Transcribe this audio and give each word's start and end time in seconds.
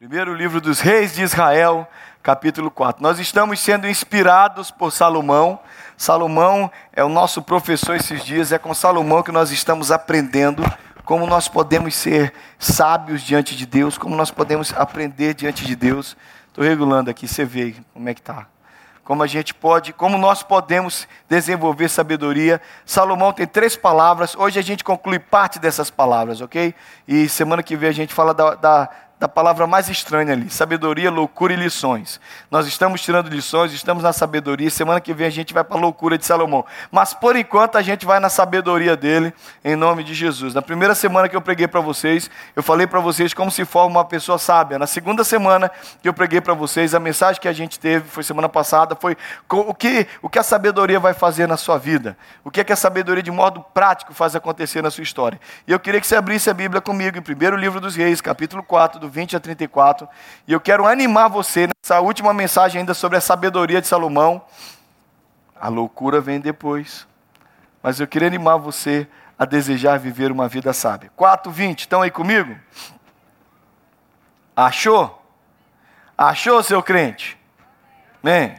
Primeiro 0.00 0.32
livro 0.32 0.62
dos 0.62 0.80
Reis 0.80 1.14
de 1.14 1.20
Israel, 1.20 1.86
capítulo 2.22 2.70
4. 2.70 3.02
Nós 3.02 3.18
estamos 3.18 3.60
sendo 3.60 3.86
inspirados 3.86 4.70
por 4.70 4.90
Salomão. 4.90 5.60
Salomão 5.94 6.70
é 6.90 7.04
o 7.04 7.08
nosso 7.10 7.42
professor 7.42 7.96
esses 7.96 8.24
dias, 8.24 8.50
é 8.50 8.56
com 8.56 8.72
Salomão 8.72 9.22
que 9.22 9.30
nós 9.30 9.50
estamos 9.50 9.92
aprendendo 9.92 10.64
como 11.04 11.26
nós 11.26 11.48
podemos 11.48 11.94
ser 11.94 12.32
sábios 12.58 13.20
diante 13.20 13.54
de 13.54 13.66
Deus, 13.66 13.98
como 13.98 14.16
nós 14.16 14.30
podemos 14.30 14.72
aprender 14.72 15.34
diante 15.34 15.66
de 15.66 15.76
Deus. 15.76 16.16
Estou 16.48 16.64
regulando 16.64 17.10
aqui, 17.10 17.28
você 17.28 17.44
vê 17.44 17.74
como 17.92 18.08
é 18.08 18.14
que 18.14 18.20
está. 18.20 18.46
Como 19.04 19.22
a 19.22 19.26
gente 19.26 19.52
pode, 19.52 19.92
como 19.92 20.16
nós 20.16 20.42
podemos 20.42 21.06
desenvolver 21.28 21.90
sabedoria. 21.90 22.58
Salomão 22.86 23.34
tem 23.34 23.46
três 23.46 23.76
palavras. 23.76 24.34
Hoje 24.34 24.58
a 24.58 24.62
gente 24.62 24.82
conclui 24.82 25.18
parte 25.18 25.58
dessas 25.58 25.90
palavras, 25.90 26.40
ok? 26.40 26.74
E 27.06 27.28
semana 27.28 27.62
que 27.62 27.76
vem 27.76 27.90
a 27.90 27.92
gente 27.92 28.14
fala 28.14 28.32
da, 28.32 28.54
da 28.54 28.88
da 29.20 29.28
palavra 29.28 29.66
mais 29.66 29.90
estranha 29.90 30.32
ali: 30.32 30.48
sabedoria, 30.48 31.10
loucura 31.10 31.52
e 31.52 31.56
lições. 31.56 32.18
Nós 32.50 32.66
estamos 32.66 33.02
tirando 33.02 33.28
lições, 33.28 33.70
estamos 33.70 34.02
na 34.02 34.14
sabedoria. 34.14 34.70
Semana 34.70 34.98
que 34.98 35.12
vem 35.12 35.26
a 35.26 35.30
gente 35.30 35.52
vai 35.52 35.62
para 35.62 35.76
a 35.76 35.80
loucura 35.80 36.16
de 36.16 36.24
Salomão. 36.24 36.64
Mas 36.90 37.12
por 37.12 37.36
enquanto 37.36 37.76
a 37.76 37.82
gente 37.82 38.06
vai 38.06 38.18
na 38.18 38.30
sabedoria 38.30 38.96
dele, 38.96 39.34
em 39.62 39.76
nome 39.76 40.02
de 40.02 40.14
Jesus. 40.14 40.54
Na 40.54 40.62
primeira 40.62 40.94
semana 40.94 41.28
que 41.28 41.36
eu 41.36 41.40
preguei 41.42 41.68
para 41.68 41.80
vocês, 41.80 42.30
eu 42.56 42.62
falei 42.62 42.86
para 42.86 42.98
vocês 42.98 43.34
como 43.34 43.50
se 43.50 43.66
forma 43.66 43.98
uma 43.98 44.04
pessoa 44.06 44.38
sábia. 44.38 44.78
Na 44.78 44.86
segunda 44.86 45.22
semana 45.22 45.70
que 46.00 46.08
eu 46.08 46.14
preguei 46.14 46.40
para 46.40 46.54
vocês, 46.54 46.94
a 46.94 47.00
mensagem 47.00 47.42
que 47.42 47.48
a 47.48 47.52
gente 47.52 47.78
teve, 47.78 48.08
foi 48.08 48.22
semana 48.22 48.48
passada, 48.48 48.96
foi 48.96 49.18
o 49.50 49.74
que, 49.74 50.06
o 50.22 50.30
que 50.30 50.38
a 50.38 50.42
sabedoria 50.42 50.98
vai 50.98 51.12
fazer 51.12 51.46
na 51.46 51.58
sua 51.58 51.76
vida. 51.76 52.16
O 52.42 52.50
que 52.50 52.62
é 52.62 52.64
que 52.64 52.72
a 52.72 52.76
sabedoria, 52.76 53.22
de 53.22 53.30
modo 53.30 53.62
prático, 53.74 54.14
faz 54.14 54.34
acontecer 54.34 54.82
na 54.82 54.90
sua 54.90 55.04
história. 55.04 55.38
E 55.68 55.72
eu 55.72 55.78
queria 55.78 56.00
que 56.00 56.06
você 56.06 56.16
abrisse 56.16 56.48
a 56.48 56.54
Bíblia 56.54 56.80
comigo, 56.80 57.18
em 57.18 57.22
primeiro 57.22 57.54
livro 57.54 57.80
dos 57.80 57.94
Reis, 57.94 58.22
capítulo 58.22 58.62
4, 58.62 58.98
do 58.98 59.09
20 59.10 59.36
a 59.36 59.40
34. 59.40 60.08
E 60.46 60.52
eu 60.52 60.60
quero 60.60 60.86
animar 60.86 61.28
você 61.28 61.68
nessa 61.68 62.00
última 62.00 62.32
mensagem 62.32 62.80
ainda 62.80 62.94
sobre 62.94 63.18
a 63.18 63.20
sabedoria 63.20 63.80
de 63.80 63.86
Salomão. 63.86 64.42
A 65.60 65.68
loucura 65.68 66.20
vem 66.20 66.40
depois. 66.40 67.06
Mas 67.82 68.00
eu 68.00 68.06
queria 68.06 68.28
animar 68.28 68.56
você 68.56 69.06
a 69.38 69.44
desejar 69.44 69.98
viver 69.98 70.30
uma 70.30 70.48
vida 70.48 70.72
sábia. 70.72 71.10
4, 71.16 71.50
20, 71.50 71.80
estão 71.80 72.02
aí 72.02 72.10
comigo? 72.10 72.56
Achou? 74.54 75.22
Achou, 76.16 76.62
seu 76.62 76.82
crente? 76.82 77.38
Amém. 78.22 78.54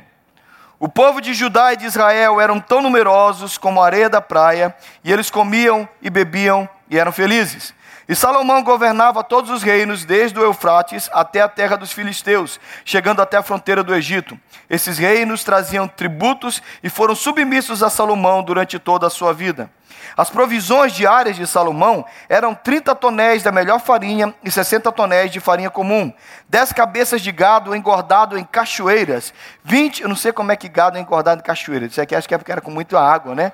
O 0.80 0.90
povo 0.90 1.22
de 1.22 1.36
Judá 1.36 1.74
e 1.74 1.78
de 1.78 1.86
Israel 1.86 2.42
eram 2.42 2.60
tão 2.60 2.82
numerosos 2.82 3.56
como 3.56 3.80
a 3.80 3.86
areia 3.86 4.10
da 4.10 4.20
praia, 4.20 4.76
e 5.04 5.12
eles 5.12 5.30
comiam 5.30 5.88
e 6.02 6.10
bebiam 6.10 6.68
e 6.90 6.98
eram 6.98 7.12
felizes. 7.12 7.72
E 8.12 8.16
Salomão 8.16 8.62
governava 8.62 9.24
todos 9.24 9.50
os 9.50 9.64
reinos, 9.64 10.04
desde 10.04 10.38
o 10.38 10.44
Eufrates 10.44 11.10
até 11.14 11.40
a 11.40 11.48
terra 11.48 11.78
dos 11.78 11.94
filisteus, 11.94 12.60
chegando 12.84 13.22
até 13.22 13.38
a 13.38 13.42
fronteira 13.42 13.86
do 13.86 13.96
Egito. 13.96 14.38
Esses 14.70 14.98
reinos 14.98 15.46
traziam 15.46 15.88
tributos 15.88 16.62
e 16.84 16.90
foram 16.90 17.16
submissos 17.16 17.82
a 17.82 17.90
Salomão 17.90 18.44
durante 18.44 18.78
toda 18.78 19.08
a 19.08 19.10
sua 19.10 19.34
vida. 19.34 19.72
As 20.18 20.30
provisões 20.30 20.92
diárias 20.92 21.38
de 21.38 21.48
Salomão 21.48 22.04
eram 22.28 22.54
30 22.54 22.94
tonéis 22.96 23.44
da 23.44 23.52
melhor 23.54 23.80
farinha 23.80 24.36
e 24.44 24.52
60 24.52 24.92
tonéis 24.92 25.32
de 25.32 25.40
farinha 25.40 25.70
comum, 25.70 26.14
10 26.50 26.74
cabeças 26.74 27.22
de 27.22 27.32
gado 27.32 27.74
engordado 27.74 28.38
em 28.38 28.44
cachoeiras, 28.44 29.34
20, 29.64 30.02
eu 30.02 30.10
não 30.10 30.18
sei 30.18 30.34
como 30.34 30.52
é 30.52 30.58
que 30.58 30.68
gado 30.68 30.98
é 30.98 31.00
engordado 31.00 31.40
em 31.40 31.44
cachoeiras, 31.46 31.92
isso 31.92 32.02
aqui 32.02 32.14
acho 32.14 32.28
que 32.28 32.36
é 32.36 32.38
porque 32.38 32.52
era 32.52 32.60
com 32.60 32.72
muita 32.72 33.00
água, 33.00 33.34
né? 33.34 33.54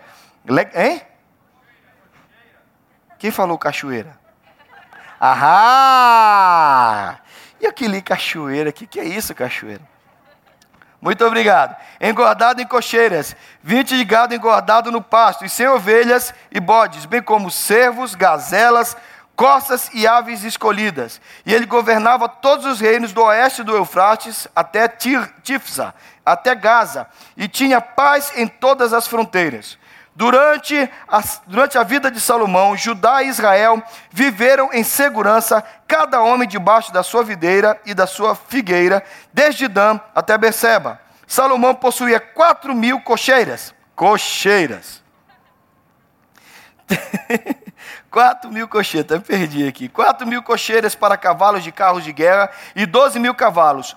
Hein? 0.73 1.03
Quem 3.19 3.29
falou 3.29 3.55
cachoeira? 3.55 4.16
Ahá! 5.19 7.17
E 7.59 7.65
aquele 7.65 8.01
cachoeira, 8.01 8.69
o 8.69 8.73
que, 8.73 8.85
que 8.85 8.99
é 8.99 9.05
isso, 9.05 9.33
cachoeira? 9.33 9.81
Muito 11.01 11.23
obrigado. 11.25 11.75
Engordado 12.01 12.61
em 12.61 12.67
cocheiras, 12.67 13.35
vinte 13.61 13.95
de 13.95 14.03
gado 14.03 14.33
engordado 14.33 14.91
no 14.91 15.01
pasto, 15.01 15.45
e 15.45 15.49
sem 15.49 15.67
ovelhas 15.67 16.33
e 16.51 16.59
bodes, 16.59 17.05
bem 17.05 17.21
como 17.21 17.51
cervos, 17.51 18.15
gazelas, 18.15 18.97
costas 19.35 19.89
e 19.93 20.07
aves 20.07 20.43
escolhidas. 20.43 21.21
E 21.45 21.53
ele 21.53 21.67
governava 21.67 22.27
todos 22.27 22.65
os 22.65 22.79
reinos 22.79 23.13
do 23.13 23.21
oeste 23.23 23.63
do 23.63 23.75
Eufrates 23.75 24.47
até 24.55 24.87
Tifsa, 24.87 25.93
até 26.25 26.55
Gaza, 26.55 27.07
e 27.37 27.47
tinha 27.47 27.79
paz 27.79 28.33
em 28.35 28.47
todas 28.47 28.91
as 28.91 29.07
fronteiras. 29.07 29.77
Durante 30.17 30.89
a, 31.07 31.23
durante 31.45 31.77
a 31.77 31.83
vida 31.83 32.09
de 32.09 32.19
Salomão, 32.19 32.75
Judá 32.75 33.21
e 33.21 33.27
Israel 33.27 33.83
viveram 34.09 34.73
em 34.73 34.83
segurança, 34.83 35.63
cada 35.87 36.19
homem 36.21 36.47
debaixo 36.47 36.91
da 36.91 37.03
sua 37.03 37.23
videira 37.23 37.79
e 37.85 37.93
da 37.93 38.07
sua 38.07 38.33
figueira, 38.33 39.03
desde 39.31 39.67
Dan 39.67 39.99
até 40.15 40.35
Beceba. 40.35 40.99
Salomão 41.27 41.75
possuía 41.75 42.19
quatro 42.19 42.73
mil 42.73 42.99
cocheiras. 43.01 43.75
Cocheiras. 43.95 45.03
Quatro 48.09 48.51
mil 48.51 48.67
cocheiras, 48.67 49.11
até 49.11 49.19
perdi 49.19 49.67
aqui. 49.67 49.87
Quatro 49.87 50.25
mil 50.25 50.41
cocheiras 50.41 50.95
para 50.95 51.15
cavalos 51.15 51.63
de 51.63 51.71
carros 51.71 52.03
de 52.03 52.11
guerra 52.11 52.49
e 52.75 52.87
doze 52.87 53.19
mil 53.19 53.35
cavalos. 53.35 53.95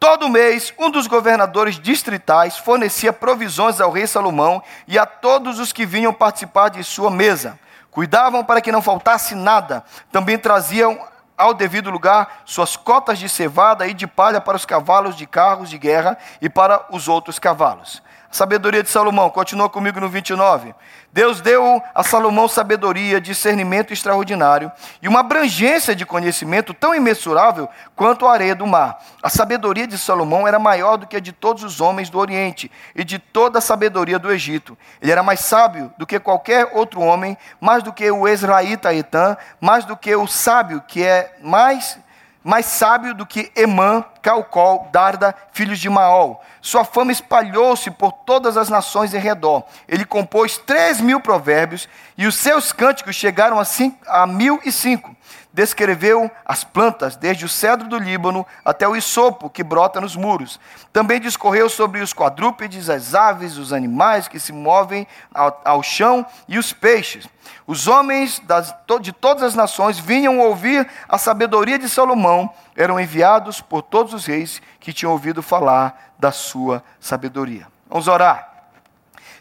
Todo 0.00 0.30
mês, 0.30 0.72
um 0.78 0.88
dos 0.88 1.06
governadores 1.06 1.78
distritais 1.78 2.56
fornecia 2.56 3.12
provisões 3.12 3.82
ao 3.82 3.90
rei 3.90 4.06
Salomão 4.06 4.62
e 4.88 4.98
a 4.98 5.04
todos 5.04 5.58
os 5.58 5.74
que 5.74 5.84
vinham 5.84 6.10
participar 6.10 6.70
de 6.70 6.82
sua 6.82 7.10
mesa. 7.10 7.60
Cuidavam 7.90 8.42
para 8.42 8.62
que 8.62 8.72
não 8.72 8.80
faltasse 8.80 9.34
nada. 9.34 9.84
Também 10.10 10.38
traziam 10.38 10.98
ao 11.36 11.52
devido 11.52 11.90
lugar 11.90 12.40
suas 12.46 12.78
cotas 12.78 13.18
de 13.18 13.28
cevada 13.28 13.86
e 13.86 13.92
de 13.92 14.06
palha 14.06 14.40
para 14.40 14.56
os 14.56 14.64
cavalos 14.64 15.14
de 15.14 15.26
carros 15.26 15.68
de 15.68 15.76
guerra 15.76 16.16
e 16.40 16.48
para 16.48 16.86
os 16.90 17.06
outros 17.06 17.38
cavalos. 17.38 18.02
Sabedoria 18.30 18.80
de 18.80 18.88
Salomão, 18.88 19.28
continua 19.28 19.68
comigo 19.68 19.98
no 19.98 20.08
29. 20.08 20.72
Deus 21.12 21.40
deu 21.40 21.82
a 21.92 22.04
Salomão 22.04 22.46
sabedoria, 22.46 23.20
discernimento 23.20 23.92
extraordinário 23.92 24.70
e 25.02 25.08
uma 25.08 25.18
abrangência 25.18 25.96
de 25.96 26.06
conhecimento 26.06 26.72
tão 26.72 26.94
imensurável 26.94 27.68
quanto 27.96 28.26
a 28.26 28.32
areia 28.32 28.54
do 28.54 28.64
mar. 28.64 29.02
A 29.20 29.28
sabedoria 29.28 29.84
de 29.84 29.98
Salomão 29.98 30.46
era 30.46 30.60
maior 30.60 30.96
do 30.96 31.08
que 31.08 31.16
a 31.16 31.20
de 31.20 31.32
todos 31.32 31.64
os 31.64 31.80
homens 31.80 32.08
do 32.08 32.18
Oriente 32.18 32.70
e 32.94 33.02
de 33.02 33.18
toda 33.18 33.58
a 33.58 33.62
sabedoria 33.62 34.18
do 34.18 34.30
Egito. 34.30 34.78
Ele 35.02 35.10
era 35.10 35.24
mais 35.24 35.40
sábio 35.40 35.92
do 35.98 36.06
que 36.06 36.20
qualquer 36.20 36.70
outro 36.72 37.00
homem, 37.00 37.36
mais 37.60 37.82
do 37.82 37.92
que 37.92 38.08
o 38.12 38.28
israelita 38.28 38.94
Etã, 38.94 39.36
mais 39.60 39.84
do 39.84 39.96
que 39.96 40.14
o 40.14 40.28
sábio 40.28 40.80
que 40.86 41.02
é 41.02 41.36
mais 41.42 41.98
mais 42.42 42.66
sábio 42.66 43.14
do 43.14 43.26
que 43.26 43.52
Emã, 43.54 44.04
Calcol, 44.22 44.88
Darda, 44.90 45.34
filhos 45.52 45.78
de 45.78 45.90
Maol. 45.90 46.42
Sua 46.62 46.84
fama 46.84 47.12
espalhou-se 47.12 47.90
por 47.90 48.12
todas 48.12 48.56
as 48.56 48.68
nações 48.68 49.12
em 49.12 49.18
redor. 49.18 49.64
Ele 49.86 50.04
compôs 50.04 50.58
três 50.58 51.00
mil 51.00 51.20
provérbios 51.20 51.88
e 52.16 52.26
os 52.26 52.36
seus 52.36 52.72
cânticos 52.72 53.16
chegaram 53.16 53.58
a, 53.60 53.64
a 54.06 54.26
mil 54.26 54.60
e 54.64 54.72
cinco 54.72 55.14
descreveu 55.52 56.30
as 56.44 56.62
plantas, 56.62 57.16
desde 57.16 57.44
o 57.44 57.48
cedro 57.48 57.88
do 57.88 57.98
Líbano 57.98 58.46
até 58.64 58.86
o 58.86 58.94
isopo 58.94 59.50
que 59.50 59.64
brota 59.64 60.00
nos 60.00 60.14
muros. 60.14 60.60
Também 60.92 61.20
discorreu 61.20 61.68
sobre 61.68 62.00
os 62.00 62.12
quadrúpedes, 62.12 62.88
as 62.88 63.14
aves, 63.14 63.56
os 63.56 63.72
animais 63.72 64.28
que 64.28 64.38
se 64.38 64.52
movem 64.52 65.06
ao, 65.34 65.60
ao 65.64 65.82
chão 65.82 66.24
e 66.46 66.58
os 66.58 66.72
peixes. 66.72 67.28
Os 67.66 67.88
homens 67.88 68.38
das, 68.40 68.74
de 69.00 69.12
todas 69.12 69.42
as 69.42 69.54
nações 69.54 69.98
vinham 69.98 70.38
ouvir 70.38 70.88
a 71.08 71.18
sabedoria 71.18 71.78
de 71.78 71.88
Salomão, 71.88 72.50
eram 72.76 73.00
enviados 73.00 73.60
por 73.60 73.82
todos 73.82 74.14
os 74.14 74.26
reis 74.26 74.62
que 74.78 74.92
tinham 74.92 75.12
ouvido 75.12 75.42
falar 75.42 76.12
da 76.18 76.30
sua 76.30 76.82
sabedoria. 77.00 77.66
Vamos 77.88 78.06
orar. 78.06 78.48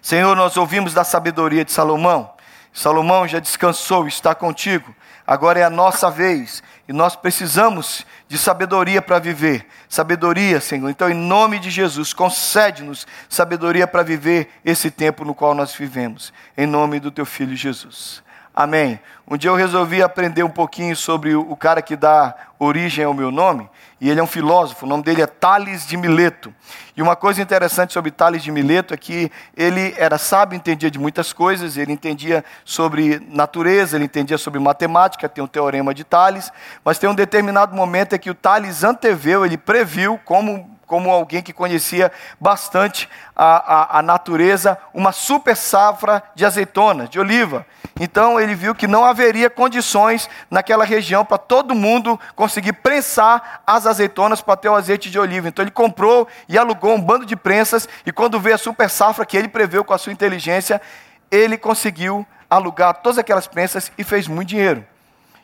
Senhor, 0.02 0.36
nós 0.36 0.58
ouvimos 0.58 0.94
da 0.94 1.04
sabedoria 1.04 1.64
de 1.64 1.72
Salomão. 1.72 2.32
Salomão 2.74 3.28
já 3.28 3.40
descansou, 3.40 4.08
está 4.08 4.34
contigo 4.34 4.96
agora 5.30 5.60
é 5.60 5.64
a 5.64 5.70
nossa 5.70 6.10
vez 6.10 6.64
e 6.88 6.92
nós 6.92 7.16
precisamos 7.16 8.04
de 8.28 8.36
sabedoria 8.36 9.00
para 9.00 9.20
viver. 9.20 9.64
Sabedoria, 9.88 10.60
Senhor. 10.60 10.90
Então, 10.90 11.08
em 11.08 11.14
nome 11.14 11.60
de 11.60 11.70
Jesus, 11.70 12.14
concede-nos 12.14 13.06
sabedoria 13.30 13.86
para 13.86 14.02
viver 14.02 14.50
esse 14.66 14.90
tempo 14.90 15.24
no 15.24 15.36
qual 15.36 15.54
nós 15.54 15.72
vivemos. 15.72 16.34
Em 16.58 16.66
nome 16.66 17.00
do 17.00 17.12
teu 17.12 17.28
filho 17.28 17.56
Jesus. 17.56 18.24
Amém. 18.54 19.00
Um 19.28 19.38
dia 19.38 19.50
eu 19.50 19.56
resolvi 19.56 20.02
aprender 20.02 20.44
um 20.44 20.50
pouquinho 20.50 20.96
sobre 20.96 21.36
o 21.36 21.56
cara 21.56 21.82
que 21.82 21.96
dá 21.96 22.36
origem 22.58 23.06
ao 23.06 23.14
meu 23.14 23.32
nome, 23.32 23.70
e 24.02 24.10
ele 24.10 24.20
é 24.20 24.24
um 24.24 24.28
filósofo, 24.28 24.86
o 24.86 24.90
nome 24.90 25.04
dele 25.04 25.22
é 25.22 25.28
Tales 25.28 25.88
de 25.88 25.96
Mileto. 25.96 26.54
E 26.98 27.02
uma 27.02 27.16
coisa 27.16 27.42
interessante 27.42 27.94
sobre 27.94 28.12
Tales 28.12 28.44
de 28.44 28.52
Mileto 28.52 28.94
é 28.94 28.98
que 28.98 29.32
ele 29.56 29.94
era 29.98 30.18
sábio, 30.18 30.58
entendia 30.58 30.92
de 30.92 31.00
muitas 31.00 31.32
coisas, 31.32 31.78
ele 31.78 31.94
entendia 31.94 32.44
sobre 32.66 33.22
natureza, 33.30 33.96
ele 33.96 34.06
entendia 34.06 34.38
sobre 34.38 34.60
matemática, 34.60 35.30
tem 35.30 35.44
o 35.44 35.48
teorema 35.48 35.94
de 35.94 36.04
Tales, 36.04 36.52
mas 36.84 36.98
tem 36.98 37.10
um 37.10 37.16
determinado 37.16 37.74
momento 37.74 38.16
em 38.16 38.20
que 38.20 38.30
o 38.30 38.36
Tales 38.36 38.84
anteveu, 38.84 39.46
ele 39.46 39.58
previu 39.58 40.20
como 40.26 40.79
como 40.90 41.12
alguém 41.12 41.44
que 41.44 41.54
conhecia 41.54 42.12
bastante 42.40 43.08
a, 43.36 43.98
a, 43.98 44.00
a 44.00 44.02
natureza, 44.02 44.76
uma 44.92 45.12
super 45.12 45.56
safra 45.56 46.24
de 46.34 46.44
azeitona, 46.44 47.08
de 47.08 47.20
oliva. 47.20 47.64
Então 48.00 48.40
ele 48.40 48.56
viu 48.56 48.74
que 48.74 48.88
não 48.88 49.06
haveria 49.06 49.52
condições 49.52 50.28
naquela 50.50 50.84
região 50.84 51.24
para 51.24 51.38
todo 51.38 51.76
mundo 51.76 52.20
conseguir 52.36 52.74
prensar 52.74 53.62
as 53.68 53.86
azeitonas 53.86 54.42
para 54.42 54.58
ter 54.58 54.68
o 54.68 54.76
azeite 54.76 55.12
de 55.12 55.20
oliva. 55.20 55.48
Então 55.48 55.64
ele 55.64 55.72
comprou 55.72 56.28
e 56.48 56.58
alugou 56.58 56.96
um 56.96 57.02
bando 57.02 57.26
de 57.26 57.36
prensas, 57.36 57.88
e 58.04 58.12
quando 58.12 58.40
veio 58.40 58.56
a 58.56 58.58
super 58.58 58.90
safra 58.90 59.26
que 59.28 59.38
ele 59.38 59.48
preveu 59.48 59.86
com 59.86 59.94
a 59.94 59.98
sua 60.00 60.12
inteligência, 60.12 60.82
ele 61.30 61.56
conseguiu 61.56 62.26
alugar 62.50 62.96
todas 62.96 63.20
aquelas 63.20 63.46
prensas 63.46 63.92
e 63.96 64.04
fez 64.04 64.28
muito 64.28 64.50
dinheiro. 64.50 64.84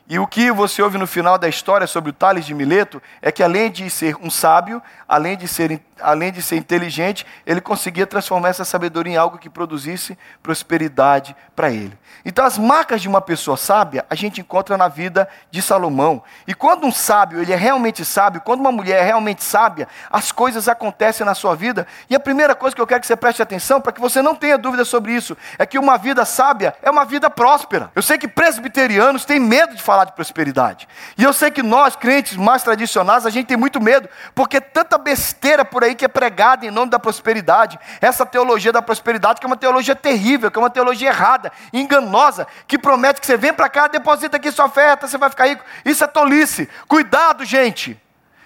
E 0.08 0.20
o 0.20 0.26
que 0.26 0.52
você 0.52 0.80
ouve 0.80 0.98
no 0.98 1.06
final 1.06 1.36
da 1.36 1.48
história 1.48 1.84
sobre 1.84 2.10
o 2.10 2.12
Tales 2.12 2.46
de 2.46 2.54
Mileto 2.54 3.02
é 3.20 3.32
que 3.32 3.42
além 3.42 3.68
de 3.72 3.90
ser 3.90 4.16
um 4.22 4.30
sábio, 4.30 4.80
além 5.08 5.36
de 5.36 5.48
ser, 5.48 5.80
além 6.00 6.30
de 6.30 6.40
ser 6.40 6.56
inteligente, 6.56 7.26
ele 7.44 7.60
conseguia 7.60 8.06
transformar 8.06 8.50
essa 8.50 8.64
sabedoria 8.64 9.14
em 9.14 9.16
algo 9.16 9.36
que 9.36 9.50
produzisse 9.50 10.16
prosperidade 10.44 11.34
para 11.56 11.70
ele. 11.70 11.98
Então 12.24 12.44
as 12.44 12.56
marcas 12.56 13.02
de 13.02 13.08
uma 13.08 13.20
pessoa 13.20 13.56
sábia 13.56 14.06
a 14.08 14.14
gente 14.14 14.40
encontra 14.40 14.76
na 14.76 14.86
vida 14.86 15.28
de 15.50 15.60
Salomão. 15.60 16.22
E 16.46 16.54
quando 16.54 16.86
um 16.86 16.92
sábio 16.92 17.40
ele 17.40 17.52
é 17.52 17.56
realmente 17.56 18.04
sábio, 18.04 18.40
quando 18.40 18.60
uma 18.60 18.70
mulher 18.70 19.02
é 19.02 19.04
realmente 19.04 19.42
sábia, 19.42 19.88
as 20.08 20.30
coisas 20.30 20.68
acontecem 20.68 21.26
na 21.26 21.34
sua 21.34 21.56
vida. 21.56 21.84
E 22.08 22.14
a 22.14 22.20
primeira 22.20 22.54
coisa 22.54 22.76
que 22.76 22.82
eu 22.82 22.86
quero 22.86 23.00
que 23.00 23.08
você 23.08 23.16
preste 23.16 23.42
atenção, 23.42 23.80
para 23.80 23.90
que 23.90 24.00
você 24.00 24.22
não 24.22 24.36
tenha 24.36 24.56
dúvida 24.56 24.84
sobre 24.84 25.12
isso, 25.12 25.36
é 25.58 25.66
que 25.66 25.80
uma 25.80 25.98
vida 25.98 26.24
sábia 26.24 26.76
é 26.80 26.90
uma 26.90 27.04
vida 27.04 27.28
próspera. 27.28 27.90
Eu 27.92 28.02
sei 28.02 28.18
que 28.18 28.28
presbiterianos 28.28 29.24
têm 29.24 29.40
medo 29.40 29.74
de 29.74 29.82
falar 29.82 29.95
falar 29.96 30.04
de 30.04 30.12
prosperidade. 30.12 30.86
E 31.16 31.24
eu 31.24 31.32
sei 31.32 31.50
que 31.50 31.62
nós, 31.62 31.96
crentes 31.96 32.36
mais 32.36 32.62
tradicionais, 32.62 33.24
a 33.24 33.30
gente 33.30 33.46
tem 33.46 33.56
muito 33.56 33.80
medo, 33.80 34.08
porque 34.34 34.60
tanta 34.60 34.98
besteira 34.98 35.64
por 35.64 35.82
aí 35.82 35.94
que 35.94 36.04
é 36.04 36.08
pregada 36.08 36.66
em 36.66 36.70
nome 36.70 36.90
da 36.90 36.98
prosperidade. 36.98 37.78
Essa 37.98 38.26
teologia 38.26 38.72
da 38.72 38.82
prosperidade, 38.82 39.40
que 39.40 39.46
é 39.46 39.48
uma 39.48 39.56
teologia 39.56 39.96
terrível, 39.96 40.50
que 40.50 40.58
é 40.58 40.60
uma 40.60 40.68
teologia 40.68 41.08
errada, 41.08 41.50
enganosa, 41.72 42.46
que 42.66 42.78
promete 42.78 43.20
que 43.20 43.26
você 43.26 43.38
vem 43.38 43.54
para 43.54 43.70
cá, 43.70 43.88
deposita 43.88 44.36
aqui 44.36 44.52
sua 44.52 44.66
oferta, 44.66 45.08
você 45.08 45.16
vai 45.16 45.30
ficar 45.30 45.46
rico. 45.46 45.64
Isso 45.82 46.04
é 46.04 46.06
tolice. 46.06 46.68
Cuidado, 46.86 47.42
gente. 47.44 47.98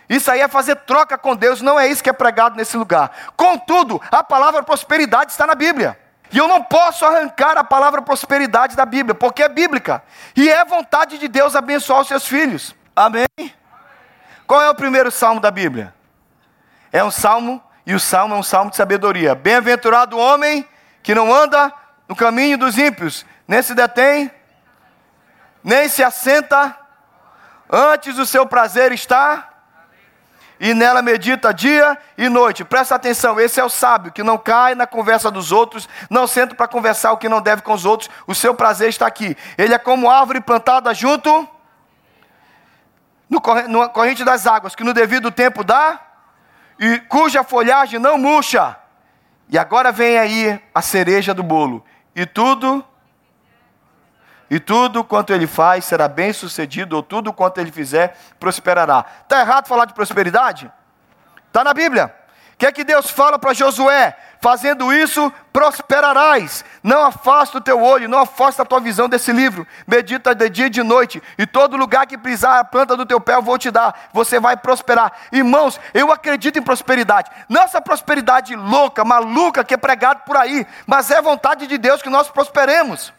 Isso 0.09 0.31
aí 0.31 0.41
é 0.41 0.49
fazer 0.49 0.77
troca 0.77 1.19
com 1.19 1.35
Deus, 1.35 1.61
não 1.61 1.79
é 1.79 1.89
isso 1.89 2.03
que 2.03 2.11
é 2.11 2.13
pregado 2.13 2.57
nesse 2.57 2.77
lugar. 2.77 3.11
Contudo, 3.37 4.01
a 4.11 4.23
palavra 4.23 4.63
prosperidade 4.63 5.33
está 5.33 5.47
na 5.47 5.55
Bíblia. 5.55 5.99
E 6.33 6.39
eu 6.39 6.47
não 6.47 6.63
posso 6.63 7.05
arrancar 7.05 7.59
a 7.59 7.65
palavra 7.65 8.01
prosperidade 8.03 8.77
da 8.77 8.87
Bíblia, 8.87 9.15
porque 9.15 9.43
é 9.43 9.49
bíblica. 9.49 10.03
E 10.37 10.49
é 10.49 10.65
vontade 10.65 11.19
de 11.19 11.27
Deus 11.27 11.57
abençoar 11.57 12.01
os 12.01 12.09
seus 12.09 12.27
filhos. 12.27 12.75
Amém? 12.95 13.27
Qual 14.47 14.63
é 14.63 14.71
o 14.71 14.75
primeiro 14.75 15.11
salmo 15.11 15.41
da 15.41 15.51
Bíblia? 15.51 15.95
É 16.93 17.03
um 17.03 17.11
salmo, 17.11 17.63
e 17.85 17.95
o 17.95 18.01
salmo 18.01 18.35
é 18.35 18.39
um 18.39 18.43
salmo 18.43 18.71
de 18.71 18.77
sabedoria. 18.77 19.35
Bem-aventurado 19.35 20.17
o 20.17 20.21
homem 20.21 20.69
que 21.03 21.15
não 21.15 21.35
anda 21.35 21.73
no 22.09 22.15
caminho 22.15 22.59
dos 22.59 22.77
ímpios, 22.79 23.25
nem 23.47 23.63
se 23.63 23.75
detém, 23.75 24.31
nem 25.63 25.89
se 25.89 26.03
assenta, 26.03 26.77
antes 27.71 28.19
o 28.19 28.27
seu 28.27 28.47
prazer 28.47 28.93
está 28.93 29.50
e 30.61 30.75
nela 30.75 31.01
medita 31.01 31.55
dia 31.55 31.97
e 32.19 32.29
noite. 32.29 32.63
Presta 32.63 32.95
atenção, 32.95 33.41
esse 33.41 33.59
é 33.59 33.65
o 33.65 33.71
sábio 33.71 34.13
que 34.13 34.23
não 34.23 34.37
cai 34.37 34.75
na 34.75 34.87
conversa 34.87 35.31
dos 35.31 35.51
outros, 35.51 35.89
não 36.11 36.27
senta 36.27 36.55
para 36.55 36.69
conversar 36.69 37.13
o 37.13 37.17
que 37.17 37.31
não 37.31 37.41
deve 37.41 37.63
com 37.63 37.73
os 37.73 37.87
outros, 37.87 38.11
o 38.27 38.35
seu 38.35 38.55
prazer 38.55 38.91
está 38.91 39.07
aqui. 39.07 39.35
Ele 39.57 39.73
é 39.73 39.79
como 39.79 40.11
árvore 40.11 40.43
plantada 40.43 40.93
junto 40.93 41.49
no, 43.27 43.41
corrente 43.41 44.23
das 44.23 44.47
águas, 44.47 44.75
que 44.75 44.85
no 44.85 44.93
devido 44.93 45.31
tempo 45.31 45.65
dá, 45.65 45.99
e 46.79 46.99
cuja 47.01 47.43
folhagem 47.43 47.99
não 47.99 48.19
murcha. 48.19 48.77
E 49.49 49.57
agora 49.57 49.91
vem 49.91 50.19
aí 50.19 50.61
a 50.75 50.83
cereja 50.83 51.33
do 51.33 51.43
bolo. 51.43 51.85
E 52.15 52.27
tudo 52.27 52.85
e 54.51 54.59
tudo 54.59 55.05
quanto 55.05 55.33
ele 55.33 55.47
faz 55.47 55.85
será 55.85 56.09
bem 56.09 56.33
sucedido, 56.33 56.97
ou 56.97 57.03
tudo 57.03 57.33
quanto 57.33 57.59
ele 57.59 57.71
fizer 57.71 58.19
prosperará. 58.41 59.05
Está 59.23 59.41
errado 59.41 59.69
falar 59.69 59.85
de 59.85 59.95
prosperidade? 59.95 60.71
Está 61.47 61.63
na 61.63 61.73
Bíblia. 61.73 62.13
O 62.55 62.57
que 62.61 62.67
é 62.67 62.73
que 62.73 62.85
Deus 62.85 63.09
fala 63.09 63.39
para 63.39 63.55
Josué? 63.55 64.15
Fazendo 64.41 64.93
isso, 64.93 65.33
prosperarás. 65.53 66.65
Não 66.83 67.05
afasta 67.05 67.59
o 67.59 67.61
teu 67.61 67.81
olho, 67.81 68.09
não 68.09 68.19
afasta 68.19 68.63
a 68.63 68.67
tua 68.67 68.81
visão 68.81 69.09
desse 69.09 69.33
livro. 69.33 69.67
Medita 69.87 70.35
de 70.35 70.49
dia 70.51 70.67
e 70.67 70.71
de 70.71 70.83
noite. 70.83 71.23
E 71.39 71.47
todo 71.47 71.77
lugar 71.77 72.07
que 72.07 72.19
pisar 72.19 72.59
a 72.59 72.65
planta 72.65 72.97
do 72.97 73.07
teu 73.07 73.21
pé 73.21 73.37
eu 73.37 73.43
vou 73.43 73.57
te 73.57 73.71
dar. 73.71 74.09
Você 74.13 74.39
vai 74.39 74.57
prosperar. 74.57 75.13
Irmãos, 75.33 75.81
eu 75.95 76.13
acredito 76.13 76.59
em 76.59 76.63
prosperidade. 76.63 77.31
Não 77.49 77.63
essa 77.63 77.81
prosperidade 77.81 78.55
louca, 78.57 79.05
maluca 79.05 79.65
que 79.65 79.75
é 79.75 79.79
pregado 79.79 80.23
por 80.27 80.37
aí. 80.37 80.67
Mas 80.87 81.11
é 81.11 81.23
vontade 81.23 81.67
de 81.67 81.79
Deus 81.79 82.03
que 82.03 82.11
nós 82.11 82.29
prosperemos. 82.29 83.13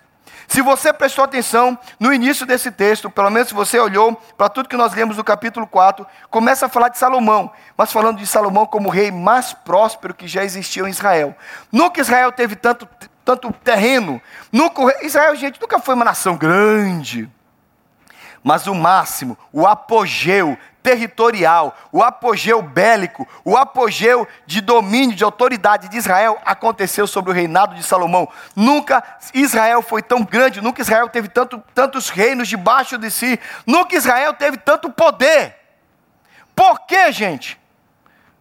Se 0.48 0.62
você 0.62 0.92
prestou 0.92 1.24
atenção 1.24 1.78
no 2.00 2.14
início 2.14 2.46
desse 2.46 2.72
texto, 2.72 3.10
pelo 3.10 3.30
menos 3.30 3.50
se 3.50 3.54
você 3.54 3.80
olhou 3.80 4.16
para 4.38 4.50
tudo 4.50 4.70
que 4.70 4.78
nós 4.78 4.94
lemos 4.94 5.18
no 5.18 5.24
capítulo 5.24 5.66
4, 5.68 6.06
começa 6.30 6.66
a 6.66 6.70
falar 6.70 6.90
de 6.90 6.98
Salomão, 6.98 7.52
mas 7.78 7.92
falando 7.92 8.18
de 8.18 8.28
Salomão 8.28 8.66
como 8.66 8.90
o 8.90 8.92
rei 8.92 9.12
mais 9.12 9.54
próspero 9.54 10.14
que 10.14 10.28
já 10.28 10.44
existiu 10.44 10.88
em 10.88 10.92
Israel. 10.92 11.36
Nunca 11.72 12.02
Israel 12.02 12.32
teve 12.32 12.56
tanto, 12.56 12.88
tanto 13.24 13.52
terreno. 13.52 14.22
Nunca, 14.52 15.06
Israel, 15.06 15.36
gente, 15.36 15.60
nunca 15.62 15.80
foi 15.80 15.96
uma 15.96 16.06
nação 16.06 16.36
grande. 16.36 17.30
Mas 18.44 18.66
o 18.66 18.74
máximo, 18.74 19.38
o 19.54 19.68
apogeu 19.68 20.58
territorial, 20.81 21.78
o 21.92 22.04
apogeu 22.04 22.62
bélico, 22.62 23.28
o 23.45 23.56
apogeu 23.56 24.28
de 24.45 24.62
domínio, 24.62 25.16
de 25.16 25.24
autoridade 25.24 25.88
de 25.88 25.98
Israel 25.98 26.39
aconteceu 26.45 27.06
sobre 27.06 27.31
o 27.31 27.33
reinado 27.33 27.75
de 27.75 27.83
Salomão. 27.83 28.28
Nunca 28.56 29.04
Israel 29.33 29.81
foi 29.81 30.01
tão 30.01 30.24
grande, 30.24 30.62
nunca 30.62 30.81
Israel 30.81 31.10
teve 31.10 31.28
tanto, 31.28 31.62
tantos 31.74 32.10
reinos 32.10 32.48
debaixo 32.48 32.98
de 32.98 33.10
si, 33.12 33.39
nunca 33.66 33.95
Israel 33.95 34.33
teve 34.33 34.57
tanto 34.57 34.89
poder. 34.89 35.56
Por 36.56 36.81
quê, 36.81 37.12
gente? 37.12 37.60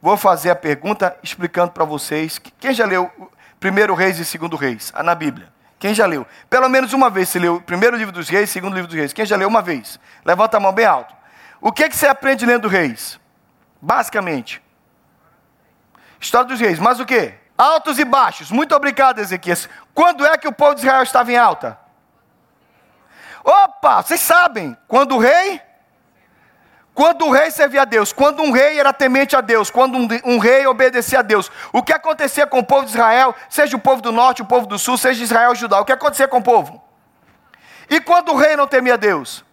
Vou 0.02 0.16
fazer 0.16 0.50
a 0.50 0.56
pergunta 0.56 1.16
explicando 1.22 1.72
para 1.72 1.84
vocês. 1.84 2.40
Quem 2.58 2.72
já 2.72 2.87
leu 2.87 3.10
primeiro 3.58 3.94
Reis 3.94 4.19
e 4.19 4.25
segundo 4.25 4.56
Reis? 4.56 4.92
Na 5.04 5.14
Bíblia. 5.14 5.48
Quem 5.78 5.94
já 5.94 6.04
leu? 6.04 6.26
Pelo 6.50 6.69
menos 6.69 6.92
uma 6.92 7.08
vez 7.08 7.31
se 7.31 7.38
leu 7.38 7.58
primeiro 7.58 7.96
livro 7.96 8.12
dos 8.12 8.28
reis, 8.28 8.50
segundo 8.50 8.75
livro 8.75 8.87
dos 8.87 8.96
reis. 8.96 9.14
Quem 9.14 9.25
já 9.25 9.34
leu 9.34 9.48
uma 9.48 9.62
vez? 9.62 9.98
Levanta 10.22 10.58
a 10.58 10.60
mão 10.60 10.72
bem 10.72 10.84
alto. 10.84 11.14
O 11.60 11.70
que, 11.72 11.88
que 11.88 11.96
você 11.96 12.06
aprende 12.06 12.46
lendo 12.46 12.68
Reis? 12.68 13.20
Basicamente. 13.80 14.62
História 16.20 16.48
dos 16.48 16.60
reis. 16.60 16.78
Mas 16.78 17.00
o 17.00 17.06
que? 17.06 17.32
Altos 17.56 17.98
e 17.98 18.04
baixos. 18.04 18.50
Muito 18.50 18.74
obrigado, 18.74 19.20
Ezequias. 19.20 19.68
Quando 19.94 20.24
é 20.24 20.36
que 20.36 20.46
o 20.46 20.52
povo 20.52 20.74
de 20.74 20.82
Israel 20.82 21.02
estava 21.02 21.32
em 21.32 21.36
alta? 21.36 21.78
Opa, 23.42 24.02
vocês 24.02 24.20
sabem. 24.20 24.76
Quando 24.86 25.16
o 25.16 25.18
rei. 25.18 25.60
Quando 26.92 27.24
o 27.24 27.30
rei 27.30 27.50
servia 27.50 27.82
a 27.82 27.84
Deus, 27.86 28.12
quando 28.12 28.42
um 28.42 28.50
rei 28.50 28.78
era 28.78 28.92
temente 28.92 29.34
a 29.34 29.40
Deus, 29.40 29.70
quando 29.70 29.96
um, 29.96 30.08
um, 30.24 30.38
rei 30.38 30.66
obedecia 30.66 31.20
a 31.20 31.23
Deus, 31.23 31.50
o 31.73 31.82
que 31.82 31.92
acontecia 31.92 32.46
com 32.46 32.58
o 32.58 32.64
povo 32.64 32.85
de 32.85 32.90
Israel, 32.90 33.35
seja 33.49 33.76
o 33.76 33.80
povo 33.80 34.02
do 34.02 34.12
norte, 34.12 34.42
o 34.42 34.44
povo 34.44 34.66
do 34.66 34.78
sul, 34.78 34.99
seja 34.99 35.23
Israel 35.23 35.50
ou 35.50 35.54
Judá, 35.54 35.80
o 35.80 35.85
que 35.85 35.92
acontecia 35.92 36.28
com 36.28 36.38
o 36.38 36.42
povo? 36.42 36.82
E 37.88 38.00
quando 38.00 38.32
o 38.32 38.37
rei 38.37 38.54
não 38.54 38.66
temia 38.66 38.99
Deus? 38.99 39.44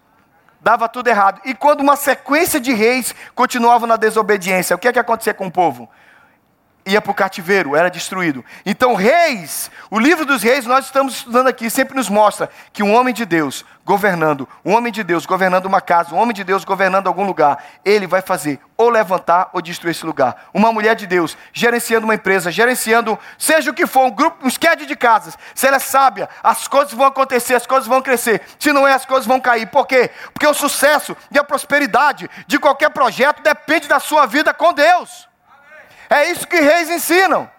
Dava 0.67 0.89
tudo 0.89 1.07
errado. 1.07 1.39
E 1.45 1.55
quando 1.55 1.79
uma 1.79 1.95
sequência 1.95 2.59
de 2.59 2.73
reis 2.73 3.15
continuava 3.33 3.87
na 3.87 3.95
desobediência, 3.95 4.75
o 4.75 4.77
que 4.77 4.89
é 4.89 4.91
que 4.91 4.99
acontecia 4.99 5.33
com 5.33 5.47
o 5.47 5.51
povo? 5.51 5.89
Ia 6.87 7.01
para 7.01 7.11
o 7.11 7.13
cativeiro, 7.13 7.75
era 7.75 7.89
destruído. 7.89 8.45
Então, 8.65 8.95
reis, 8.95 9.69
o 9.91 9.99
livro 9.99 10.25
dos 10.25 10.41
reis, 10.41 10.65
nós 10.65 10.85
estamos 10.85 11.15
estudando 11.15 11.47
aqui, 11.47 11.69
sempre 11.69 11.95
nos 11.95 12.07
mostra 12.07 12.49
que 12.71 12.81
um 12.81 12.95
homem 12.95 13.13
de 13.13 13.25
Deus 13.25 13.65
governando, 13.87 14.47
um 14.65 14.73
homem 14.73 14.91
de 14.91 15.03
Deus 15.03 15.25
governando 15.25 15.65
uma 15.65 15.81
casa, 15.81 16.15
um 16.15 16.17
homem 16.17 16.33
de 16.33 16.43
Deus 16.45 16.63
governando 16.63 17.07
algum 17.07 17.25
lugar, 17.25 17.63
ele 17.83 18.07
vai 18.07 18.21
fazer 18.21 18.59
ou 18.77 18.89
levantar 18.89 19.49
ou 19.51 19.61
destruir 19.61 19.91
esse 19.91 20.05
lugar. 20.05 20.47
Uma 20.53 20.71
mulher 20.71 20.95
de 20.95 21.05
Deus 21.05 21.37
gerenciando 21.51 22.05
uma 22.05 22.15
empresa, 22.15 22.51
gerenciando, 22.51 23.19
seja 23.37 23.71
o 23.71 23.73
que 23.73 23.85
for, 23.85 24.05
um 24.05 24.11
grupo, 24.11 24.45
um 24.45 24.47
esquete 24.47 24.85
de 24.85 24.95
casas, 24.95 25.37
se 25.53 25.67
ela 25.67 25.75
é 25.75 25.79
sábia, 25.79 26.29
as 26.41 26.69
coisas 26.69 26.93
vão 26.93 27.05
acontecer, 27.05 27.55
as 27.55 27.67
coisas 27.67 27.87
vão 27.87 28.01
crescer. 28.01 28.41
Se 28.57 28.71
não 28.71 28.87
é, 28.87 28.93
as 28.93 29.05
coisas 29.05 29.27
vão 29.27 29.41
cair. 29.41 29.67
Por 29.67 29.85
quê? 29.85 30.09
Porque 30.33 30.47
o 30.47 30.53
sucesso 30.53 31.15
e 31.31 31.37
a 31.37 31.43
prosperidade 31.43 32.29
de 32.45 32.57
qualquer 32.57 32.91
projeto 32.91 33.41
depende 33.41 33.87
da 33.89 33.99
sua 33.99 34.25
vida 34.25 34.53
com 34.53 34.73
Deus. 34.73 35.26
É 36.09 36.29
isso 36.31 36.47
que 36.47 36.59
reis 36.59 36.89
ensinam. 36.89 37.49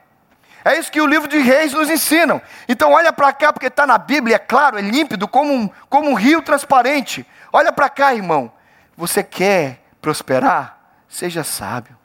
É 0.64 0.78
isso 0.78 0.92
que 0.92 1.00
o 1.00 1.06
livro 1.06 1.28
de 1.28 1.38
Reis 1.38 1.72
nos 1.72 1.88
ensina. 1.88 2.42
Então 2.68 2.92
olha 2.92 3.10
para 3.10 3.32
cá, 3.32 3.52
porque 3.52 3.68
está 3.68 3.86
na 3.86 3.96
Bíblia, 3.96 4.36
é 4.36 4.38
claro, 4.38 4.78
é 4.78 4.82
límpido, 4.82 5.26
como 5.26 5.50
um, 5.52 5.70
como 5.88 6.10
um 6.10 6.14
rio 6.14 6.42
transparente. 6.42 7.26
Olha 7.50 7.72
para 7.72 7.88
cá, 7.88 8.14
irmão. 8.14 8.52
Você 8.96 9.22
quer 9.22 9.80
prosperar? 10.02 10.78
Seja 11.08 11.42
sábio. 11.42 11.96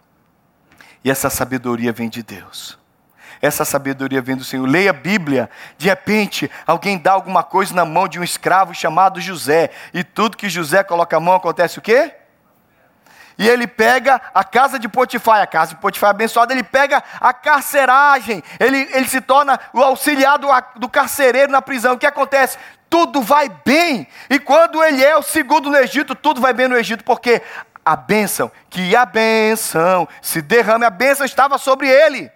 E 1.04 1.12
essa 1.12 1.30
sabedoria 1.30 1.92
vem 1.92 2.08
de 2.08 2.24
Deus. 2.24 2.80
Essa 3.42 3.66
sabedoria 3.66 4.22
vem 4.22 4.38
do 4.38 4.44
Senhor. 4.46 4.66
Leia 4.66 4.92
a 4.92 4.94
Bíblia. 4.94 5.50
De 5.78 5.90
repente, 5.90 6.50
alguém 6.66 6.98
dá 6.98 7.12
alguma 7.12 7.44
coisa 7.44 7.76
na 7.76 7.84
mão 7.84 8.08
de 8.08 8.18
um 8.18 8.24
escravo 8.24 8.74
chamado 8.74 9.20
José. 9.20 9.72
E 9.94 10.06
tudo 10.06 10.38
que 10.38 10.48
José 10.48 10.84
coloca 10.84 11.18
a 11.18 11.20
mão 11.20 11.34
acontece 11.34 11.80
o 11.80 11.82
quê? 11.82 12.14
E 13.38 13.48
ele 13.48 13.66
pega 13.66 14.22
a 14.34 14.44
casa 14.44 14.78
de 14.78 14.88
Potifar, 14.88 15.42
a 15.42 15.48
casa 15.48 15.74
de 15.74 15.82
Potifar 15.82 16.10
é 16.10 16.12
abençoada, 16.12 16.54
ele 16.54 16.64
pega 16.64 17.04
a 17.20 17.34
carceragem, 17.34 18.44
ele, 18.60 18.88
ele 18.92 19.08
se 19.08 19.22
torna 19.22 19.60
o 19.74 19.82
auxiliar 19.82 20.38
do, 20.38 20.48
do 20.76 20.88
carcereiro 20.88 21.52
na 21.52 21.62
prisão. 21.62 21.94
O 21.94 21.98
que 21.98 22.06
acontece? 22.06 22.58
Tudo 22.90 23.22
vai 23.22 23.50
bem. 23.66 24.08
E 24.30 24.40
quando 24.40 24.84
ele 24.84 25.04
é 25.04 25.18
o 25.18 25.24
segundo 25.24 25.70
no 25.70 25.78
Egito, 25.78 26.14
tudo 26.14 26.40
vai 26.40 26.54
bem 26.54 26.68
no 26.68 26.78
Egito, 26.78 27.04
porque 27.04 27.42
a 27.84 27.96
bênção, 27.96 28.52
que 28.70 28.96
a 28.96 29.06
bênção 29.06 30.08
se 30.22 30.42
derrame, 30.42 30.86
a 30.86 30.90
bênção 30.90 31.26
estava 31.26 31.58
sobre 31.58 31.90
ele. 31.90 32.32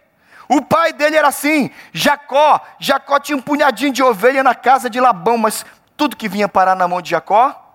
O 0.49 0.61
pai 0.61 0.93
dele 0.93 1.17
era 1.17 1.27
assim, 1.27 1.69
Jacó. 1.93 2.59
Jacó 2.79 3.19
tinha 3.19 3.37
um 3.37 3.41
punhadinho 3.41 3.91
de 3.91 4.01
ovelha 4.01 4.43
na 4.43 4.55
casa 4.55 4.89
de 4.89 4.99
Labão, 4.99 5.37
mas 5.37 5.65
tudo 5.95 6.15
que 6.15 6.29
vinha 6.29 6.47
parar 6.47 6.75
na 6.75 6.87
mão 6.87 7.01
de 7.01 7.11
Jacó 7.11 7.66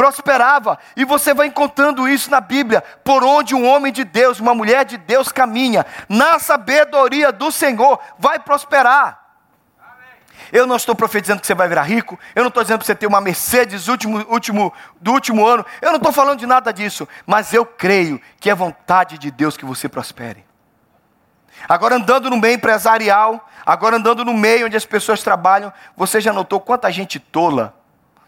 prosperava. 0.00 0.78
E 0.96 1.04
você 1.04 1.34
vai 1.34 1.48
encontrando 1.48 2.08
isso 2.08 2.30
na 2.30 2.40
Bíblia. 2.40 2.82
Por 3.04 3.22
onde 3.22 3.54
um 3.54 3.68
homem 3.68 3.92
de 3.92 4.02
Deus, 4.02 4.40
uma 4.40 4.54
mulher 4.54 4.82
de 4.86 4.96
Deus 4.96 5.30
caminha, 5.30 5.84
na 6.08 6.38
sabedoria 6.38 7.30
do 7.30 7.52
Senhor, 7.52 8.00
vai 8.18 8.38
prosperar. 8.38 9.20
Eu 10.50 10.66
não 10.66 10.76
estou 10.76 10.94
profetizando 10.94 11.42
que 11.42 11.46
você 11.46 11.54
vai 11.54 11.68
virar 11.68 11.82
rico. 11.82 12.18
Eu 12.34 12.42
não 12.42 12.48
estou 12.48 12.62
dizendo 12.62 12.78
que 12.78 12.86
você 12.86 12.94
ter 12.94 13.06
uma 13.06 13.20
Mercedes 13.20 13.88
último, 13.88 14.24
último, 14.30 14.72
do 14.98 15.12
último 15.12 15.46
ano. 15.46 15.66
Eu 15.82 15.90
não 15.90 15.98
estou 15.98 16.12
falando 16.12 16.38
de 16.38 16.46
nada 16.46 16.72
disso. 16.72 17.06
Mas 17.26 17.52
eu 17.52 17.66
creio 17.66 18.18
que 18.40 18.48
é 18.48 18.54
vontade 18.54 19.18
de 19.18 19.30
Deus 19.30 19.54
que 19.54 19.66
você 19.66 19.86
prospere. 19.86 20.46
Agora 21.68 21.96
andando 21.96 22.30
no 22.30 22.38
meio 22.38 22.54
empresarial, 22.54 23.46
agora 23.66 23.98
andando 23.98 24.24
no 24.24 24.32
meio 24.32 24.64
onde 24.64 24.78
as 24.78 24.86
pessoas 24.86 25.22
trabalham, 25.22 25.70
você 25.94 26.22
já 26.22 26.32
notou 26.32 26.58
quanta 26.58 26.90
gente 26.90 27.20
tola 27.20 27.78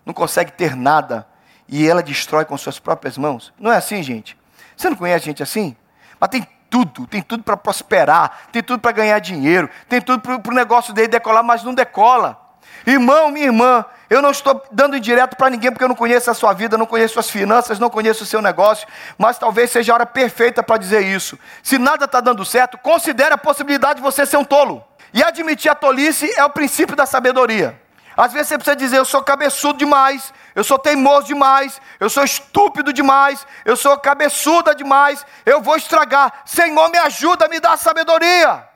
não 0.04 0.12
consegue 0.12 0.52
ter 0.52 0.76
nada 0.76 1.26
e 1.72 1.88
ela 1.88 2.02
destrói 2.02 2.44
com 2.44 2.56
suas 2.58 2.78
próprias 2.78 3.16
mãos? 3.16 3.50
Não 3.58 3.72
é 3.72 3.78
assim, 3.78 4.02
gente? 4.02 4.36
Você 4.76 4.90
não 4.90 4.96
conhece 4.96 5.24
gente 5.24 5.42
assim? 5.42 5.74
Mas 6.20 6.28
tem 6.28 6.46
tudo, 6.68 7.06
tem 7.06 7.22
tudo 7.22 7.42
para 7.42 7.56
prosperar, 7.56 8.48
tem 8.52 8.62
tudo 8.62 8.78
para 8.78 8.92
ganhar 8.92 9.18
dinheiro, 9.18 9.70
tem 9.88 9.98
tudo 9.98 10.20
para 10.20 10.52
o 10.52 10.54
negócio 10.54 10.92
dele 10.92 11.08
decolar, 11.08 11.42
mas 11.42 11.62
não 11.62 11.72
decola. 11.74 12.38
Irmão, 12.86 13.30
minha 13.30 13.46
irmã, 13.46 13.84
eu 14.10 14.20
não 14.20 14.30
estou 14.30 14.62
dando 14.70 14.96
indireto 14.96 15.34
para 15.34 15.48
ninguém 15.48 15.70
porque 15.70 15.82
eu 15.82 15.88
não 15.88 15.94
conheço 15.94 16.30
a 16.30 16.34
sua 16.34 16.52
vida, 16.52 16.76
não 16.76 16.84
conheço 16.84 17.14
suas 17.14 17.30
finanças, 17.30 17.78
não 17.78 17.88
conheço 17.88 18.22
o 18.24 18.26
seu 18.26 18.42
negócio, 18.42 18.86
mas 19.16 19.38
talvez 19.38 19.70
seja 19.70 19.92
a 19.92 19.94
hora 19.94 20.06
perfeita 20.06 20.62
para 20.62 20.76
dizer 20.76 21.00
isso. 21.00 21.38
Se 21.62 21.78
nada 21.78 22.04
está 22.04 22.20
dando 22.20 22.44
certo, 22.44 22.76
considere 22.76 23.32
a 23.32 23.38
possibilidade 23.38 23.96
de 23.96 24.02
você 24.02 24.26
ser 24.26 24.36
um 24.36 24.44
tolo. 24.44 24.84
E 25.14 25.22
admitir 25.22 25.70
a 25.70 25.74
tolice 25.74 26.30
é 26.36 26.44
o 26.44 26.50
princípio 26.50 26.94
da 26.94 27.06
sabedoria. 27.06 27.80
Às 28.16 28.32
vezes 28.32 28.48
você 28.48 28.58
precisa 28.58 28.76
dizer: 28.76 28.98
eu 28.98 29.04
sou 29.04 29.22
cabeçudo 29.22 29.78
demais, 29.78 30.32
eu 30.54 30.62
sou 30.62 30.78
teimoso 30.78 31.26
demais, 31.26 31.80
eu 31.98 32.10
sou 32.10 32.24
estúpido 32.24 32.92
demais, 32.92 33.46
eu 33.64 33.76
sou 33.76 33.96
cabeçuda 33.98 34.74
demais, 34.74 35.24
eu 35.46 35.60
vou 35.60 35.76
estragar. 35.76 36.42
Senhor, 36.44 36.88
me 36.90 36.98
ajuda, 36.98 37.48
me 37.48 37.58
dá 37.58 37.76
sabedoria. 37.76 38.68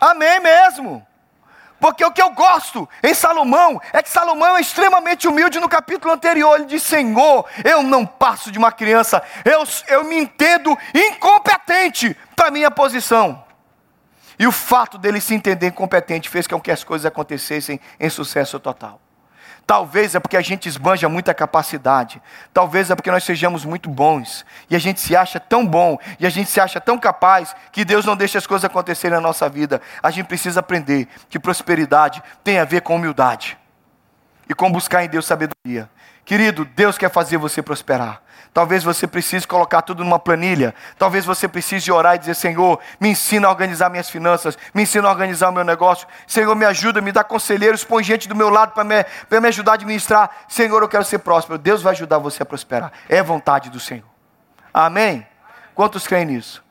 Amém 0.00 0.40
mesmo. 0.40 1.06
Porque 1.78 2.04
o 2.04 2.12
que 2.12 2.22
eu 2.22 2.30
gosto 2.30 2.88
em 3.02 3.12
Salomão 3.12 3.80
é 3.92 4.00
que 4.02 4.08
Salomão 4.08 4.56
é 4.56 4.60
extremamente 4.60 5.26
humilde 5.26 5.58
no 5.58 5.68
capítulo 5.68 6.14
anterior. 6.14 6.54
Ele 6.54 6.66
diz: 6.66 6.82
Senhor, 6.82 7.44
eu 7.64 7.82
não 7.82 8.06
passo 8.06 8.52
de 8.52 8.58
uma 8.58 8.70
criança, 8.70 9.20
eu, 9.44 9.64
eu 9.88 10.04
me 10.04 10.16
entendo 10.16 10.78
incompetente 10.94 12.16
para 12.36 12.52
minha 12.52 12.70
posição. 12.70 13.44
E 14.38 14.46
o 14.46 14.52
fato 14.52 14.96
dele 14.96 15.20
se 15.20 15.34
entender 15.34 15.68
incompetente 15.68 16.28
fez 16.28 16.46
com 16.46 16.60
que 16.60 16.70
as 16.70 16.82
coisas 16.82 17.04
acontecessem 17.06 17.80
em 17.98 18.08
sucesso 18.08 18.58
total. 18.58 19.00
Talvez 19.66 20.14
é 20.14 20.20
porque 20.20 20.36
a 20.36 20.42
gente 20.42 20.68
esbanja 20.68 21.08
muita 21.08 21.32
capacidade. 21.32 22.20
Talvez 22.52 22.90
é 22.90 22.94
porque 22.94 23.10
nós 23.10 23.24
sejamos 23.24 23.64
muito 23.64 23.88
bons. 23.88 24.44
E 24.68 24.76
a 24.76 24.78
gente 24.78 25.00
se 25.00 25.16
acha 25.16 25.38
tão 25.38 25.66
bom. 25.66 25.98
E 26.18 26.26
a 26.26 26.30
gente 26.30 26.50
se 26.50 26.60
acha 26.60 26.80
tão 26.80 26.98
capaz. 26.98 27.54
Que 27.70 27.84
Deus 27.84 28.04
não 28.04 28.16
deixa 28.16 28.38
as 28.38 28.46
coisas 28.46 28.64
acontecerem 28.64 29.16
na 29.16 29.20
nossa 29.20 29.48
vida. 29.48 29.80
A 30.02 30.10
gente 30.10 30.26
precisa 30.26 30.60
aprender 30.60 31.08
que 31.28 31.38
prosperidade 31.38 32.22
tem 32.42 32.58
a 32.58 32.64
ver 32.64 32.82
com 32.82 32.96
humildade. 32.96 33.56
E 34.48 34.54
com 34.54 34.70
buscar 34.70 35.04
em 35.04 35.08
Deus 35.08 35.24
sabedoria. 35.24 35.88
Querido, 36.24 36.64
Deus 36.64 36.98
quer 36.98 37.10
fazer 37.10 37.36
você 37.36 37.62
prosperar. 37.62 38.22
Talvez 38.52 38.84
você 38.84 39.06
precise 39.06 39.46
colocar 39.46 39.80
tudo 39.80 40.04
numa 40.04 40.18
planilha. 40.18 40.74
Talvez 40.98 41.24
você 41.24 41.48
precise 41.48 41.90
orar 41.90 42.16
e 42.16 42.18
dizer: 42.18 42.34
Senhor, 42.34 42.78
me 43.00 43.08
ensina 43.08 43.48
a 43.48 43.50
organizar 43.50 43.88
minhas 43.88 44.10
finanças, 44.10 44.58
me 44.74 44.82
ensina 44.82 45.08
a 45.08 45.10
organizar 45.10 45.48
o 45.48 45.52
meu 45.52 45.64
negócio. 45.64 46.06
Senhor, 46.26 46.54
me 46.54 46.66
ajuda, 46.66 47.00
me 47.00 47.12
dá 47.12 47.24
conselheiros, 47.24 47.82
põe 47.82 48.04
gente 48.04 48.28
do 48.28 48.34
meu 48.34 48.50
lado 48.50 48.72
para 48.72 48.84
me, 48.84 49.04
me 49.40 49.48
ajudar 49.48 49.72
a 49.72 49.74
administrar. 49.76 50.30
Senhor, 50.48 50.82
eu 50.82 50.88
quero 50.88 51.04
ser 51.04 51.20
próspero. 51.20 51.58
Deus 51.58 51.82
vai 51.82 51.92
ajudar 51.92 52.18
você 52.18 52.42
a 52.42 52.46
prosperar. 52.46 52.92
É 53.08 53.22
vontade 53.22 53.70
do 53.70 53.80
Senhor. 53.80 54.04
Amém? 54.72 55.26
Quantos 55.74 56.06
creem 56.06 56.26
nisso? 56.26 56.62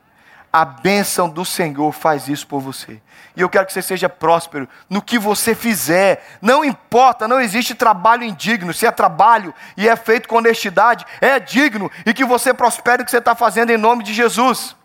A 0.52 0.66
bênção 0.66 1.30
do 1.30 1.46
Senhor 1.46 1.92
faz 1.92 2.28
isso 2.28 2.46
por 2.46 2.60
você. 2.60 3.00
E 3.34 3.40
eu 3.40 3.48
quero 3.48 3.64
que 3.64 3.72
você 3.72 3.80
seja 3.80 4.06
próspero 4.06 4.68
no 4.88 5.00
que 5.00 5.18
você 5.18 5.54
fizer. 5.54 6.22
Não 6.42 6.62
importa, 6.62 7.26
não 7.26 7.40
existe 7.40 7.74
trabalho 7.74 8.22
indigno. 8.22 8.74
Se 8.74 8.86
é 8.86 8.90
trabalho 8.90 9.54
e 9.78 9.88
é 9.88 9.96
feito 9.96 10.28
com 10.28 10.36
honestidade, 10.36 11.06
é 11.22 11.40
digno. 11.40 11.90
E 12.04 12.12
que 12.12 12.24
você 12.24 12.52
prospere 12.52 13.02
o 13.02 13.04
que 13.06 13.10
você 13.10 13.16
está 13.16 13.34
fazendo 13.34 13.70
em 13.70 13.78
nome 13.78 14.04
de 14.04 14.12
Jesus. 14.12 14.76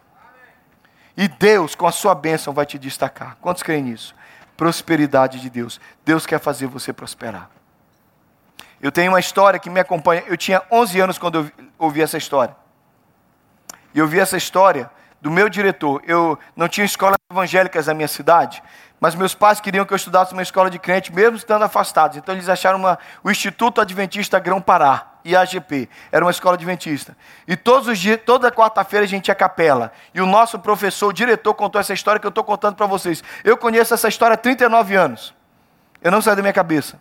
E 1.17 1.27
Deus, 1.27 1.75
com 1.75 1.85
a 1.85 1.91
sua 1.91 2.15
bênção, 2.15 2.53
vai 2.53 2.65
te 2.65 2.79
destacar. 2.79 3.35
Quantos 3.41 3.61
creem 3.61 3.83
nisso? 3.83 4.15
Prosperidade 4.55 5.41
de 5.41 5.49
Deus. 5.49 5.81
Deus 6.05 6.25
quer 6.25 6.39
fazer 6.39 6.67
você 6.67 6.93
prosperar. 6.93 7.49
Eu 8.81 8.91
tenho 8.91 9.11
uma 9.11 9.19
história 9.19 9.59
que 9.59 9.69
me 9.69 9.81
acompanha. 9.81 10.23
Eu 10.27 10.37
tinha 10.37 10.61
11 10.71 10.99
anos 11.01 11.17
quando 11.17 11.39
eu 11.39 11.51
ouvi 11.77 12.01
essa 12.01 12.17
história. 12.17 12.55
E 13.93 13.99
eu 13.99 14.07
vi 14.07 14.19
essa 14.19 14.37
história 14.37 14.89
do 15.21 15.31
meu 15.31 15.49
diretor. 15.49 16.01
Eu 16.05 16.37
não 16.55 16.67
tinha 16.67 16.85
escolas 16.85 17.17
evangélicas 17.31 17.87
na 17.87 17.93
minha 17.93 18.07
cidade, 18.07 18.61
mas 18.99 19.15
meus 19.15 19.35
pais 19.35 19.59
queriam 19.59 19.85
que 19.85 19.93
eu 19.93 19.95
estudasse 19.95 20.33
uma 20.33 20.41
escola 20.41 20.69
de 20.69 20.79
crente, 20.79 21.13
mesmo 21.13 21.37
estando 21.37 21.63
afastados. 21.63 22.17
Então 22.17 22.33
eles 22.33 22.49
acharam 22.49 22.79
uma, 22.79 22.97
o 23.23 23.29
Instituto 23.29 23.79
Adventista 23.79 24.39
Grão 24.39 24.59
Pará, 24.61 25.13
IAGP. 25.23 25.89
Era 26.11 26.25
uma 26.25 26.31
escola 26.31 26.55
adventista. 26.55 27.15
E 27.47 27.55
todos 27.55 27.87
os 27.87 27.99
dias, 27.99 28.19
toda 28.25 28.51
quarta-feira 28.51 29.05
a 29.05 29.07
gente 29.07 29.27
ia 29.27 29.35
capela. 29.35 29.91
E 30.13 30.21
o 30.21 30.25
nosso 30.25 30.57
professor, 30.59 31.07
o 31.07 31.13
diretor, 31.13 31.53
contou 31.53 31.79
essa 31.79 31.93
história 31.93 32.19
que 32.19 32.25
eu 32.25 32.29
estou 32.29 32.43
contando 32.43 32.75
para 32.75 32.87
vocês. 32.87 33.23
Eu 33.43 33.57
conheço 33.57 33.93
essa 33.93 34.07
história 34.07 34.33
há 34.33 34.37
39 34.37 34.95
anos. 34.95 35.33
Eu 36.01 36.11
não 36.11 36.21
saio 36.21 36.35
da 36.35 36.41
minha 36.41 36.53
cabeça. 36.53 36.99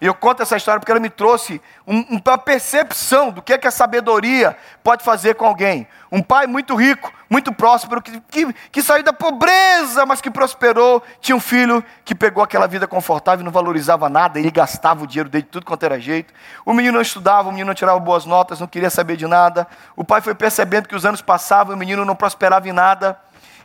E 0.00 0.06
eu 0.06 0.14
conto 0.14 0.42
essa 0.42 0.56
história 0.56 0.80
porque 0.80 0.90
ela 0.90 1.00
me 1.00 1.10
trouxe 1.10 1.60
uma 1.86 2.38
percepção 2.38 3.30
do 3.30 3.42
que, 3.42 3.52
é 3.52 3.58
que 3.58 3.68
a 3.68 3.70
sabedoria 3.70 4.56
pode 4.82 5.04
fazer 5.04 5.34
com 5.34 5.44
alguém. 5.44 5.86
Um 6.10 6.22
pai 6.22 6.46
muito 6.46 6.74
rico, 6.74 7.12
muito 7.28 7.52
próspero, 7.52 8.00
que, 8.00 8.18
que, 8.30 8.52
que, 8.72 8.82
saiu 8.82 9.02
da 9.02 9.12
pobreza, 9.12 10.06
mas 10.06 10.22
que 10.22 10.30
prosperou. 10.30 11.02
Tinha 11.20 11.36
um 11.36 11.40
filho 11.40 11.84
que 12.02 12.14
pegou 12.14 12.42
aquela 12.42 12.66
vida 12.66 12.86
confortável 12.86 13.42
e 13.42 13.44
não 13.44 13.52
valorizava 13.52 14.08
nada, 14.08 14.38
ele 14.38 14.50
gastava 14.50 15.04
o 15.04 15.06
dinheiro 15.06 15.28
dele 15.28 15.44
de 15.44 15.50
tudo 15.50 15.66
quanto 15.66 15.82
era 15.84 16.00
jeito. 16.00 16.32
O 16.64 16.72
menino 16.72 16.94
não 16.94 17.02
estudava, 17.02 17.48
o 17.48 17.52
menino 17.52 17.66
não 17.66 17.74
tirava 17.74 18.00
boas 18.00 18.24
notas, 18.24 18.58
não 18.58 18.66
queria 18.66 18.88
saber 18.88 19.16
de 19.16 19.26
nada. 19.26 19.66
O 19.94 20.02
pai 20.02 20.22
foi 20.22 20.34
percebendo 20.34 20.88
que 20.88 20.96
os 20.96 21.04
anos 21.04 21.20
passavam 21.20 21.74
e 21.74 21.76
o 21.76 21.78
menino 21.78 22.06
não 22.06 22.16
prosperava 22.16 22.66
em 22.66 22.72
nada. 22.72 23.18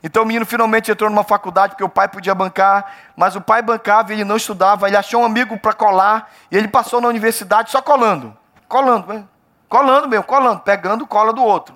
Então 0.06 0.22
o 0.22 0.26
menino 0.26 0.46
finalmente 0.46 0.92
entrou 0.92 1.10
numa 1.10 1.24
faculdade 1.24 1.72
porque 1.72 1.84
o 1.84 1.90
pai 1.90 2.08
podia 2.08 2.36
bancar, 2.36 2.94
mas 3.16 3.36
o 3.36 3.42
pai 3.42 3.64
bancava 3.64 4.12
e 4.12 4.18
ele 4.18 4.24
não 4.24 4.38
estudava. 4.38 4.88
Ele 4.88 4.96
achou 4.96 5.24
um 5.24 5.26
amigo 5.26 5.58
para 5.58 5.74
colar 5.74 6.32
e 6.52 6.56
ele 6.56 6.68
passou 6.68 7.02
na 7.02 7.08
universidade 7.08 7.72
só 7.72 7.82
colando, 7.82 8.38
colando, 8.68 9.12
né? 9.12 9.24
colando 9.68 10.08
mesmo, 10.08 10.24
colando, 10.24 10.60
pegando 10.60 11.08
cola 11.08 11.34
do 11.34 11.44
outro. 11.44 11.76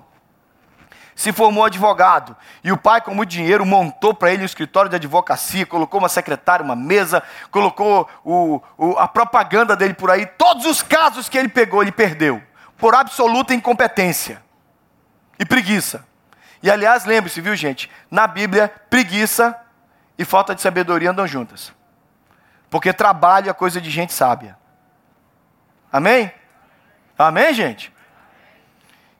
Se 1.12 1.32
formou 1.32 1.64
advogado 1.64 2.36
e 2.62 2.70
o 2.70 2.76
pai, 2.76 3.00
com 3.00 3.12
muito 3.12 3.30
dinheiro, 3.30 3.66
montou 3.66 4.14
para 4.14 4.32
ele 4.32 4.44
um 4.44 4.46
escritório 4.46 4.88
de 4.88 4.94
advocacia, 4.94 5.66
colocou 5.66 5.98
uma 5.98 6.08
secretária, 6.08 6.64
uma 6.64 6.76
mesa, 6.76 7.24
colocou 7.50 8.08
o, 8.24 8.62
o, 8.78 8.96
a 8.96 9.08
propaganda 9.08 9.74
dele 9.74 9.94
por 9.94 10.08
aí. 10.08 10.24
Todos 10.24 10.66
os 10.66 10.84
casos 10.84 11.28
que 11.28 11.36
ele 11.36 11.48
pegou, 11.48 11.82
ele 11.82 11.90
perdeu 11.90 12.40
por 12.78 12.94
absoluta 12.94 13.52
incompetência 13.52 14.40
e 15.36 15.44
preguiça. 15.44 16.08
E 16.62 16.70
aliás, 16.70 17.04
lembre-se, 17.04 17.40
viu 17.40 17.56
gente? 17.56 17.90
Na 18.10 18.26
Bíblia, 18.26 18.72
preguiça 18.88 19.58
e 20.18 20.24
falta 20.24 20.54
de 20.54 20.60
sabedoria 20.60 21.10
andam 21.10 21.26
juntas. 21.26 21.72
Porque 22.68 22.92
trabalho 22.92 23.50
é 23.50 23.52
coisa 23.52 23.80
de 23.80 23.90
gente 23.90 24.12
sábia. 24.12 24.56
Amém? 25.92 26.32
Amém, 27.18 27.52
gente? 27.52 27.92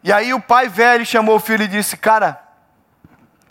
E 0.03 0.13
aí 0.13 0.33
o 0.33 0.41
pai 0.41 0.69
velho 0.69 1.05
chamou 1.05 1.37
o 1.37 1.41
filho 1.41 1.65
e 1.65 1.69
disse: 1.69 1.97
Cara, 1.97 2.41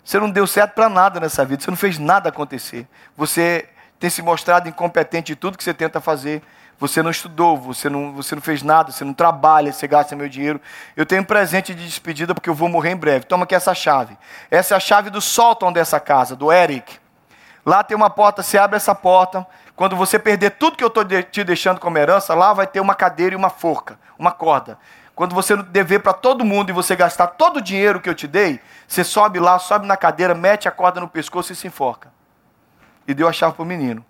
você 0.02 0.18
não 0.18 0.30
deu 0.30 0.46
certo 0.46 0.72
para 0.72 0.88
nada 0.88 1.20
nessa 1.20 1.44
vida, 1.44 1.62
você 1.62 1.70
não 1.70 1.76
fez 1.76 1.98
nada 1.98 2.28
acontecer. 2.28 2.88
Você 3.16 3.68
tem 3.98 4.08
se 4.08 4.22
mostrado 4.22 4.68
incompetente 4.68 5.32
em 5.32 5.36
tudo 5.36 5.58
que 5.58 5.62
você 5.62 5.74
tenta 5.74 6.00
fazer. 6.00 6.42
Você 6.80 7.02
não 7.02 7.10
estudou, 7.10 7.58
você 7.58 7.90
não, 7.90 8.14
você 8.14 8.34
não 8.34 8.40
fez 8.40 8.62
nada, 8.62 8.90
você 8.90 9.04
não 9.04 9.12
trabalha, 9.12 9.70
você 9.70 9.86
gasta 9.86 10.16
meu 10.16 10.30
dinheiro. 10.30 10.58
Eu 10.96 11.04
tenho 11.04 11.20
um 11.20 11.24
presente 11.24 11.74
de 11.74 11.84
despedida 11.84 12.34
porque 12.34 12.48
eu 12.48 12.54
vou 12.54 12.70
morrer 12.70 12.92
em 12.92 12.96
breve. 12.96 13.26
Toma 13.26 13.44
aqui 13.44 13.54
essa 13.54 13.74
chave. 13.74 14.16
Essa 14.50 14.74
é 14.74 14.76
a 14.78 14.80
chave 14.80 15.10
do 15.10 15.20
sótão 15.20 15.70
dessa 15.70 16.00
casa, 16.00 16.34
do 16.34 16.50
Eric. 16.50 16.98
Lá 17.66 17.84
tem 17.84 17.94
uma 17.94 18.08
porta, 18.08 18.42
você 18.42 18.56
abre 18.56 18.78
essa 18.78 18.94
porta. 18.94 19.46
Quando 19.76 19.94
você 19.94 20.18
perder 20.18 20.52
tudo 20.52 20.74
que 20.74 20.82
eu 20.82 20.88
estou 20.88 21.04
te 21.04 21.44
deixando 21.44 21.78
como 21.78 21.98
herança, 21.98 22.34
lá 22.34 22.54
vai 22.54 22.66
ter 22.66 22.80
uma 22.80 22.94
cadeira 22.94 23.34
e 23.34 23.36
uma 23.36 23.50
forca, 23.50 23.98
uma 24.18 24.32
corda. 24.32 24.78
quando 25.14 25.34
você 25.34 25.54
dever 25.54 25.98
para 25.98 26.14
todo 26.14 26.46
mundo 26.46 26.70
e 26.70 26.72
você 26.72 26.96
gastar 26.96 27.26
todo 27.26 27.58
o 27.58 27.60
dinheiro 27.60 28.00
que 28.00 28.08
eu 28.08 28.14
te 28.14 28.26
dei, 28.26 28.58
você 28.88 29.04
sobe 29.04 29.38
lá, 29.38 29.58
sobe 29.58 29.86
na 29.86 29.98
cadeira, 29.98 30.34
mete 30.34 30.66
a 30.66 30.70
corda 30.70 30.98
no 30.98 31.08
pescoço 31.08 31.52
e 31.52 31.56
se 31.56 31.66
enforca. 31.66 32.10
E 33.06 33.12
deu 33.12 33.28
a 33.28 33.32
chave 33.34 33.52
para 33.52 33.62
o 33.62 33.66
menino. 33.66 34.02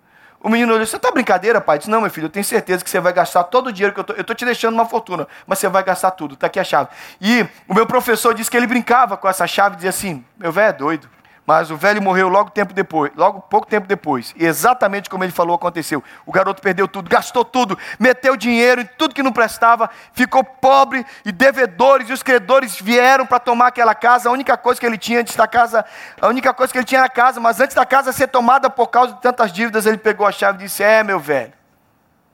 O 0.43 0.49
menino 0.49 0.73
olhou, 0.73 0.85
você 0.85 0.95
está 0.95 1.11
brincadeira, 1.11 1.61
pai? 1.61 1.77
Disse, 1.77 1.89
não, 1.89 2.01
meu 2.01 2.09
filho, 2.09 2.25
eu 2.25 2.29
tenho 2.29 2.43
certeza 2.43 2.83
que 2.83 2.89
você 2.89 2.99
vai 2.99 3.13
gastar 3.13 3.43
todo 3.43 3.67
o 3.67 3.71
dinheiro 3.71 3.93
que 3.93 4.11
eu 4.11 4.21
estou 4.21 4.35
te 4.35 4.43
deixando 4.43 4.73
uma 4.73 4.85
fortuna, 4.85 5.27
mas 5.45 5.59
você 5.59 5.69
vai 5.69 5.83
gastar 5.83 6.11
tudo, 6.11 6.33
está 6.33 6.47
aqui 6.47 6.59
a 6.59 6.63
chave. 6.63 6.89
E 7.19 7.45
o 7.67 7.73
meu 7.75 7.85
professor 7.85 8.33
disse 8.33 8.49
que 8.49 8.57
ele 8.57 8.65
brincava 8.65 9.15
com 9.15 9.29
essa 9.29 9.45
chave 9.45 9.75
e 9.75 9.77
dizia 9.77 9.91
assim, 9.91 10.25
meu 10.37 10.51
velho 10.51 10.69
é 10.69 10.73
doido. 10.73 11.09
Mas 11.45 11.71
o 11.71 11.75
velho 11.75 12.01
morreu 12.01 12.29
logo 12.29 12.51
tempo 12.51 12.71
depois, 12.71 13.11
logo 13.15 13.41
pouco 13.41 13.65
tempo 13.65 13.87
depois. 13.87 14.33
E 14.37 14.45
exatamente 14.45 15.09
como 15.09 15.23
ele 15.23 15.31
falou 15.31 15.55
aconteceu. 15.55 16.03
O 16.25 16.31
garoto 16.31 16.61
perdeu 16.61 16.87
tudo, 16.87 17.09
gastou 17.09 17.43
tudo, 17.43 17.77
meteu 17.99 18.37
dinheiro 18.37 18.81
em 18.81 18.85
tudo 18.85 19.15
que 19.15 19.23
não 19.23 19.33
prestava, 19.33 19.89
ficou 20.13 20.43
pobre 20.43 21.03
e 21.25 21.31
devedores 21.31 22.09
e 22.09 22.13
os 22.13 22.21
credores 22.21 22.79
vieram 22.79 23.25
para 23.25 23.39
tomar 23.39 23.67
aquela 23.67 23.95
casa. 23.95 24.29
A 24.29 24.31
única 24.31 24.55
coisa 24.55 24.79
que 24.79 24.85
ele 24.85 24.99
tinha 24.99 25.19
antes 25.19 25.35
da 25.35 25.47
casa, 25.47 25.83
a 26.21 26.27
única 26.27 26.53
coisa 26.53 26.71
que 26.71 26.77
ele 26.77 26.85
tinha 26.85 26.99
era 26.99 27.07
a 27.07 27.09
casa, 27.09 27.39
mas 27.39 27.59
antes 27.59 27.75
da 27.75 27.85
casa 27.85 28.11
ser 28.11 28.27
tomada 28.27 28.69
por 28.69 28.87
causa 28.87 29.13
de 29.13 29.21
tantas 29.21 29.51
dívidas, 29.51 29.87
ele 29.87 29.97
pegou 29.97 30.27
a 30.27 30.31
chave 30.31 30.59
e 30.59 30.67
disse: 30.67 30.83
"É, 30.83 31.03
meu 31.03 31.19
velho. 31.19 31.53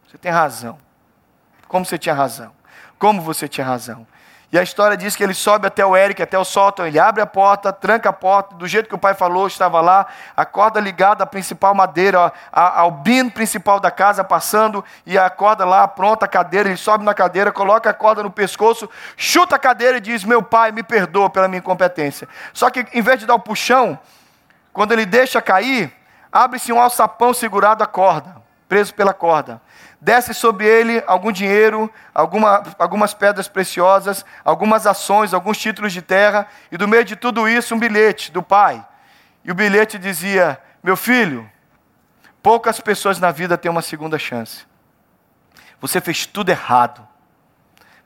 Você 0.05 0.17
tem 0.17 0.31
razão. 0.31 0.77
Como 1.67 1.85
você 1.85 1.97
tinha 1.97 2.13
razão? 2.13 2.51
Como 2.99 3.21
você 3.21 3.47
tinha 3.47 3.65
razão?" 3.65 4.05
E 4.49 4.57
a 4.57 4.63
história 4.63 4.95
diz 4.95 5.13
que 5.13 5.21
ele 5.21 5.33
sobe 5.33 5.67
até 5.67 5.85
o 5.85 5.95
Eric, 5.95 6.21
até 6.21 6.39
o 6.39 6.45
sótão, 6.45 6.87
ele 6.87 6.97
abre 6.97 7.21
a 7.21 7.25
porta, 7.25 7.73
tranca 7.73 8.09
a 8.09 8.13
porta, 8.13 8.55
do 8.55 8.65
jeito 8.65 8.87
que 8.87 8.95
o 8.95 8.97
pai 8.97 9.13
falou, 9.13 9.45
estava 9.45 9.81
lá, 9.81 10.07
a 10.37 10.45
corda 10.45 10.79
ligada 10.79 11.21
à 11.21 11.27
principal 11.27 11.75
madeira, 11.75 12.31
ao 12.49 12.89
bino 12.89 13.29
principal 13.29 13.77
da 13.77 13.91
casa 13.91 14.23
passando, 14.23 14.85
e 15.05 15.17
a 15.17 15.29
corda 15.29 15.65
lá 15.65 15.85
pronta, 15.85 16.23
a 16.23 16.29
cadeira, 16.29 16.69
ele 16.69 16.77
sobe 16.77 17.03
na 17.03 17.13
cadeira, 17.13 17.51
coloca 17.51 17.89
a 17.89 17.93
corda 17.93 18.23
no 18.23 18.31
pescoço, 18.31 18.89
chuta 19.17 19.57
a 19.57 19.59
cadeira 19.59 19.97
e 19.97 20.01
diz: 20.01 20.23
Meu 20.23 20.41
pai, 20.41 20.71
me 20.71 20.81
perdoa 20.81 21.29
pela 21.29 21.49
minha 21.49 21.59
incompetência. 21.59 22.25
Só 22.53 22.69
que 22.69 22.85
em 22.93 23.01
vez 23.01 23.19
de 23.19 23.25
dar 23.25 23.35
o 23.35 23.39
puxão, 23.39 23.99
quando 24.71 24.93
ele 24.93 25.05
deixa 25.05 25.41
cair, 25.41 25.93
abre-se 26.31 26.71
um 26.71 26.79
alçapão 26.79 27.33
segurado 27.33 27.83
a 27.83 27.87
corda, 27.87 28.37
preso 28.69 28.93
pela 28.93 29.13
corda 29.13 29.61
desce 29.99 30.33
sobre 30.33 30.65
ele 30.65 31.03
algum 31.07 31.31
dinheiro, 31.31 31.91
alguma, 32.13 32.63
algumas 32.77 33.13
pedras 33.13 33.47
preciosas, 33.47 34.25
algumas 34.43 34.85
ações, 34.85 35.33
alguns 35.33 35.57
títulos 35.57 35.91
de 35.91 36.01
terra, 36.01 36.47
e 36.71 36.77
do 36.77 36.87
meio 36.87 37.03
de 37.03 37.15
tudo 37.15 37.47
isso 37.47 37.73
um 37.73 37.79
bilhete 37.79 38.31
do 38.31 38.43
pai. 38.43 38.85
E 39.43 39.51
o 39.51 39.55
bilhete 39.55 39.97
dizia: 39.97 40.61
Meu 40.83 40.95
filho, 40.95 41.49
poucas 42.41 42.79
pessoas 42.79 43.19
na 43.19 43.31
vida 43.31 43.57
têm 43.57 43.71
uma 43.71 43.81
segunda 43.81 44.19
chance. 44.19 44.65
Você 45.79 46.01
fez 46.01 46.25
tudo 46.25 46.49
errado. 46.49 47.07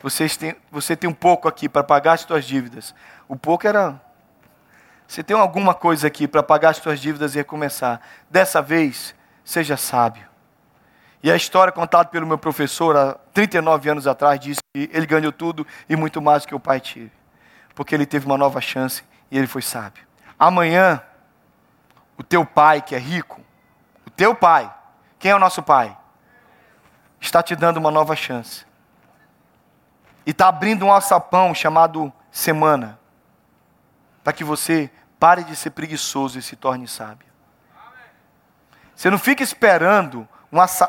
Você 0.02 0.28
tem, 0.30 0.56
você 0.72 0.96
tem 0.96 1.10
um 1.10 1.14
pouco 1.14 1.48
aqui 1.48 1.70
para 1.70 1.84
pagar 1.84 2.14
as 2.14 2.22
suas 2.22 2.46
dívidas. 2.46 2.94
O 3.28 3.36
pouco 3.36 3.68
era. 3.68 4.02
Você 5.08 5.22
tem 5.22 5.38
alguma 5.38 5.74
coisa 5.74 6.08
aqui 6.08 6.28
para 6.28 6.42
pagar 6.42 6.70
as 6.70 6.78
suas 6.78 7.00
dívidas 7.00 7.36
e 7.36 7.40
recomeçar. 7.40 8.00
Dessa 8.30 8.62
vez, 8.62 9.14
seja 9.44 9.76
sábio. 9.76 10.31
E 11.24 11.32
a 11.32 11.36
história 11.36 11.72
contada 11.72 12.10
pelo 12.10 12.26
meu 12.26 12.38
professor 12.38 12.98
há 12.98 13.14
39 13.34 13.90
anos 13.90 14.08
atrás 14.08 14.40
diz 14.40 14.58
que 14.74 14.90
ele 14.92 15.06
ganhou 15.06 15.32
tudo 15.32 15.66
e 15.88 15.96
muito 15.96 16.22
mais 16.22 16.44
do 16.44 16.48
que 16.48 16.56
o 16.56 16.60
pai 16.60 16.80
teve. 16.80 17.12
Porque 17.76 17.94
ele 17.94 18.06
teve 18.06 18.26
uma 18.26 18.38
nova 18.38 18.60
chance 18.60 19.04
e 19.30 19.38
ele 19.38 19.48
foi 19.48 19.62
sábio. 19.62 20.06
Amanhã, 20.38 21.02
o 22.18 22.24
teu 22.24 22.46
pai 22.46 22.82
que 22.82 22.96
é 22.96 22.98
rico, 22.98 23.40
o 24.06 24.10
teu 24.10 24.34
pai, 24.34 24.74
quem 25.20 25.32
é 25.32 25.36
o 25.36 25.40
nosso 25.40 25.62
pai? 25.62 25.96
Está 27.20 27.44
te 27.44 27.56
dando 27.56 27.78
uma 27.78 27.92
nova 27.92 28.16
chance. 28.16 28.66
E 30.26 30.32
está 30.32 30.48
abrindo 30.48 30.86
um 30.86 30.92
alçapão 30.92 31.54
chamado 31.54 32.12
semana. 32.32 33.00
Para 34.24 34.34
que 34.34 34.44
você 34.44 34.90
pare 35.20 35.44
de 35.44 35.56
ser 35.56 35.70
preguiçoso 35.70 36.40
e 36.40 36.42
se 36.42 36.56
torne 36.56 36.88
sábio. 36.88 37.28
Você 38.96 39.10
não 39.12 39.20
fica 39.20 39.44
esperando 39.44 40.28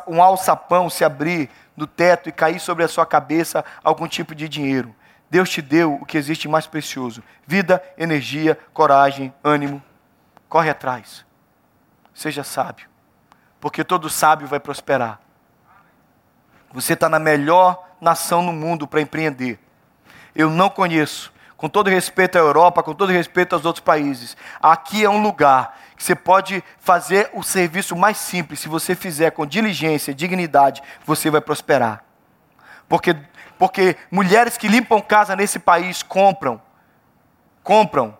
um 0.06 0.22
alçapão 0.22 0.90
se 0.90 1.04
abrir 1.04 1.48
do 1.76 1.86
teto 1.86 2.28
e 2.28 2.32
cair 2.32 2.58
sobre 2.58 2.84
a 2.84 2.88
sua 2.88 3.06
cabeça 3.06 3.64
algum 3.82 4.08
tipo 4.08 4.34
de 4.34 4.48
dinheiro. 4.48 4.94
Deus 5.30 5.48
te 5.48 5.62
deu 5.62 5.94
o 5.94 6.04
que 6.04 6.18
existe 6.18 6.48
mais 6.48 6.66
precioso: 6.66 7.22
vida, 7.46 7.82
energia, 7.96 8.58
coragem, 8.74 9.32
ânimo. 9.42 9.82
Corre 10.48 10.68
atrás. 10.68 11.24
Seja 12.12 12.44
sábio, 12.44 12.86
porque 13.58 13.82
todo 13.82 14.10
sábio 14.10 14.46
vai 14.46 14.60
prosperar. 14.60 15.18
Você 16.72 16.92
está 16.92 17.08
na 17.08 17.18
melhor 17.18 17.88
nação 18.00 18.42
no 18.42 18.52
mundo 18.52 18.86
para 18.86 19.00
empreender. 19.00 19.58
Eu 20.34 20.50
não 20.50 20.68
conheço, 20.68 21.31
com 21.62 21.68
todo 21.68 21.88
respeito 21.88 22.36
à 22.36 22.40
Europa, 22.40 22.82
com 22.82 22.92
todo 22.92 23.12
respeito 23.12 23.54
aos 23.54 23.64
outros 23.64 23.84
países, 23.84 24.36
aqui 24.60 25.04
é 25.04 25.08
um 25.08 25.22
lugar 25.22 25.78
que 25.96 26.02
você 26.02 26.12
pode 26.12 26.60
fazer 26.80 27.30
o 27.34 27.42
serviço 27.44 27.94
mais 27.94 28.16
simples, 28.16 28.58
se 28.58 28.68
você 28.68 28.96
fizer 28.96 29.30
com 29.30 29.46
diligência, 29.46 30.12
dignidade, 30.12 30.82
você 31.06 31.30
vai 31.30 31.40
prosperar. 31.40 32.02
Porque, 32.88 33.14
porque 33.60 33.96
mulheres 34.10 34.58
que 34.58 34.66
limpam 34.66 35.00
casa 35.00 35.36
nesse 35.36 35.60
país 35.60 36.02
compram, 36.02 36.60
compram 37.62 38.18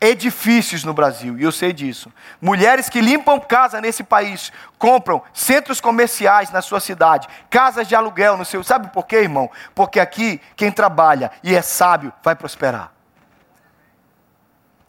edifícios 0.00 0.84
no 0.84 0.92
Brasil, 0.92 1.38
e 1.38 1.42
eu 1.42 1.52
sei 1.52 1.72
disso. 1.72 2.12
Mulheres 2.40 2.88
que 2.88 3.00
limpam 3.00 3.40
casa 3.40 3.80
nesse 3.80 4.04
país 4.04 4.52
compram 4.78 5.22
centros 5.32 5.80
comerciais 5.80 6.50
na 6.50 6.60
sua 6.60 6.80
cidade, 6.80 7.28
casas 7.48 7.88
de 7.88 7.94
aluguel 7.94 8.36
no 8.36 8.44
seu. 8.44 8.62
Sabe 8.62 8.88
por 8.88 9.06
quê, 9.06 9.16
irmão? 9.16 9.50
Porque 9.74 9.98
aqui 9.98 10.40
quem 10.54 10.70
trabalha 10.70 11.30
e 11.42 11.54
é 11.54 11.62
sábio 11.62 12.12
vai 12.22 12.34
prosperar. 12.34 12.92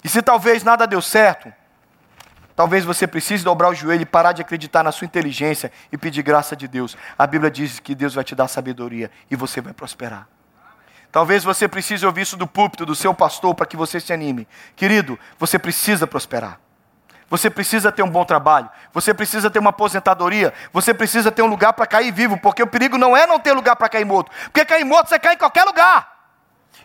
E 0.04 0.10
se 0.10 0.22
talvez 0.22 0.64
nada 0.64 0.86
deu 0.86 1.02
certo, 1.02 1.52
Talvez 2.58 2.84
você 2.84 3.06
precise 3.06 3.44
dobrar 3.44 3.70
o 3.70 3.76
joelho 3.76 4.02
e 4.02 4.06
parar 4.06 4.32
de 4.32 4.42
acreditar 4.42 4.82
na 4.82 4.92
sua 4.92 5.06
inteligência 5.06 5.72
e 5.92 5.98
pedir 5.98 6.24
graça 6.24 6.56
de 6.56 6.68
Deus. 6.68 6.98
A 7.16 7.28
Bíblia 7.28 7.52
diz 7.52 7.80
que 7.80 7.94
Deus 7.94 8.16
vai 8.16 8.24
te 8.24 8.34
dar 8.34 8.48
sabedoria 8.48 9.12
e 9.30 9.36
você 9.36 9.62
vai 9.62 9.74
prosperar. 9.74 10.28
Talvez 11.18 11.44
você 11.44 11.68
precise 11.68 12.06
ouvir 12.06 12.22
isso 12.22 12.38
do 12.38 12.46
púlpito 12.46 12.86
do 12.86 12.94
seu 12.94 13.12
pastor 13.12 13.56
para 13.56 13.66
que 13.66 13.76
você 13.76 14.00
se 14.00 14.14
anime. 14.14 14.48
Querido, 14.76 15.18
você 15.40 15.58
precisa 15.58 16.06
prosperar. 16.06 16.60
Você 17.28 17.50
precisa 17.50 17.92
ter 17.92 18.04
um 18.04 18.10
bom 18.12 18.24
trabalho. 18.24 18.70
Você 18.94 19.16
precisa 19.16 19.50
ter 19.50 19.58
uma 19.58 19.72
aposentadoria. 19.72 20.54
Você 20.72 20.94
precisa 20.94 21.32
ter 21.32 21.42
um 21.42 21.48
lugar 21.48 21.74
para 21.74 21.88
cair 21.88 22.12
vivo. 22.12 22.38
Porque 22.38 22.62
o 22.62 22.68
perigo 22.68 23.00
não 23.00 23.18
é 23.18 23.26
não 23.26 23.40
ter 23.40 23.52
lugar 23.54 23.76
para 23.76 23.90
cair 23.90 24.06
morto. 24.06 24.32
Porque 24.44 24.64
cair 24.64 24.84
morto 24.84 25.10
você 25.10 25.18
cai 25.18 25.34
em 25.34 25.38
qualquer 25.40 25.64
lugar. 25.64 26.08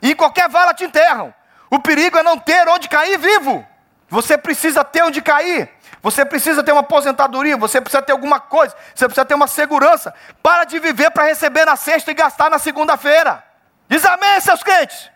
E 0.01 0.12
em 0.12 0.16
qualquer 0.16 0.49
vala 0.49 0.73
te 0.73 0.85
enterram. 0.85 1.35
O 1.71 1.79
perigo 1.79 2.16
é 2.16 2.23
não 2.23 2.38
ter 2.38 2.66
onde 2.68 2.88
cair 2.88 3.18
vivo. 3.18 3.62
Você 4.09 4.38
precisa 4.38 4.83
ter 4.83 5.03
onde 5.03 5.21
cair. 5.21 5.68
Você 6.01 6.25
precisa 6.25 6.62
ter 6.62 6.73
uma 6.73 6.81
aposentadoria, 6.81 7.59
você 7.59 7.83
precisa 7.83 8.01
ter 8.01 8.12
alguma 8.12 8.40
coisa, 8.40 8.75
você 8.95 9.05
precisa 9.05 9.27
ter 9.27 9.35
uma 9.35 9.47
segurança. 9.47 10.14
Para 10.42 10.64
de 10.64 10.79
viver 10.79 11.11
para 11.11 11.25
receber 11.25 11.66
na 11.66 11.77
sexta 11.77 12.11
e 12.11 12.14
gastar 12.14 12.49
na 12.49 12.59
segunda-feira. 12.59 13.52
Diz 13.92 14.07
amém, 14.07 14.40
seus 14.40 14.62
crentes. 14.62 15.11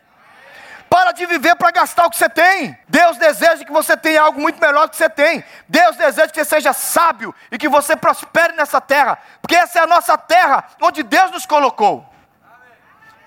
Para 0.90 1.12
de 1.12 1.24
viver 1.24 1.56
para 1.56 1.70
gastar 1.70 2.04
o 2.04 2.10
que 2.10 2.16
você 2.16 2.28
tem. 2.28 2.78
Deus 2.86 3.16
deseja 3.16 3.64
que 3.64 3.72
você 3.72 3.96
tenha 3.96 4.20
algo 4.20 4.38
muito 4.38 4.60
melhor 4.60 4.86
do 4.86 4.90
que 4.90 4.96
você 4.96 5.08
tem. 5.08 5.42
Deus 5.66 5.96
deseja 5.96 6.28
que 6.28 6.34
você 6.34 6.44
seja 6.44 6.74
sábio 6.74 7.34
e 7.50 7.56
que 7.56 7.70
você 7.70 7.96
prospere 7.96 8.52
nessa 8.52 8.78
terra, 8.78 9.18
porque 9.40 9.56
essa 9.56 9.78
é 9.78 9.82
a 9.82 9.86
nossa 9.86 10.18
terra 10.18 10.62
onde 10.82 11.02
Deus 11.02 11.30
nos 11.30 11.46
colocou. 11.46 12.06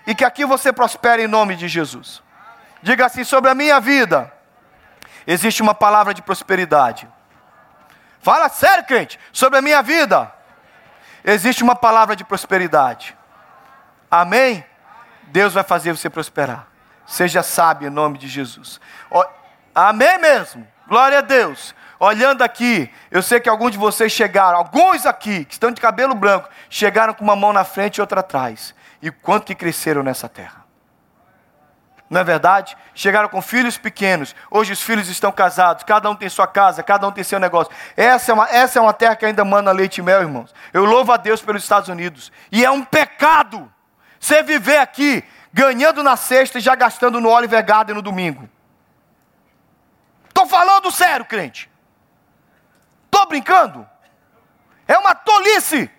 E 0.05 0.13
que 0.13 0.23
aqui 0.23 0.45
você 0.45 0.71
prospere 0.71 1.23
em 1.23 1.27
nome 1.27 1.55
de 1.55 1.67
Jesus. 1.67 2.21
Diga 2.83 3.07
assim 3.07 3.23
sobre 3.23 3.49
a 3.49 3.55
minha 3.55 3.79
vida 3.79 4.31
existe 5.25 5.63
uma 5.63 5.73
palavra 5.73 6.13
de 6.13 6.21
prosperidade. 6.21 7.07
Fala 8.21 8.49
sério, 8.49 8.83
crente, 8.85 9.19
sobre 9.31 9.57
a 9.57 9.61
minha 9.61 9.81
vida. 9.81 10.31
Existe 11.23 11.63
uma 11.63 11.75
palavra 11.75 12.15
de 12.15 12.23
prosperidade. 12.23 13.17
Amém? 14.11 14.65
Deus 15.31 15.53
vai 15.53 15.63
fazer 15.63 15.95
você 15.95 16.09
prosperar. 16.09 16.67
Seja 17.05 17.41
sábio 17.41 17.87
em 17.87 17.91
nome 17.91 18.17
de 18.17 18.27
Jesus. 18.27 18.79
Amém 19.73 20.17
mesmo. 20.19 20.67
Glória 20.87 21.19
a 21.19 21.21
Deus. 21.21 21.73
Olhando 21.99 22.43
aqui, 22.43 22.89
eu 23.11 23.21
sei 23.21 23.39
que 23.39 23.49
alguns 23.49 23.71
de 23.71 23.77
vocês 23.77 24.11
chegaram, 24.11 24.57
alguns 24.57 25.05
aqui 25.05 25.43
que 25.43 25.53
estão 25.53 25.69
de 25.69 25.81
cabelo 25.81 26.15
branco, 26.15 26.49
chegaram 26.69 27.13
com 27.13 27.23
uma 27.23 27.35
mão 27.35 27.51
na 27.51 27.63
frente 27.63 27.97
e 27.97 28.01
outra 28.01 28.21
atrás. 28.21 28.73
E 29.01 29.11
quanto 29.11 29.45
que 29.45 29.55
cresceram 29.55 30.01
nessa 30.01 30.29
terra? 30.29 30.59
não 32.09 32.21
é 32.21 32.23
verdade? 32.23 32.75
Chegaram 32.95 33.29
com 33.29 33.41
filhos 33.41 33.77
pequenos, 33.77 34.35
hoje 34.49 34.73
os 34.73 34.81
filhos 34.81 35.09
estão 35.09 35.31
casados, 35.31 35.83
cada 35.83 36.09
um 36.09 36.15
tem 36.15 36.27
sua 36.27 36.47
casa, 36.47 36.81
cada 36.81 37.07
um 37.07 37.11
tem 37.11 37.23
seu 37.23 37.39
negócio. 37.39 37.71
Essa 37.95 38.31
é 38.31 38.33
uma, 38.33 38.49
essa 38.49 38.79
é 38.79 38.81
uma 38.81 38.93
terra 38.93 39.15
que 39.15 39.25
ainda 39.25 39.45
manda 39.45 39.71
leite 39.71 39.99
e 39.99 40.01
mel, 40.01 40.21
irmãos. 40.21 40.53
Eu 40.73 40.85
louvo 40.85 41.11
a 41.11 41.17
Deus 41.17 41.41
pelos 41.41 41.61
Estados 41.61 41.87
Unidos. 41.87 42.31
E 42.51 42.65
é 42.65 42.71
um 42.71 42.83
pecado 42.83 43.71
você 44.19 44.43
viver 44.43 44.77
aqui 44.77 45.23
ganhando 45.53 46.03
na 46.03 46.15
sexta 46.15 46.57
e 46.57 46.61
já 46.61 46.75
gastando 46.75 47.19
no 47.19 47.29
Oliver 47.29 47.63
Garden 47.65 47.95
no 47.95 48.01
domingo. 48.01 48.49
Estou 50.27 50.45
falando 50.45 50.91
sério, 50.91 51.25
crente. 51.25 51.69
Estou 53.05 53.25
brincando. 53.27 53.87
É 54.87 54.97
uma 54.97 55.15
tolice 55.15 55.89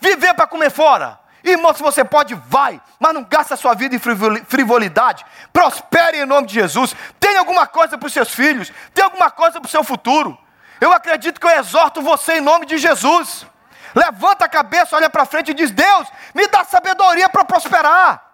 viver 0.00 0.34
para 0.34 0.46
comer 0.46 0.70
fora. 0.70 1.18
Irmão, 1.42 1.72
se 1.72 1.82
você 1.82 2.04
pode, 2.04 2.34
vai, 2.34 2.80
mas 2.98 3.14
não 3.14 3.24
gasta 3.24 3.54
a 3.54 3.56
sua 3.56 3.74
vida 3.74 3.94
em 3.94 4.44
frivolidade. 4.44 5.24
Prospere 5.52 6.18
em 6.18 6.26
nome 6.26 6.46
de 6.46 6.54
Jesus. 6.54 6.94
Tenha 7.18 7.38
alguma 7.38 7.66
coisa 7.66 7.96
para 7.96 8.06
os 8.06 8.12
seus 8.12 8.30
filhos, 8.30 8.70
tenha 8.92 9.06
alguma 9.06 9.30
coisa 9.30 9.60
para 9.60 9.66
o 9.66 9.70
seu 9.70 9.82
futuro. 9.82 10.38
Eu 10.80 10.92
acredito 10.92 11.40
que 11.40 11.46
eu 11.46 11.58
exorto 11.58 12.02
você 12.02 12.34
em 12.34 12.40
nome 12.40 12.66
de 12.66 12.78
Jesus. 12.78 13.46
Levanta 13.94 14.44
a 14.44 14.48
cabeça, 14.48 14.96
olha 14.96 15.10
para 15.10 15.24
frente 15.24 15.50
e 15.50 15.54
diz: 15.54 15.70
Deus, 15.70 16.08
me 16.34 16.46
dá 16.48 16.64
sabedoria 16.64 17.28
para 17.28 17.44
prosperar. 17.44 18.30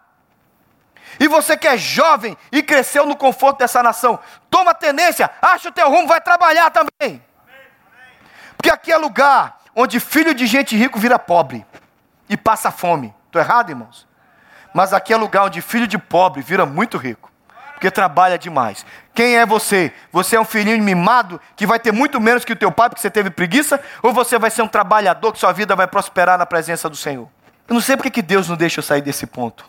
E 1.19 1.29
você 1.29 1.57
que 1.57 1.66
é 1.66 1.79
jovem 1.79 2.37
e 2.53 2.62
cresceu 2.62 3.07
no 3.07 3.16
conforto 3.16 3.59
dessa 3.59 3.83
nação, 3.83 4.19
toma 4.51 4.75
tenência, 4.75 5.31
acha 5.40 5.69
o 5.69 5.73
teu 5.73 5.88
rumo, 5.88 6.09
vai 6.09 6.21
trabalhar 6.21 6.71
também. 6.71 7.25
Porque 8.57 8.71
aqui 8.71 8.92
é 8.92 8.97
lugar 8.97 9.59
onde 9.75 10.01
filho 10.01 10.35
de 10.35 10.47
gente 10.47 10.77
rico 10.77 10.99
vira 10.99 11.19
pobre 11.19 11.64
e 12.29 12.37
passa 12.37 12.71
fome. 12.71 13.14
Estou 13.27 13.40
errado, 13.40 13.71
irmãos? 13.71 14.07
Mas 14.75 14.92
aqui 14.92 15.12
é 15.12 15.16
lugar 15.16 15.45
onde 15.45 15.62
filho 15.62 15.87
de 15.87 15.97
pobre 15.97 16.42
vira 16.42 16.66
muito 16.66 16.99
rico, 16.99 17.25
porque 17.76 17.90
trabalha 17.90 18.38
demais. 18.38 18.86
Quem 19.14 19.36
é 19.36 19.44
você? 19.44 19.92
Você 20.10 20.34
é 20.34 20.40
um 20.40 20.46
filhinho 20.46 20.82
mimado 20.82 21.38
que 21.54 21.66
vai 21.66 21.78
ter 21.78 21.92
muito 21.92 22.18
menos 22.18 22.42
que 22.42 22.54
o 22.54 22.56
teu 22.56 22.72
pai 22.72 22.88
porque 22.88 23.02
você 23.02 23.10
teve 23.10 23.28
preguiça? 23.28 23.78
Ou 24.02 24.14
você 24.14 24.38
vai 24.38 24.50
ser 24.50 24.62
um 24.62 24.68
trabalhador 24.68 25.30
que 25.30 25.38
sua 25.38 25.52
vida 25.52 25.76
vai 25.76 25.86
prosperar 25.86 26.38
na 26.38 26.46
presença 26.46 26.88
do 26.88 26.96
Senhor? 26.96 27.28
Eu 27.68 27.74
não 27.74 27.80
sei 27.82 27.96
porque 27.96 28.10
que 28.10 28.22
Deus 28.22 28.48
não 28.48 28.56
deixa 28.56 28.78
eu 28.78 28.82
sair 28.82 29.02
desse 29.02 29.26
ponto. 29.26 29.68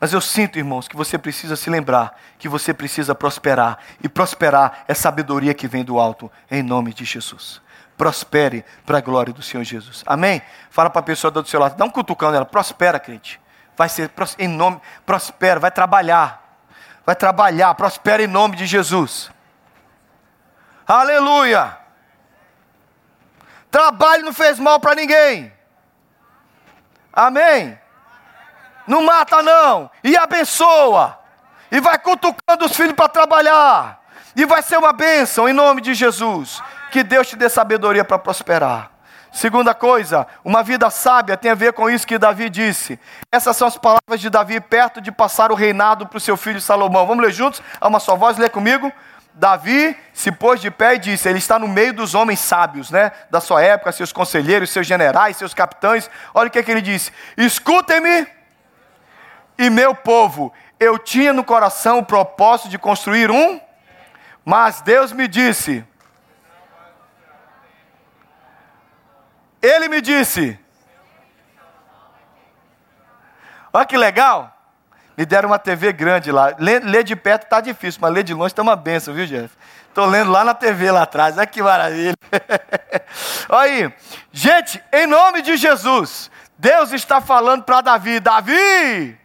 Mas 0.00 0.12
eu 0.12 0.20
sinto, 0.20 0.58
irmãos, 0.58 0.88
que 0.88 0.96
você 0.96 1.16
precisa 1.16 1.54
se 1.54 1.70
lembrar 1.70 2.18
que 2.40 2.48
você 2.48 2.74
precisa 2.74 3.14
prosperar. 3.14 3.78
E 4.02 4.08
prosperar 4.08 4.82
é 4.88 4.94
sabedoria 4.94 5.54
que 5.54 5.68
vem 5.68 5.84
do 5.84 6.00
alto, 6.00 6.30
em 6.50 6.60
nome 6.60 6.92
de 6.92 7.04
Jesus 7.04 7.62
prospere 7.96 8.64
para 8.84 8.98
a 8.98 9.00
glória 9.00 9.32
do 9.32 9.42
Senhor 9.42 9.62
Jesus. 9.62 10.02
Amém? 10.04 10.42
Fala 10.70 10.90
para 10.90 10.98
a 10.98 11.04
pessoa 11.04 11.30
do 11.30 11.46
seu 11.46 11.60
lado, 11.60 11.76
dá 11.76 11.84
um 11.84 11.90
cutucão 11.90 12.32
nela, 12.32 12.44
prospera, 12.44 12.98
crente. 12.98 13.40
Vai 13.76 13.88
ser 13.88 14.10
em 14.40 14.48
nome, 14.48 14.80
prospera, 15.06 15.60
vai 15.60 15.70
trabalhar. 15.70 16.41
Vai 17.04 17.16
trabalhar, 17.16 17.74
prospera 17.74 18.22
em 18.22 18.26
nome 18.26 18.56
de 18.56 18.66
Jesus. 18.66 19.30
Aleluia! 20.86 21.76
Trabalho 23.70 24.24
não 24.24 24.32
fez 24.32 24.58
mal 24.58 24.78
para 24.78 24.94
ninguém. 24.94 25.52
Amém? 27.12 27.78
Não 28.86 29.02
mata 29.02 29.42
não, 29.42 29.90
e 30.04 30.16
abençoa. 30.16 31.18
E 31.70 31.80
vai 31.80 31.98
cutucando 31.98 32.66
os 32.66 32.76
filhos 32.76 32.94
para 32.94 33.08
trabalhar. 33.08 34.02
E 34.36 34.44
vai 34.44 34.62
ser 34.62 34.76
uma 34.76 34.92
bênção 34.92 35.48
em 35.48 35.52
nome 35.52 35.80
de 35.80 35.94
Jesus. 35.94 36.62
Que 36.90 37.02
Deus 37.02 37.28
te 37.28 37.36
dê 37.36 37.48
sabedoria 37.48 38.04
para 38.04 38.18
prosperar. 38.18 38.91
Segunda 39.32 39.74
coisa, 39.74 40.26
uma 40.44 40.62
vida 40.62 40.90
sábia 40.90 41.38
tem 41.38 41.50
a 41.50 41.54
ver 41.54 41.72
com 41.72 41.88
isso 41.88 42.06
que 42.06 42.18
Davi 42.18 42.50
disse. 42.50 43.00
Essas 43.32 43.56
são 43.56 43.66
as 43.66 43.78
palavras 43.78 44.20
de 44.20 44.28
Davi 44.28 44.60
perto 44.60 45.00
de 45.00 45.10
passar 45.10 45.50
o 45.50 45.54
reinado 45.54 46.06
para 46.06 46.18
o 46.18 46.20
seu 46.20 46.36
filho 46.36 46.60
Salomão. 46.60 47.06
Vamos 47.06 47.24
ler 47.24 47.32
juntos? 47.32 47.62
A 47.80 47.88
uma 47.88 47.98
só 47.98 48.14
voz, 48.14 48.36
lê 48.36 48.50
comigo. 48.50 48.92
Davi 49.32 49.96
se 50.12 50.30
pôs 50.30 50.60
de 50.60 50.70
pé 50.70 50.96
e 50.96 50.98
disse: 50.98 51.30
Ele 51.30 51.38
está 51.38 51.58
no 51.58 51.66
meio 51.66 51.94
dos 51.94 52.14
homens 52.14 52.40
sábios, 52.40 52.90
né? 52.90 53.10
Da 53.30 53.40
sua 53.40 53.62
época, 53.62 53.90
seus 53.90 54.12
conselheiros, 54.12 54.68
seus 54.68 54.86
generais, 54.86 55.38
seus 55.38 55.54
capitães. 55.54 56.10
Olha 56.34 56.48
o 56.48 56.50
que, 56.50 56.58
é 56.58 56.62
que 56.62 56.70
ele 56.70 56.82
disse: 56.82 57.10
Escutem-me, 57.34 58.26
e 59.56 59.70
meu 59.70 59.94
povo, 59.94 60.52
eu 60.78 60.98
tinha 60.98 61.32
no 61.32 61.42
coração 61.42 62.00
o 62.00 62.04
propósito 62.04 62.68
de 62.68 62.78
construir 62.78 63.30
um, 63.30 63.58
mas 64.44 64.82
Deus 64.82 65.10
me 65.10 65.26
disse: 65.26 65.82
Ele 69.62 69.88
me 69.88 70.00
disse. 70.00 70.58
Olha 73.72 73.86
que 73.86 73.96
legal. 73.96 74.52
Me 75.16 75.24
deram 75.24 75.50
uma 75.50 75.58
TV 75.58 75.92
grande 75.92 76.32
lá. 76.32 76.54
Ler, 76.58 76.82
ler 76.82 77.04
de 77.04 77.14
perto 77.14 77.44
está 77.44 77.60
difícil, 77.60 78.00
mas 78.02 78.12
ler 78.12 78.24
de 78.24 78.34
longe 78.34 78.52
está 78.52 78.62
uma 78.62 78.74
benção, 78.74 79.14
viu, 79.14 79.26
Jeff? 79.26 79.54
Estou 79.88 80.06
lendo 80.06 80.30
lá 80.30 80.42
na 80.42 80.54
TV 80.54 80.90
lá 80.90 81.02
atrás. 81.02 81.36
Olha 81.36 81.46
que 81.46 81.62
maravilha. 81.62 82.14
Olha 83.48 83.72
aí. 83.72 83.94
Gente, 84.32 84.82
em 84.92 85.06
nome 85.06 85.42
de 85.42 85.56
Jesus, 85.56 86.30
Deus 86.58 86.92
está 86.92 87.20
falando 87.20 87.62
para 87.62 87.82
Davi: 87.82 88.18
Davi, 88.18 89.18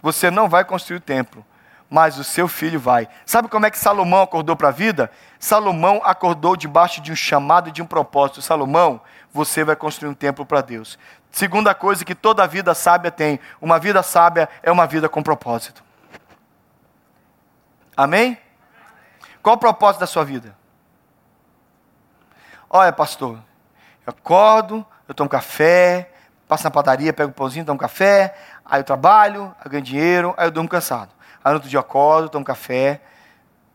você 0.00 0.30
não 0.30 0.48
vai 0.48 0.64
construir 0.64 0.98
o 0.98 1.00
templo, 1.00 1.44
mas 1.92 2.16
o 2.16 2.24
seu 2.24 2.48
filho 2.48 2.80
vai. 2.80 3.06
Sabe 3.26 3.48
como 3.48 3.66
é 3.66 3.70
que 3.70 3.78
Salomão 3.78 4.22
acordou 4.22 4.56
para 4.56 4.68
a 4.68 4.70
vida? 4.70 5.10
Salomão 5.38 6.00
acordou 6.02 6.56
debaixo 6.56 7.02
de 7.02 7.12
um 7.12 7.14
chamado 7.14 7.68
e 7.68 7.72
de 7.72 7.82
um 7.82 7.86
propósito. 7.86 8.40
Salomão, 8.40 8.98
você 9.30 9.62
vai 9.62 9.76
construir 9.76 10.08
um 10.08 10.14
templo 10.14 10.46
para 10.46 10.62
Deus. 10.62 10.98
Segunda 11.30 11.74
coisa 11.74 12.02
que 12.02 12.14
toda 12.14 12.46
vida 12.46 12.72
sábia 12.72 13.10
tem: 13.10 13.38
uma 13.60 13.78
vida 13.78 14.02
sábia 14.02 14.48
é 14.62 14.72
uma 14.72 14.86
vida 14.86 15.06
com 15.06 15.22
propósito. 15.22 15.84
Amém? 17.94 18.38
Qual 19.42 19.56
o 19.56 19.58
propósito 19.58 20.00
da 20.00 20.06
sua 20.06 20.24
vida? 20.24 20.56
Olha, 22.70 22.90
pastor, 22.90 23.38
eu 24.06 24.14
acordo, 24.18 24.86
eu 25.06 25.12
tomo 25.12 25.28
café, 25.28 26.10
passo 26.48 26.64
na 26.64 26.70
padaria, 26.70 27.12
pego 27.12 27.28
um 27.28 27.34
pãozinho, 27.34 27.66
tomo 27.66 27.78
café, 27.78 28.34
aí 28.64 28.80
eu 28.80 28.84
trabalho, 28.84 29.54
eu 29.62 29.70
ganho 29.70 29.84
dinheiro, 29.84 30.34
aí 30.38 30.46
eu 30.46 30.50
durmo 30.50 30.70
cansado. 30.70 31.10
Aí 31.44 31.50
no 31.50 31.54
outro 31.56 31.68
dia 31.68 31.80
acordo, 31.80 32.28
tomo 32.28 32.44
café, 32.44 33.00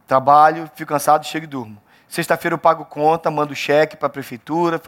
trabalho, 0.05 0.69
fico 0.75 0.89
cansado, 0.89 1.25
chego 1.25 1.45
e 1.45 1.47
durmo. 1.47 1.81
Sexta-feira 2.07 2.53
eu 2.53 2.57
pago 2.57 2.85
conta, 2.85 3.29
mando 3.29 3.53
cheque 3.53 3.97
para 3.97 4.07
a 4.07 4.09
prefeitura, 4.09 4.81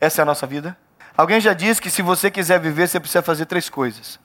essa 0.00 0.20
é 0.20 0.22
a 0.22 0.26
nossa 0.26 0.46
vida? 0.46 0.76
Alguém 1.16 1.40
já 1.40 1.54
disse 1.54 1.80
que 1.80 1.90
se 1.90 2.02
você 2.02 2.30
quiser 2.30 2.60
viver, 2.60 2.86
você 2.86 3.00
precisa 3.00 3.22
fazer 3.22 3.46
três 3.46 3.70
coisas: 3.70 4.20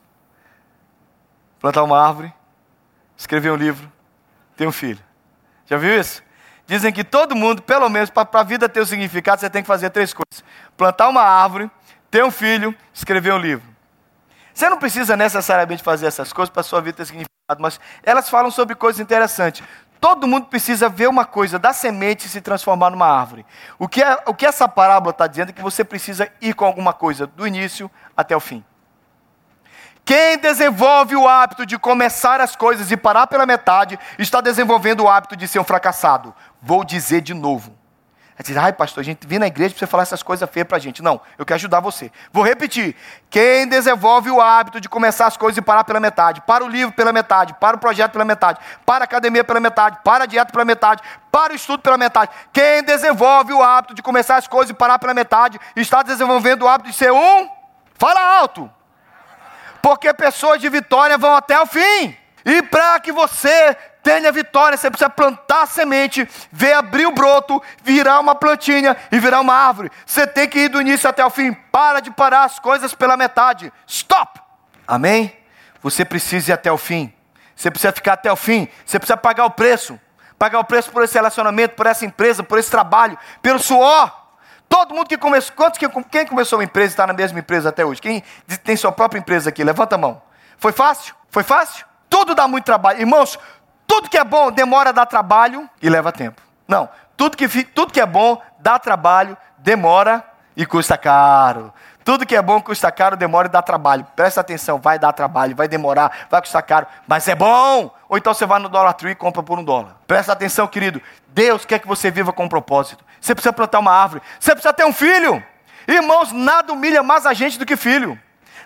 plantar 1.58 1.82
uma 1.82 1.98
árvore, 1.98 2.32
escrever 3.16 3.50
um 3.50 3.56
livro, 3.56 3.90
ter 4.56 4.66
um 4.66 4.72
filho. 4.72 5.02
Já 5.66 5.76
viu 5.76 5.98
isso? 5.98 6.22
Dizem 6.66 6.92
que 6.92 7.02
todo 7.02 7.34
mundo, 7.34 7.62
pelo 7.62 7.88
menos 7.88 8.10
para 8.10 8.28
a 8.32 8.42
vida 8.42 8.68
ter 8.68 8.80
o 8.80 8.82
um 8.82 8.86
significado, 8.86 9.40
você 9.40 9.50
tem 9.50 9.62
que 9.62 9.66
fazer 9.66 9.90
três 9.90 10.12
coisas: 10.12 10.44
plantar 10.76 11.08
uma 11.08 11.22
árvore, 11.22 11.70
ter 12.10 12.22
um 12.22 12.30
filho, 12.30 12.74
escrever 12.92 13.32
um 13.32 13.38
livro. 13.38 13.72
Você 14.52 14.68
não 14.68 14.78
precisa 14.78 15.16
necessariamente 15.16 15.82
fazer 15.82 16.06
essas 16.06 16.30
coisas 16.30 16.52
para 16.52 16.60
a 16.60 16.64
sua 16.64 16.82
vida 16.82 16.98
ter 16.98 17.06
significado, 17.06 17.31
mas 17.60 17.80
elas 18.02 18.30
falam 18.30 18.50
sobre 18.50 18.74
coisas 18.74 19.00
interessantes. 19.00 19.62
Todo 20.00 20.26
mundo 20.26 20.46
precisa 20.46 20.88
ver 20.88 21.08
uma 21.08 21.24
coisa 21.24 21.58
da 21.58 21.72
semente 21.72 22.28
se 22.28 22.40
transformar 22.40 22.90
numa 22.90 23.06
árvore. 23.06 23.46
O 23.78 23.86
que, 23.86 24.02
é, 24.02 24.22
o 24.26 24.34
que 24.34 24.46
essa 24.46 24.68
parábola 24.68 25.10
está 25.10 25.26
dizendo 25.26 25.50
é 25.50 25.52
que 25.52 25.62
você 25.62 25.84
precisa 25.84 26.28
ir 26.40 26.54
com 26.54 26.64
alguma 26.64 26.92
coisa 26.92 27.26
do 27.26 27.46
início 27.46 27.90
até 28.16 28.36
o 28.36 28.40
fim. 28.40 28.64
Quem 30.04 30.36
desenvolve 30.38 31.14
o 31.14 31.28
hábito 31.28 31.64
de 31.64 31.78
começar 31.78 32.40
as 32.40 32.56
coisas 32.56 32.90
e 32.90 32.96
parar 32.96 33.28
pela 33.28 33.46
metade, 33.46 33.98
está 34.18 34.40
desenvolvendo 34.40 35.04
o 35.04 35.08
hábito 35.08 35.36
de 35.36 35.46
ser 35.46 35.60
um 35.60 35.64
fracassado. 35.64 36.34
Vou 36.60 36.82
dizer 36.82 37.20
de 37.20 37.34
novo. 37.34 37.72
Diz, 38.42 38.56
ai 38.56 38.72
pastor, 38.72 39.00
a 39.00 39.04
gente 39.04 39.26
vem 39.26 39.38
na 39.38 39.46
igreja 39.46 39.70
para 39.70 39.78
você 39.78 39.86
falar 39.86 40.02
essas 40.02 40.22
coisas 40.22 40.48
feias 40.50 40.66
para 40.66 40.76
a 40.76 40.80
gente. 40.80 41.02
Não, 41.02 41.20
eu 41.38 41.46
quero 41.46 41.56
ajudar 41.56 41.80
você. 41.80 42.10
Vou 42.32 42.44
repetir. 42.44 42.96
Quem 43.30 43.68
desenvolve 43.68 44.30
o 44.30 44.40
hábito 44.40 44.80
de 44.80 44.88
começar 44.88 45.26
as 45.26 45.36
coisas 45.36 45.58
e 45.58 45.62
parar 45.62 45.84
pela 45.84 46.00
metade, 46.00 46.40
para 46.42 46.64
o 46.64 46.68
livro 46.68 46.92
pela 46.94 47.12
metade, 47.12 47.54
para 47.54 47.76
o 47.76 47.78
projeto 47.78 48.12
pela 48.12 48.24
metade, 48.24 48.58
para 48.84 49.04
a 49.04 49.06
academia 49.06 49.44
pela 49.44 49.60
metade, 49.60 49.98
para 50.04 50.24
a 50.24 50.26
dieta 50.26 50.50
pela 50.50 50.64
metade, 50.64 51.02
para 51.30 51.52
o 51.52 51.56
estudo 51.56 51.80
pela 51.80 51.96
metade. 51.96 52.30
Quem 52.52 52.82
desenvolve 52.82 53.52
o 53.52 53.62
hábito 53.62 53.94
de 53.94 54.02
começar 54.02 54.36
as 54.36 54.48
coisas 54.48 54.70
e 54.70 54.74
parar 54.74 54.98
pela 54.98 55.14
metade, 55.14 55.60
está 55.76 56.02
desenvolvendo 56.02 56.62
o 56.62 56.68
hábito 56.68 56.90
de 56.90 56.96
ser 56.96 57.12
um, 57.12 57.48
fala 57.94 58.38
alto. 58.38 58.70
Porque 59.80 60.12
pessoas 60.14 60.60
de 60.60 60.68
vitória 60.68 61.18
vão 61.18 61.34
até 61.34 61.60
o 61.60 61.66
fim. 61.66 62.16
E 62.44 62.62
para 62.62 62.98
que 63.00 63.12
você 63.12 63.76
tenha 64.02 64.32
vitória, 64.32 64.76
você 64.76 64.90
precisa 64.90 65.08
plantar 65.08 65.66
semente, 65.66 66.28
ver 66.50 66.72
abrir 66.72 67.06
o 67.06 67.12
broto, 67.12 67.62
virar 67.82 68.18
uma 68.18 68.34
plantinha 68.34 68.96
e 69.10 69.18
virar 69.18 69.40
uma 69.40 69.54
árvore. 69.54 69.90
Você 70.04 70.26
tem 70.26 70.48
que 70.48 70.60
ir 70.60 70.68
do 70.68 70.80
início 70.80 71.08
até 71.08 71.24
o 71.24 71.30
fim. 71.30 71.52
Para 71.52 72.00
de 72.00 72.10
parar 72.10 72.44
as 72.44 72.58
coisas 72.58 72.94
pela 72.94 73.16
metade. 73.16 73.72
Stop! 73.86 74.40
Amém? 74.86 75.36
Você 75.82 76.04
precisa 76.04 76.50
ir 76.50 76.54
até 76.54 76.70
o 76.70 76.78
fim. 76.78 77.12
Você 77.54 77.70
precisa 77.70 77.92
ficar 77.92 78.14
até 78.14 78.30
o 78.32 78.36
fim. 78.36 78.68
Você 78.84 78.98
precisa 78.98 79.16
pagar 79.16 79.44
o 79.44 79.50
preço. 79.50 79.98
Pagar 80.38 80.58
o 80.58 80.64
preço 80.64 80.90
por 80.90 81.04
esse 81.04 81.14
relacionamento, 81.14 81.76
por 81.76 81.86
essa 81.86 82.04
empresa, 82.04 82.42
por 82.42 82.58
esse 82.58 82.70
trabalho, 82.70 83.16
pelo 83.40 83.60
suor. 83.60 84.10
Todo 84.68 84.94
mundo 84.94 85.06
que 85.06 85.18
começou, 85.18 85.54
quantos 85.54 85.78
que, 85.78 85.88
quem 86.10 86.26
começou 86.26 86.58
uma 86.58 86.64
empresa 86.64 86.88
e 86.88 86.94
está 86.94 87.06
na 87.06 87.12
mesma 87.12 87.38
empresa 87.38 87.68
até 87.68 87.84
hoje? 87.84 88.00
Quem 88.00 88.24
tem 88.64 88.74
sua 88.74 88.90
própria 88.90 89.20
empresa 89.20 89.50
aqui? 89.50 89.62
Levanta 89.62 89.94
a 89.94 89.98
mão. 89.98 90.20
Foi 90.58 90.72
fácil? 90.72 91.14
Foi 91.30 91.42
fácil? 91.44 91.86
Tudo 92.12 92.34
dá 92.34 92.46
muito 92.46 92.66
trabalho. 92.66 93.00
Irmãos, 93.00 93.38
tudo 93.86 94.10
que 94.10 94.18
é 94.18 94.22
bom 94.22 94.52
demora 94.52 94.92
dar 94.92 95.06
trabalho 95.06 95.66
e 95.80 95.88
leva 95.88 96.12
tempo. 96.12 96.42
Não, 96.68 96.86
tudo 97.16 97.38
que, 97.38 97.48
tudo 97.64 97.90
que 97.90 98.02
é 98.02 98.04
bom 98.04 98.38
dá 98.58 98.78
trabalho, 98.78 99.34
demora 99.56 100.22
e 100.54 100.66
custa 100.66 100.98
caro. 100.98 101.72
Tudo 102.04 102.26
que 102.26 102.36
é 102.36 102.42
bom 102.42 102.60
custa 102.60 102.92
caro, 102.92 103.16
demora 103.16 103.48
e 103.48 103.50
dá 103.50 103.62
trabalho. 103.62 104.06
Presta 104.14 104.42
atenção, 104.42 104.78
vai 104.78 104.98
dar 104.98 105.14
trabalho, 105.14 105.56
vai 105.56 105.66
demorar, 105.66 106.26
vai 106.28 106.42
custar 106.42 106.62
caro, 106.64 106.86
mas 107.08 107.26
é 107.28 107.34
bom. 107.34 107.90
Ou 108.10 108.18
então 108.18 108.34
você 108.34 108.44
vai 108.44 108.60
no 108.60 108.68
Dollar 108.68 108.92
Tree 108.92 109.12
e 109.12 109.14
compra 109.14 109.42
por 109.42 109.58
um 109.58 109.64
dólar. 109.64 109.96
Presta 110.06 110.34
atenção, 110.34 110.66
querido. 110.66 111.00
Deus 111.28 111.64
quer 111.64 111.78
que 111.78 111.88
você 111.88 112.10
viva 112.10 112.30
com 112.30 112.44
um 112.44 112.48
propósito. 112.48 113.02
Você 113.22 113.34
precisa 113.34 113.54
plantar 113.54 113.78
uma 113.78 113.92
árvore. 113.92 114.20
Você 114.38 114.52
precisa 114.52 114.74
ter 114.74 114.84
um 114.84 114.92
filho. 114.92 115.42
Irmãos, 115.88 116.30
nada 116.30 116.74
humilha 116.74 117.02
mais 117.02 117.24
a 117.24 117.32
gente 117.32 117.58
do 117.58 117.64
que 117.64 117.74
filho. 117.74 118.20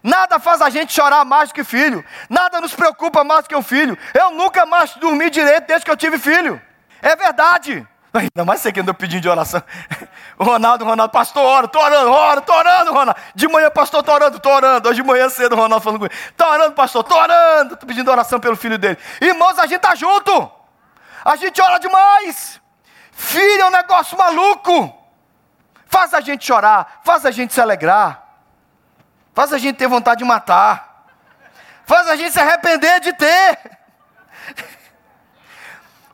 Nada 0.07 0.39
faz 0.39 0.63
a 0.63 0.71
gente 0.71 0.93
chorar 0.93 1.25
mais 1.25 1.49
do 1.49 1.55
que 1.57 1.65
filho. 1.65 2.05
Nada 2.31 2.61
nos 2.61 2.73
preocupa 2.73 3.25
mais 3.25 3.43
do 3.43 3.49
que 3.49 3.57
um 3.57 3.63
filho. 3.63 3.99
Eu 4.15 4.31
nunca 4.31 4.65
mais 4.65 4.95
dormi 4.95 5.29
direito 5.29 5.67
desde 5.67 5.85
que 5.85 5.91
eu 5.91 5.97
tive 5.97 6.17
filho. 6.17 6.63
É 7.03 7.17
verdade. 7.17 7.85
Ainda 8.15 8.45
mais 8.45 8.61
você 8.61 8.71
que 8.71 8.79
andou 8.79 8.95
pedindo 8.95 9.23
de 9.23 9.29
oração. 9.29 9.61
Ronaldo, 10.39 10.85
Ronaldo, 10.85 11.13
pastor, 11.13 11.43
ora, 11.45 11.67
tô 11.67 11.81
orando, 11.81 12.09
ora, 12.09 12.41
tô 12.41 12.55
orando, 12.55 12.93
Ronaldo. 12.93 13.21
De 13.35 13.49
manhã, 13.49 13.69
pastor, 13.69 14.01
tô 14.01 14.13
orando, 14.13 14.39
tô 14.39 14.49
orando. 14.49 14.89
Hoje 14.89 15.03
de 15.03 15.09
manhã 15.09 15.29
cedo, 15.29 15.57
Ronaldo 15.57 15.83
falando 15.83 15.99
comigo. 15.99 16.15
Tô 16.37 16.47
orando, 16.47 16.73
pastor, 16.77 17.03
tô 17.03 17.17
orando. 17.17 17.77
Tô 17.77 17.85
pedindo 17.85 18.09
oração 18.09 18.39
pelo 18.39 18.55
filho 18.55 18.79
dele. 18.79 18.97
Irmãos, 19.21 19.59
a 19.59 19.67
gente 19.67 19.81
tá 19.81 19.97
junto. 19.97 20.49
A 21.25 21.35
gente 21.35 21.61
ora 21.61 21.81
demais. 21.81 22.61
Filho 23.11 23.63
é 23.63 23.67
um 23.67 23.71
negócio 23.73 24.17
maluco. 24.17 24.97
Faz 25.87 26.15
a 26.15 26.21
gente 26.21 26.47
chorar, 26.47 27.01
faz 27.03 27.27
a 27.27 27.33
gente 27.33 27.53
se 27.53 27.61
alegrar. 27.61 28.26
Faz 29.37 29.53
a 29.53 29.59
gente 29.59 29.77
ter 29.77 29.87
vontade 29.87 30.21
de 30.21 30.25
matar. 30.25 31.05
Faz 31.85 32.09
a 32.09 32.17
gente 32.17 32.33
se 32.33 32.41
arrepender 32.41 33.01
de 33.01 33.13
ter. 33.13 33.59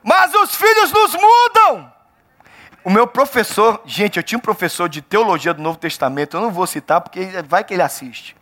Mas 0.02 0.34
os 0.34 0.56
filhos 0.56 0.90
nos 0.90 1.14
mudam. 1.14 1.92
O 2.82 2.90
meu 2.90 3.06
professor, 3.06 3.80
gente, 3.84 4.16
eu 4.16 4.24
tinha 4.24 4.36
um 4.36 4.42
professor 4.42 4.88
de 4.88 5.00
teologia 5.00 5.54
do 5.54 5.62
Novo 5.62 5.78
Testamento, 5.78 6.36
eu 6.36 6.40
não 6.40 6.50
vou 6.50 6.66
citar 6.66 7.00
porque 7.00 7.28
vai 7.46 7.62
que 7.62 7.72
ele 7.72 7.82
assiste. 7.82 8.36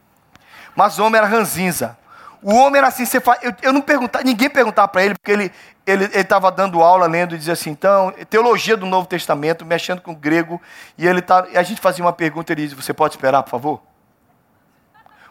Mas 0.75 0.99
o 0.99 1.05
homem 1.05 1.19
era 1.19 1.27
ranzinza. 1.27 1.99
O 2.41 2.55
homem 2.55 2.79
era 2.79 2.89
assim, 2.89 3.05
você 3.05 3.21
faz, 3.21 3.39
eu, 3.43 3.53
eu 3.61 3.75
não 3.75 3.83
perguntava, 3.83 4.25
ninguém 4.25 4.49
perguntava 4.49 4.89
para 4.89 5.05
ele, 5.05 5.15
porque 5.15 5.31
ele 5.31 5.53
ele 5.87 6.05
estava 6.05 6.51
dando 6.51 6.83
aula, 6.83 7.07
lendo, 7.07 7.35
e 7.35 7.39
dizia 7.39 7.53
assim, 7.53 7.71
então, 7.71 8.15
teologia 8.31 8.79
do 8.79 8.87
Novo 8.87 9.07
Testamento, 9.07 9.67
mexendo 9.67 10.01
com 10.01 10.15
grego, 10.15 10.59
e 10.97 11.07
ele 11.07 11.21
tá, 11.21 11.47
e 11.51 11.59
a 11.59 11.63
gente 11.63 11.81
fazia 11.83 12.03
uma 12.03 12.13
pergunta, 12.13 12.51
ele 12.53 12.63
dizia, 12.63 12.81
você 12.81 12.95
pode 12.95 13.17
esperar, 13.17 13.43
por 13.43 13.51
favor? 13.51 13.90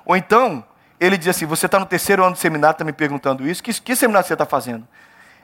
Ou 0.09 0.17
então, 0.17 0.65
ele 0.99 1.15
dizia 1.19 1.29
assim, 1.29 1.45
você 1.45 1.67
está 1.67 1.77
no 1.77 1.85
terceiro 1.85 2.23
ano 2.23 2.31
do 2.33 2.39
seminário, 2.39 2.73
está 2.73 2.83
me 2.83 2.91
perguntando 2.91 3.47
isso, 3.47 3.61
que, 3.61 3.71
que 3.71 3.95
seminário 3.95 4.27
você 4.27 4.33
está 4.33 4.43
fazendo? 4.43 4.87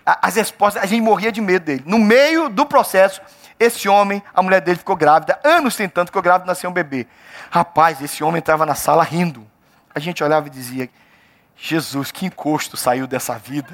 As 0.04 0.38
respostas, 0.38 0.82
a 0.82 0.88
gente 0.88 1.04
morria 1.04 1.32
de 1.32 1.40
medo 1.40 1.66
dele. 1.66 1.84
No 1.86 2.00
meio 2.00 2.50
do 2.50 2.66
processo, 2.66 3.22
esse 3.60 3.88
homem, 3.88 4.24
a 4.34 4.42
mulher 4.42 4.62
dele 4.62 4.80
ficou 4.80 4.96
grávida, 4.96 5.40
anos 5.44 5.76
tentando, 5.76 6.08
ficou 6.08 6.20
grávida, 6.20 6.48
nasceu 6.48 6.72
um 6.72 6.74
bebê. 6.74 7.06
Rapaz, 7.52 8.02
esse 8.02 8.24
homem 8.24 8.40
entrava 8.40 8.66
na 8.66 8.74
sala 8.74 9.04
rindo. 9.04 9.46
A 9.94 10.00
gente 10.00 10.24
olhava 10.24 10.48
e 10.48 10.50
dizia, 10.50 10.90
Jesus, 11.56 12.12
que 12.12 12.26
encosto 12.26 12.76
saiu 12.76 13.06
dessa 13.06 13.38
vida. 13.38 13.72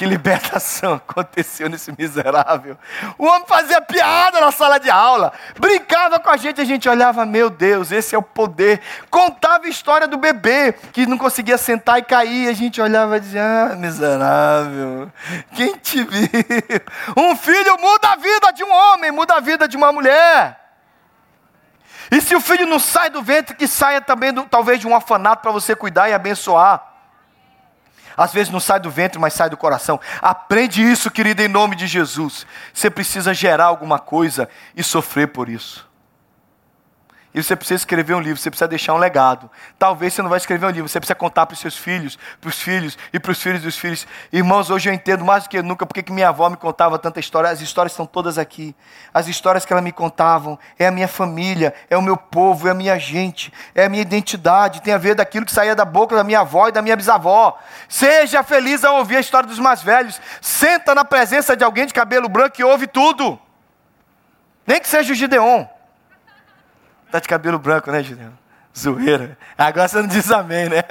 Que 0.00 0.06
libertação 0.06 0.94
aconteceu 1.06 1.68
nesse 1.68 1.92
miserável. 1.92 2.74
O 3.18 3.26
homem 3.26 3.46
fazia 3.46 3.82
piada 3.82 4.40
na 4.40 4.50
sala 4.50 4.80
de 4.80 4.88
aula, 4.88 5.30
brincava 5.58 6.18
com 6.18 6.30
a 6.30 6.38
gente, 6.38 6.58
a 6.58 6.64
gente 6.64 6.88
olhava, 6.88 7.26
meu 7.26 7.50
Deus, 7.50 7.92
esse 7.92 8.14
é 8.14 8.18
o 8.18 8.22
poder. 8.22 8.80
Contava 9.10 9.66
a 9.66 9.68
história 9.68 10.08
do 10.08 10.16
bebê 10.16 10.72
que 10.90 11.04
não 11.04 11.18
conseguia 11.18 11.58
sentar 11.58 11.98
e 11.98 12.02
cair, 12.02 12.48
a 12.48 12.54
gente 12.54 12.80
olhava 12.80 13.18
e 13.18 13.20
dizia, 13.20 13.42
ah, 13.44 13.76
miserável, 13.76 15.12
quem 15.52 15.76
te 15.76 16.02
viu? 16.02 16.30
Um 17.14 17.36
filho 17.36 17.78
muda 17.78 18.12
a 18.12 18.16
vida 18.16 18.52
de 18.54 18.64
um 18.64 18.72
homem, 18.72 19.10
muda 19.10 19.34
a 19.34 19.40
vida 19.40 19.68
de 19.68 19.76
uma 19.76 19.92
mulher. 19.92 20.58
E 22.10 22.22
se 22.22 22.34
o 22.34 22.40
filho 22.40 22.66
não 22.66 22.78
sai 22.78 23.10
do 23.10 23.22
ventre, 23.22 23.54
que 23.54 23.68
saia 23.68 24.00
também 24.00 24.32
do, 24.32 24.44
talvez 24.44 24.80
de 24.80 24.88
um 24.88 24.94
orfanato 24.94 25.42
para 25.42 25.52
você 25.52 25.76
cuidar 25.76 26.08
e 26.08 26.14
abençoar. 26.14 26.89
Às 28.20 28.34
vezes 28.34 28.52
não 28.52 28.60
sai 28.60 28.78
do 28.78 28.90
ventre, 28.90 29.18
mas 29.18 29.32
sai 29.32 29.48
do 29.48 29.56
coração. 29.56 29.98
Aprende 30.20 30.82
isso, 30.82 31.10
querido, 31.10 31.40
em 31.40 31.48
nome 31.48 31.74
de 31.74 31.86
Jesus. 31.86 32.46
Você 32.70 32.90
precisa 32.90 33.32
gerar 33.32 33.64
alguma 33.64 33.98
coisa 33.98 34.46
e 34.76 34.84
sofrer 34.84 35.28
por 35.28 35.48
isso. 35.48 35.89
E 37.32 37.40
você 37.40 37.54
precisa 37.54 37.76
escrever 37.76 38.14
um 38.14 38.20
livro, 38.20 38.40
você 38.40 38.50
precisa 38.50 38.66
deixar 38.66 38.92
um 38.92 38.96
legado. 38.96 39.48
Talvez 39.78 40.12
você 40.12 40.20
não 40.20 40.28
vai 40.28 40.38
escrever 40.38 40.66
um 40.66 40.70
livro, 40.70 40.88
você 40.88 40.98
precisa 40.98 41.14
contar 41.14 41.46
para 41.46 41.54
os 41.54 41.60
seus 41.60 41.76
filhos, 41.76 42.18
para 42.40 42.48
os 42.48 42.60
filhos 42.60 42.98
e 43.12 43.20
para 43.20 43.30
os 43.30 43.40
filhos 43.40 43.62
dos 43.62 43.78
filhos. 43.78 44.04
Irmãos, 44.32 44.68
hoje 44.68 44.90
eu 44.90 44.92
entendo 44.92 45.24
mais 45.24 45.44
do 45.44 45.48
que 45.48 45.62
nunca 45.62 45.86
porque 45.86 46.02
que 46.02 46.12
minha 46.12 46.28
avó 46.28 46.50
me 46.50 46.56
contava 46.56 46.98
tanta 46.98 47.20
história. 47.20 47.48
As 47.48 47.60
histórias 47.60 47.92
estão 47.92 48.04
todas 48.04 48.36
aqui. 48.36 48.74
As 49.14 49.28
histórias 49.28 49.64
que 49.64 49.72
ela 49.72 49.80
me 49.80 49.92
contavam 49.92 50.58
é 50.76 50.88
a 50.88 50.90
minha 50.90 51.06
família, 51.06 51.72
é 51.88 51.96
o 51.96 52.02
meu 52.02 52.16
povo, 52.16 52.66
é 52.66 52.72
a 52.72 52.74
minha 52.74 52.98
gente, 52.98 53.52
é 53.76 53.84
a 53.84 53.88
minha 53.88 54.02
identidade. 54.02 54.82
Tem 54.82 54.92
a 54.92 54.98
ver 54.98 55.14
daquilo 55.14 55.46
que 55.46 55.52
saía 55.52 55.76
da 55.76 55.84
boca 55.84 56.16
da 56.16 56.24
minha 56.24 56.40
avó 56.40 56.66
e 56.66 56.72
da 56.72 56.82
minha 56.82 56.96
bisavó. 56.96 57.56
Seja 57.88 58.42
feliz 58.42 58.82
ao 58.82 58.96
ouvir 58.96 59.18
a 59.18 59.20
história 59.20 59.48
dos 59.48 59.60
mais 59.60 59.80
velhos. 59.82 60.20
Senta 60.40 60.96
na 60.96 61.04
presença 61.04 61.56
de 61.56 61.62
alguém 61.62 61.86
de 61.86 61.94
cabelo 61.94 62.28
branco 62.28 62.60
e 62.60 62.64
ouve 62.64 62.88
tudo. 62.88 63.38
Nem 64.66 64.80
que 64.80 64.88
seja 64.88 65.12
o 65.12 65.16
Gideon. 65.16 65.64
Tá 67.10 67.18
de 67.18 67.28
cabelo 67.28 67.58
branco, 67.58 67.90
né, 67.90 68.02
Gideão? 68.02 68.32
Zoeira. 68.76 69.36
Agora 69.58 69.88
você 69.88 70.00
não 70.00 70.06
diz 70.06 70.30
amém, 70.30 70.68
né? 70.68 70.84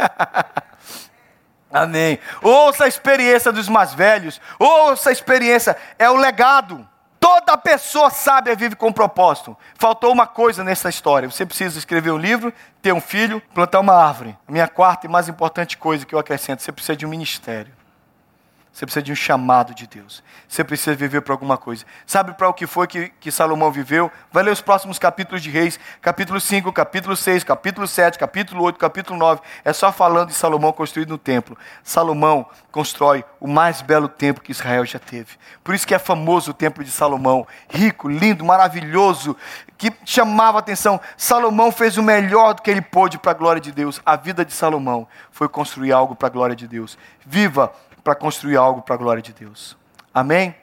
amém. 1.71 2.19
Ouça 2.41 2.85
a 2.85 2.87
experiência 2.87 3.51
dos 3.51 3.69
mais 3.69 3.93
velhos. 3.93 4.41
Ouça 4.59 5.09
a 5.09 5.13
experiência. 5.13 5.77
É 5.97 6.09
o 6.09 6.15
legado. 6.15 6.87
Toda 7.19 7.57
pessoa 7.57 8.09
sábia 8.09 8.55
vive 8.55 8.75
com 8.75 8.87
um 8.87 8.93
propósito. 8.93 9.57
Faltou 9.75 10.11
uma 10.11 10.25
coisa 10.25 10.63
nessa 10.63 10.89
história. 10.89 11.29
Você 11.29 11.45
precisa 11.45 11.77
escrever 11.77 12.11
um 12.11 12.17
livro, 12.17 12.53
ter 12.81 12.93
um 12.93 13.01
filho, 13.01 13.41
plantar 13.53 13.79
uma 13.79 13.93
árvore. 13.93 14.37
A 14.47 14.51
minha 14.51 14.67
quarta 14.67 15.05
e 15.05 15.09
mais 15.09 15.27
importante 15.27 15.77
coisa 15.77 16.05
que 16.05 16.15
eu 16.15 16.19
acrescento: 16.19 16.61
você 16.61 16.71
precisa 16.71 16.95
de 16.95 17.05
um 17.05 17.09
ministério. 17.09 17.78
Você 18.79 18.85
precisa 18.85 19.03
de 19.03 19.11
um 19.11 19.15
chamado 19.15 19.75
de 19.75 19.85
Deus. 19.85 20.23
Você 20.47 20.63
precisa 20.63 20.95
viver 20.95 21.19
para 21.19 21.33
alguma 21.33 21.57
coisa. 21.57 21.83
Sabe 22.07 22.31
para 22.31 22.47
o 22.47 22.53
que 22.53 22.65
foi 22.65 22.87
que, 22.87 23.09
que 23.19 23.29
Salomão 23.29 23.69
viveu? 23.69 24.09
Vai 24.31 24.41
ler 24.41 24.51
os 24.51 24.61
próximos 24.61 24.97
capítulos 24.97 25.43
de 25.43 25.49
Reis, 25.49 25.77
capítulo 26.01 26.39
5, 26.39 26.71
capítulo 26.71 27.13
6, 27.13 27.43
capítulo 27.43 27.85
7, 27.85 28.17
capítulo 28.17 28.63
8, 28.63 28.79
capítulo 28.79 29.19
9. 29.19 29.41
É 29.65 29.73
só 29.73 29.91
falando 29.91 30.29
de 30.29 30.33
Salomão 30.33 30.71
construído 30.71 31.09
no 31.09 31.17
templo. 31.17 31.57
Salomão 31.83 32.45
constrói 32.71 33.25
o 33.37 33.49
mais 33.49 33.81
belo 33.81 34.07
templo 34.07 34.41
que 34.41 34.53
Israel 34.53 34.85
já 34.85 34.97
teve. 34.97 35.35
Por 35.61 35.75
isso 35.75 35.85
que 35.85 35.93
é 35.93 35.99
famoso 35.99 36.51
o 36.51 36.53
templo 36.53 36.81
de 36.81 36.89
Salomão. 36.89 37.45
Rico, 37.69 38.07
lindo, 38.07 38.45
maravilhoso, 38.45 39.35
que 39.77 39.91
chamava 40.05 40.57
a 40.57 40.61
atenção. 40.61 41.01
Salomão 41.17 41.69
fez 41.69 41.97
o 41.97 42.03
melhor 42.03 42.53
do 42.53 42.61
que 42.61 42.71
ele 42.71 42.81
pôde 42.81 43.17
para 43.17 43.31
a 43.31 43.35
glória 43.35 43.59
de 43.59 43.73
Deus. 43.73 44.01
A 44.05 44.15
vida 44.15 44.45
de 44.45 44.53
Salomão 44.53 45.05
foi 45.31 45.49
construir 45.49 45.91
algo 45.91 46.15
para 46.15 46.27
a 46.27 46.31
glória 46.31 46.55
de 46.55 46.65
Deus. 46.65 46.97
Viva 47.25 47.73
para 48.03 48.15
construir 48.15 48.57
algo 48.57 48.81
para 48.81 48.95
a 48.95 48.97
glória 48.97 49.21
de 49.21 49.33
Deus. 49.33 49.77
Amém? 50.13 50.55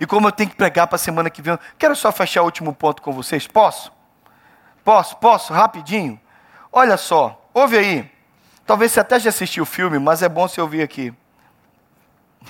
E 0.00 0.06
como 0.06 0.28
eu 0.28 0.32
tenho 0.32 0.50
que 0.50 0.56
pregar 0.56 0.86
para 0.86 0.96
a 0.96 0.98
semana 0.98 1.30
que 1.30 1.40
vem, 1.40 1.58
quero 1.78 1.96
só 1.96 2.12
fechar 2.12 2.42
o 2.42 2.44
último 2.44 2.74
ponto 2.74 3.00
com 3.02 3.12
vocês. 3.12 3.46
Posso? 3.46 3.92
Posso? 4.84 5.16
Posso? 5.16 5.52
Rapidinho? 5.52 6.20
Olha 6.70 6.96
só, 6.96 7.48
ouve 7.54 7.78
aí. 7.78 8.10
Talvez 8.66 8.92
você 8.92 9.00
até 9.00 9.18
já 9.18 9.30
assistiu 9.30 9.64
o 9.64 9.66
filme, 9.66 9.98
mas 9.98 10.22
é 10.22 10.28
bom 10.28 10.46
você 10.46 10.60
ouvir 10.60 10.82
aqui. 10.82 11.12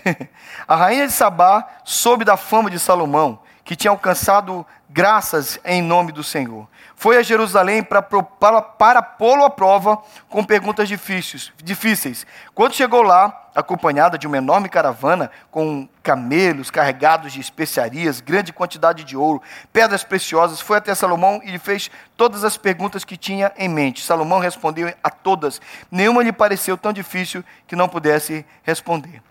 a 0.66 0.76
rainha 0.76 1.06
de 1.06 1.12
Sabá 1.12 1.66
soube 1.84 2.24
da 2.24 2.36
fama 2.36 2.70
de 2.70 2.78
Salomão, 2.78 3.40
que 3.64 3.76
tinha 3.76 3.90
alcançado 3.90 4.66
graças 4.88 5.58
em 5.64 5.80
nome 5.80 6.12
do 6.12 6.22
Senhor. 6.22 6.68
Foi 6.94 7.16
a 7.16 7.22
Jerusalém 7.22 7.82
para, 7.82 8.02
para, 8.02 8.62
para 8.62 9.02
pô-lo 9.02 9.44
à 9.44 9.50
prova 9.50 9.98
com 10.28 10.44
perguntas 10.44 10.88
difíceis, 10.88 11.52
difíceis. 11.62 12.26
Quando 12.54 12.74
chegou 12.74 13.02
lá, 13.02 13.48
acompanhada 13.54 14.18
de 14.18 14.26
uma 14.26 14.36
enorme 14.36 14.68
caravana 14.68 15.30
com 15.50 15.88
camelos 16.02 16.70
carregados 16.70 17.32
de 17.32 17.40
especiarias, 17.40 18.20
grande 18.20 18.52
quantidade 18.52 19.04
de 19.04 19.16
ouro, 19.16 19.42
pedras 19.72 20.04
preciosas, 20.04 20.60
foi 20.60 20.78
até 20.78 20.94
Salomão 20.94 21.40
e 21.42 21.50
lhe 21.50 21.58
fez 21.58 21.90
todas 22.16 22.44
as 22.44 22.56
perguntas 22.56 23.04
que 23.04 23.16
tinha 23.16 23.52
em 23.56 23.68
mente. 23.68 24.04
Salomão 24.04 24.38
respondeu 24.38 24.92
a 25.02 25.10
todas. 25.10 25.60
Nenhuma 25.90 26.22
lhe 26.22 26.32
pareceu 26.32 26.76
tão 26.76 26.92
difícil 26.92 27.44
que 27.66 27.76
não 27.76 27.88
pudesse 27.88 28.44
responder. 28.62 29.22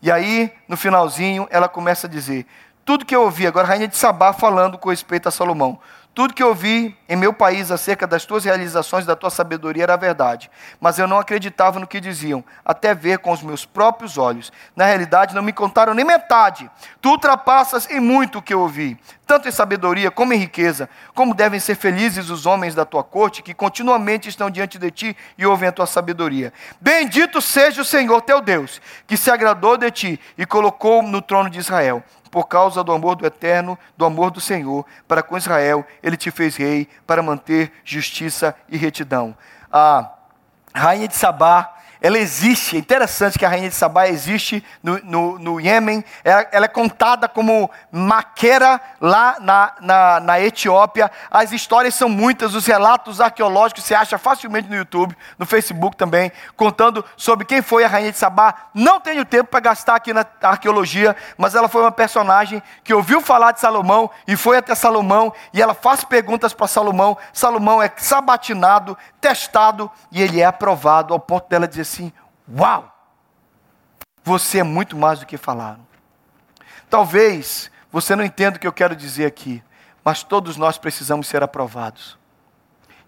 E 0.00 0.12
aí, 0.12 0.52
no 0.68 0.76
finalzinho, 0.76 1.48
ela 1.50 1.68
começa 1.68 2.06
a 2.06 2.10
dizer: 2.10 2.46
tudo 2.88 3.04
que 3.04 3.14
eu 3.14 3.20
ouvi, 3.20 3.46
agora 3.46 3.66
a 3.66 3.68
rainha 3.68 3.86
de 3.86 3.98
Sabá 3.98 4.32
falando 4.32 4.78
com 4.78 4.88
respeito 4.88 5.28
a 5.28 5.30
Salomão. 5.30 5.78
Tudo 6.14 6.32
que 6.32 6.42
eu 6.42 6.48
ouvi 6.48 6.96
em 7.06 7.14
meu 7.14 7.34
país 7.34 7.70
acerca 7.70 8.06
das 8.06 8.24
tuas 8.24 8.44
realizações, 8.44 9.04
da 9.04 9.14
tua 9.14 9.28
sabedoria 9.28 9.82
era 9.82 9.96
verdade, 9.96 10.50
mas 10.80 10.98
eu 10.98 11.06
não 11.06 11.18
acreditava 11.18 11.78
no 11.78 11.86
que 11.86 12.00
diziam, 12.00 12.42
até 12.64 12.94
ver 12.94 13.18
com 13.18 13.30
os 13.30 13.42
meus 13.42 13.64
próprios 13.64 14.16
olhos. 14.18 14.50
Na 14.74 14.86
realidade, 14.86 15.34
não 15.34 15.42
me 15.42 15.52
contaram 15.52 15.92
nem 15.92 16.04
metade. 16.04 16.68
Tu 17.00 17.10
ultrapassas 17.10 17.88
em 17.90 18.00
muito 18.00 18.38
o 18.38 18.42
que 18.42 18.52
eu 18.52 18.60
ouvi, 18.60 18.98
tanto 19.26 19.46
em 19.46 19.52
sabedoria 19.52 20.10
como 20.10 20.32
em 20.32 20.38
riqueza. 20.38 20.88
Como 21.14 21.34
devem 21.34 21.60
ser 21.60 21.76
felizes 21.76 22.30
os 22.30 22.46
homens 22.46 22.74
da 22.74 22.86
tua 22.86 23.04
corte, 23.04 23.42
que 23.42 23.54
continuamente 23.54 24.28
estão 24.28 24.50
diante 24.50 24.78
de 24.78 24.90
ti 24.90 25.16
e 25.36 25.46
ouvem 25.46 25.68
a 25.68 25.72
tua 25.72 25.86
sabedoria. 25.86 26.52
Bendito 26.80 27.40
seja 27.40 27.82
o 27.82 27.84
Senhor 27.84 28.22
teu 28.22 28.40
Deus, 28.40 28.80
que 29.06 29.16
se 29.16 29.30
agradou 29.30 29.76
de 29.76 29.90
ti 29.90 30.20
e 30.36 30.44
colocou 30.46 31.02
no 31.02 31.20
trono 31.22 31.50
de 31.50 31.58
Israel 31.60 32.02
por 32.30 32.44
causa 32.46 32.84
do 32.84 32.92
amor 32.92 33.16
do 33.16 33.26
eterno, 33.26 33.78
do 33.96 34.04
amor 34.04 34.30
do 34.30 34.40
Senhor, 34.40 34.84
para 35.06 35.22
com 35.22 35.36
Israel, 35.36 35.84
ele 36.02 36.16
te 36.16 36.30
fez 36.30 36.56
rei 36.56 36.88
para 37.06 37.22
manter 37.22 37.72
justiça 37.84 38.54
e 38.68 38.76
retidão. 38.76 39.36
A 39.72 40.10
rainha 40.74 41.08
de 41.08 41.16
Sabá, 41.16 41.77
ela 42.00 42.18
existe, 42.18 42.76
é 42.76 42.78
interessante 42.78 43.38
que 43.38 43.44
a 43.44 43.48
rainha 43.48 43.68
de 43.68 43.74
Sabá 43.74 44.06
existe 44.08 44.64
no, 44.82 44.98
no, 45.02 45.38
no 45.38 45.60
Iêmen, 45.60 46.04
ela, 46.22 46.46
ela, 46.52 46.64
é 46.66 46.68
contada 46.68 47.28
como 47.28 47.68
Maquera 47.90 48.80
lá 49.00 49.36
na, 49.40 49.72
na, 49.80 50.20
na, 50.20 50.40
Etiópia. 50.40 51.10
As 51.28 51.50
histórias 51.50 51.94
são 51.94 52.08
muitas, 52.08 52.54
os 52.54 52.66
relatos 52.66 53.20
arqueológicos 53.20 53.82
você 53.82 53.94
acha 53.94 54.16
facilmente 54.16 54.68
no 54.68 54.76
YouTube, 54.76 55.16
no 55.36 55.44
Facebook 55.44 55.96
também, 55.96 56.30
contando 56.56 57.04
sobre 57.16 57.44
quem 57.44 57.60
foi 57.62 57.82
a 57.82 57.88
rainha 57.88 58.12
de 58.12 58.18
Sabá. 58.18 58.54
Não 58.72 59.00
tenho 59.00 59.24
tempo 59.24 59.50
para 59.50 59.60
gastar 59.60 59.96
aqui 59.96 60.12
na 60.12 60.24
arqueologia, 60.42 61.16
mas 61.36 61.56
ela 61.56 61.68
foi 61.68 61.82
uma 61.82 61.90
personagem 61.90 62.62
que 62.84 62.94
ouviu 62.94 63.20
falar 63.20 63.52
de 63.52 63.60
Salomão 63.60 64.08
e 64.26 64.36
foi 64.36 64.58
até 64.58 64.74
Salomão 64.74 65.32
e 65.52 65.60
ela 65.60 65.74
faz 65.74 66.04
perguntas 66.04 66.52
para 66.52 66.68
Salomão. 66.68 67.18
Salomão 67.32 67.82
é 67.82 67.90
sabatinado, 67.96 68.96
testado 69.20 69.90
e 70.12 70.22
ele 70.22 70.40
é 70.40 70.44
aprovado 70.44 71.12
ao 71.12 71.18
ponto 71.18 71.48
dela 71.48 71.66
dizer 71.66 71.87
assim: 71.88 72.12
Uau! 72.56 72.94
Você 74.22 74.58
é 74.58 74.62
muito 74.62 74.96
mais 74.96 75.20
do 75.20 75.26
que 75.26 75.36
falaram. 75.36 75.86
Talvez 76.90 77.70
você 77.90 78.14
não 78.14 78.24
entenda 78.24 78.56
o 78.56 78.60
que 78.60 78.66
eu 78.66 78.72
quero 78.72 78.94
dizer 78.94 79.26
aqui, 79.26 79.62
mas 80.04 80.22
todos 80.22 80.56
nós 80.56 80.78
precisamos 80.78 81.26
ser 81.26 81.42
aprovados. 81.42 82.18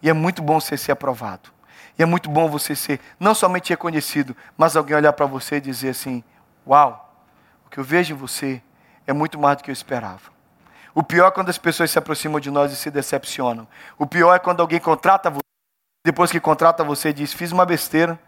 E 0.03 0.09
é 0.09 0.13
muito 0.13 0.43
bom 0.43 0.59
você 0.59 0.77
ser 0.77 0.93
aprovado. 0.93 1.51
E 1.99 2.03
é 2.03 2.07
muito 2.07 2.31
bom 2.31 2.49
você 2.49 2.75
ser 2.75 3.01
não 3.19 3.35
somente 3.35 3.71
reconhecido, 3.71 4.35
mas 4.57 4.77
alguém 4.77 4.97
olhar 4.97 5.13
para 5.13 5.27
você 5.27 5.57
e 5.57 5.61
dizer 5.61 5.91
assim: 5.91 6.25
Uau, 6.67 7.15
o 7.67 7.71
que 7.71 7.79
eu 7.79 7.85
vejo 7.85 8.15
em 8.15 8.17
você 8.17 8.63
é 9.07 9.13
muito 9.13 9.39
mais 9.39 9.59
do 9.59 9.65
que 9.65 9.71
eu 9.71 9.75
esperava. 9.75 10.31
O 10.95 11.03
pior 11.03 11.29
é 11.29 11.31
quando 11.31 11.51
as 11.51 11.59
pessoas 11.59 11.91
se 11.91 11.99
aproximam 11.99 12.41
de 12.41 12.51
nós 12.51 12.73
e 12.73 12.77
se 12.77 12.91
decepcionam. 12.91 13.69
O 13.99 14.07
pior 14.07 14.35
é 14.35 14.39
quando 14.39 14.61
alguém 14.61 14.81
contrata 14.81 15.31
você, 15.31 15.41
depois 16.05 16.31
que 16.31 16.41
contrata 16.41 16.83
você 16.83 17.13
diz: 17.13 17.33
Fiz 17.33 17.53
uma 17.53 17.67
besteira, 17.67 18.19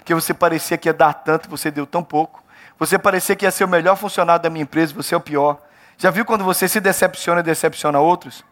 porque 0.00 0.14
você 0.14 0.32
parecia 0.32 0.78
que 0.78 0.88
ia 0.88 0.94
dar 0.94 1.12
tanto, 1.12 1.48
você 1.48 1.70
deu 1.70 1.86
tão 1.86 2.02
pouco. 2.02 2.42
Você 2.78 2.98
parecia 2.98 3.36
que 3.36 3.44
ia 3.44 3.50
ser 3.50 3.64
o 3.64 3.68
melhor 3.68 3.96
funcionário 3.96 4.42
da 4.42 4.48
minha 4.48 4.62
empresa, 4.62 4.94
você 4.94 5.14
é 5.14 5.18
o 5.18 5.20
pior. 5.20 5.58
Já 5.98 6.10
viu 6.10 6.24
quando 6.24 6.42
você 6.42 6.66
se 6.66 6.80
decepciona 6.80 7.40
e 7.40 7.42
decepciona 7.42 8.00
outros? 8.00 8.42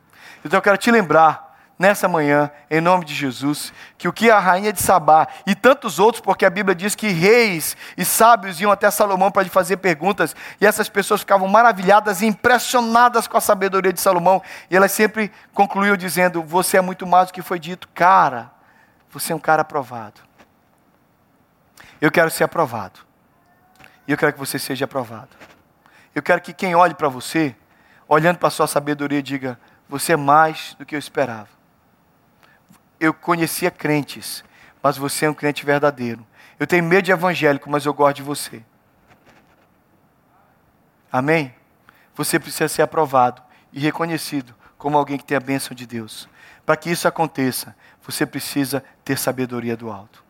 Então 0.44 0.58
eu 0.58 0.62
quero 0.62 0.76
te 0.76 0.90
lembrar, 0.90 1.48
nessa 1.78 2.06
manhã, 2.06 2.50
em 2.70 2.80
nome 2.80 3.04
de 3.04 3.14
Jesus, 3.14 3.72
que 3.96 4.06
o 4.06 4.12
que 4.12 4.30
a 4.30 4.38
rainha 4.38 4.72
de 4.72 4.82
Sabá 4.82 5.26
e 5.46 5.54
tantos 5.54 5.98
outros, 5.98 6.20
porque 6.20 6.44
a 6.44 6.50
Bíblia 6.50 6.74
diz 6.74 6.94
que 6.94 7.08
reis 7.08 7.76
e 7.96 8.04
sábios 8.04 8.60
iam 8.60 8.70
até 8.70 8.90
Salomão 8.90 9.30
para 9.30 9.44
lhe 9.44 9.48
fazer 9.48 9.78
perguntas, 9.78 10.36
e 10.60 10.66
essas 10.66 10.88
pessoas 10.88 11.20
ficavam 11.20 11.48
maravilhadas 11.48 12.20
e 12.20 12.26
impressionadas 12.26 13.26
com 13.26 13.38
a 13.38 13.40
sabedoria 13.40 13.92
de 13.92 14.00
Salomão, 14.00 14.42
e 14.70 14.76
elas 14.76 14.92
sempre 14.92 15.32
concluíam 15.54 15.96
dizendo: 15.96 16.42
Você 16.42 16.76
é 16.76 16.80
muito 16.82 17.06
mais 17.06 17.28
do 17.28 17.32
que 17.32 17.42
foi 17.42 17.58
dito, 17.58 17.88
cara, 17.94 18.50
você 19.10 19.32
é 19.32 19.36
um 19.36 19.40
cara 19.40 19.62
aprovado. 19.62 20.27
Eu 22.00 22.10
quero 22.10 22.30
ser 22.30 22.44
aprovado. 22.44 23.00
E 24.06 24.12
eu 24.12 24.16
quero 24.16 24.32
que 24.32 24.38
você 24.38 24.58
seja 24.58 24.84
aprovado. 24.84 25.30
Eu 26.14 26.22
quero 26.22 26.40
que 26.40 26.52
quem 26.52 26.74
olhe 26.74 26.94
para 26.94 27.08
você, 27.08 27.54
olhando 28.06 28.38
para 28.38 28.48
a 28.48 28.50
sua 28.50 28.66
sabedoria, 28.66 29.22
diga: 29.22 29.58
Você 29.88 30.12
é 30.12 30.16
mais 30.16 30.74
do 30.78 30.86
que 30.86 30.94
eu 30.94 30.98
esperava. 30.98 31.48
Eu 32.98 33.12
conhecia 33.12 33.70
crentes, 33.70 34.44
mas 34.82 34.96
você 34.96 35.26
é 35.26 35.30
um 35.30 35.34
crente 35.34 35.64
verdadeiro. 35.66 36.26
Eu 36.58 36.66
tenho 36.66 36.84
medo 36.84 37.04
de 37.04 37.12
evangélico, 37.12 37.70
mas 37.70 37.84
eu 37.84 37.94
gosto 37.94 38.16
de 38.16 38.22
você. 38.22 38.62
Amém? 41.10 41.54
Você 42.14 42.38
precisa 42.38 42.68
ser 42.68 42.82
aprovado 42.82 43.42
e 43.72 43.78
reconhecido 43.78 44.54
como 44.76 44.98
alguém 44.98 45.18
que 45.18 45.24
tem 45.24 45.36
a 45.36 45.40
bênção 45.40 45.74
de 45.74 45.86
Deus. 45.86 46.28
Para 46.66 46.76
que 46.76 46.90
isso 46.90 47.06
aconteça, 47.06 47.76
você 48.02 48.26
precisa 48.26 48.82
ter 49.04 49.18
sabedoria 49.18 49.76
do 49.76 49.90
alto 49.90 50.27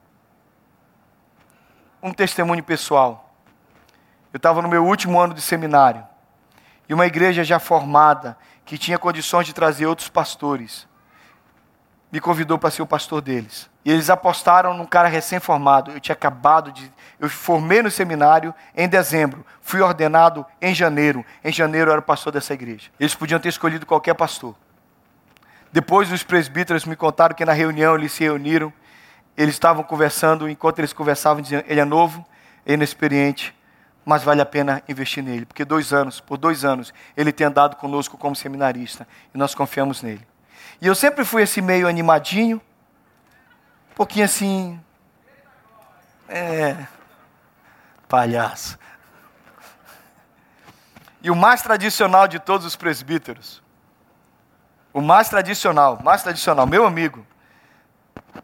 um 2.02 2.12
testemunho 2.12 2.62
pessoal. 2.62 3.34
Eu 4.32 4.38
estava 4.38 4.62
no 4.62 4.68
meu 4.68 4.84
último 4.84 5.18
ano 5.18 5.34
de 5.34 5.40
seminário 5.40 6.06
e 6.88 6.94
uma 6.94 7.06
igreja 7.06 7.44
já 7.44 7.58
formada, 7.58 8.36
que 8.64 8.78
tinha 8.78 8.98
condições 8.98 9.46
de 9.46 9.52
trazer 9.52 9.86
outros 9.86 10.08
pastores, 10.08 10.86
me 12.10 12.20
convidou 12.20 12.58
para 12.58 12.70
ser 12.70 12.82
o 12.82 12.86
pastor 12.86 13.20
deles. 13.20 13.68
E 13.84 13.90
eles 13.90 14.08
apostaram 14.10 14.74
num 14.74 14.86
cara 14.86 15.08
recém-formado. 15.08 15.90
Eu 15.90 16.00
tinha 16.00 16.14
acabado 16.14 16.72
de. 16.72 16.90
Eu 17.20 17.28
formei 17.28 17.82
no 17.82 17.90
seminário 17.90 18.54
em 18.74 18.88
dezembro, 18.88 19.44
fui 19.60 19.80
ordenado 19.80 20.44
em 20.60 20.74
janeiro. 20.74 21.24
Em 21.44 21.52
janeiro 21.52 21.90
eu 21.90 21.92
era 21.92 22.02
pastor 22.02 22.32
dessa 22.32 22.54
igreja. 22.54 22.90
Eles 22.98 23.14
podiam 23.14 23.40
ter 23.40 23.48
escolhido 23.48 23.86
qualquer 23.86 24.14
pastor. 24.14 24.54
Depois 25.70 26.10
os 26.10 26.22
presbíteros 26.22 26.86
me 26.86 26.96
contaram 26.96 27.34
que 27.34 27.44
na 27.44 27.52
reunião 27.52 27.94
eles 27.94 28.12
se 28.12 28.24
reuniram 28.24 28.72
eles 29.38 29.54
estavam 29.54 29.84
conversando, 29.84 30.48
enquanto 30.48 30.80
eles 30.80 30.92
conversavam, 30.92 31.40
diziam: 31.40 31.62
ele 31.68 31.78
é 31.78 31.84
novo, 31.84 32.26
é 32.66 32.74
inexperiente, 32.74 33.56
mas 34.04 34.24
vale 34.24 34.42
a 34.42 34.46
pena 34.46 34.82
investir 34.88 35.22
nele, 35.22 35.46
porque 35.46 35.64
dois 35.64 35.92
anos, 35.92 36.18
por 36.18 36.36
dois 36.36 36.64
anos, 36.64 36.92
ele 37.16 37.30
tem 37.30 37.46
andado 37.46 37.76
conosco 37.76 38.18
como 38.18 38.34
seminarista 38.34 39.06
e 39.32 39.38
nós 39.38 39.54
confiamos 39.54 40.02
nele. 40.02 40.26
E 40.80 40.88
eu 40.88 40.94
sempre 40.94 41.24
fui 41.24 41.42
esse 41.42 41.62
meio 41.62 41.86
animadinho, 41.86 42.60
um 43.92 43.94
pouquinho 43.94 44.24
assim, 44.24 44.80
é, 46.28 46.76
palhaço. 48.08 48.76
E 51.22 51.30
o 51.30 51.36
mais 51.36 51.62
tradicional 51.62 52.26
de 52.26 52.40
todos 52.40 52.66
os 52.66 52.74
presbíteros, 52.74 53.62
o 54.92 55.00
mais 55.00 55.28
tradicional, 55.28 56.00
mais 56.02 56.24
tradicional, 56.24 56.66
meu 56.66 56.84
amigo, 56.84 57.24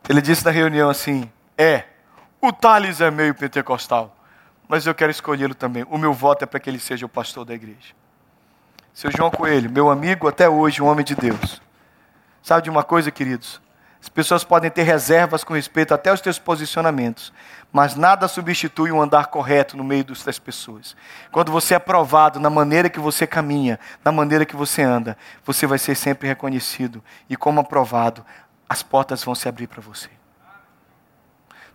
ele 0.08 0.20
disse 0.20 0.44
na 0.44 0.50
reunião 0.50 0.90
assim: 0.90 1.30
É, 1.56 1.84
o 2.40 2.52
Thales 2.52 3.00
é 3.00 3.10
meio 3.10 3.34
pentecostal, 3.34 4.14
mas 4.68 4.86
eu 4.86 4.94
quero 4.94 5.10
escolhê-lo 5.10 5.54
também. 5.54 5.84
O 5.88 5.98
meu 5.98 6.12
voto 6.12 6.42
é 6.42 6.46
para 6.46 6.60
que 6.60 6.68
ele 6.68 6.78
seja 6.78 7.06
o 7.06 7.08
pastor 7.08 7.44
da 7.44 7.54
igreja. 7.54 7.94
Seu 8.92 9.10
João 9.10 9.30
Coelho, 9.30 9.70
meu 9.70 9.90
amigo 9.90 10.28
até 10.28 10.48
hoje, 10.48 10.80
um 10.80 10.86
homem 10.86 11.04
de 11.04 11.14
Deus. 11.14 11.60
Sabe 12.42 12.62
de 12.62 12.70
uma 12.70 12.84
coisa, 12.84 13.10
queridos? 13.10 13.60
As 14.04 14.08
pessoas 14.10 14.44
podem 14.44 14.70
ter 14.70 14.82
reservas 14.82 15.42
com 15.42 15.54
respeito 15.54 15.94
até 15.94 16.10
aos 16.10 16.20
teus 16.20 16.38
posicionamentos, 16.38 17.32
mas 17.72 17.94
nada 17.96 18.28
substitui 18.28 18.92
um 18.92 19.00
andar 19.00 19.28
correto 19.28 19.78
no 19.78 19.82
meio 19.82 20.04
das 20.04 20.38
pessoas. 20.38 20.94
Quando 21.32 21.50
você 21.50 21.72
é 21.72 21.78
aprovado 21.78 22.38
na 22.38 22.50
maneira 22.50 22.90
que 22.90 23.00
você 23.00 23.26
caminha, 23.26 23.80
na 24.04 24.12
maneira 24.12 24.44
que 24.44 24.54
você 24.54 24.82
anda, 24.82 25.16
você 25.42 25.66
vai 25.66 25.78
ser 25.78 25.94
sempre 25.94 26.28
reconhecido 26.28 27.02
e 27.30 27.34
como 27.34 27.60
aprovado, 27.60 28.22
as 28.68 28.82
portas 28.82 29.22
vão 29.22 29.34
se 29.34 29.48
abrir 29.48 29.66
para 29.66 29.80
você. 29.80 30.10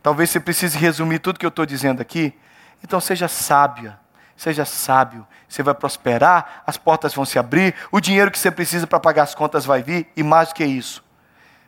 Talvez 0.01 0.29
você 0.29 0.39
precise 0.39 0.77
resumir 0.77 1.19
tudo 1.19 1.39
que 1.39 1.45
eu 1.45 1.49
estou 1.49 1.65
dizendo 1.65 2.01
aqui. 2.01 2.33
Então 2.83 2.99
seja 2.99 3.27
sábia, 3.27 3.99
seja 4.35 4.63
sábio. 4.65 5.27
Você 5.47 5.61
vai 5.61 5.73
prosperar, 5.73 6.63
as 6.65 6.77
portas 6.77 7.13
vão 7.13 7.25
se 7.25 7.37
abrir, 7.37 7.75
o 7.91 7.99
dinheiro 7.99 8.31
que 8.31 8.39
você 8.39 8.49
precisa 8.49 8.87
para 8.87 8.99
pagar 8.99 9.23
as 9.23 9.35
contas 9.35 9.65
vai 9.65 9.83
vir, 9.83 10.07
e 10.15 10.23
mais 10.23 10.49
do 10.49 10.55
que 10.55 10.63
isso, 10.63 11.03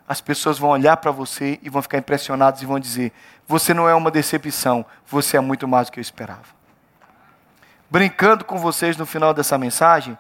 as 0.08 0.22
pessoas 0.22 0.58
vão 0.58 0.70
olhar 0.70 0.98
para 0.98 1.12
você 1.12 1.60
e 1.62 1.70
vão 1.70 1.82
ficar 1.82 1.98
impressionadas 1.98 2.62
e 2.62 2.66
vão 2.66 2.80
dizer: 2.80 3.12
Você 3.48 3.74
não 3.74 3.88
é 3.88 3.96
uma 3.96 4.12
decepção, 4.12 4.86
você 5.06 5.38
é 5.38 5.42
muito 5.42 5.68
mais 5.68 5.88
do 5.88 5.94
que 5.94 6.00
eu 6.00 6.02
esperava. 6.02 6.62
Brincando 7.90 8.46
com 8.46 8.58
vocês 8.58 8.96
no 8.96 9.06
final 9.06 9.34
dessa 9.34 9.58
mensagem, 9.58 10.18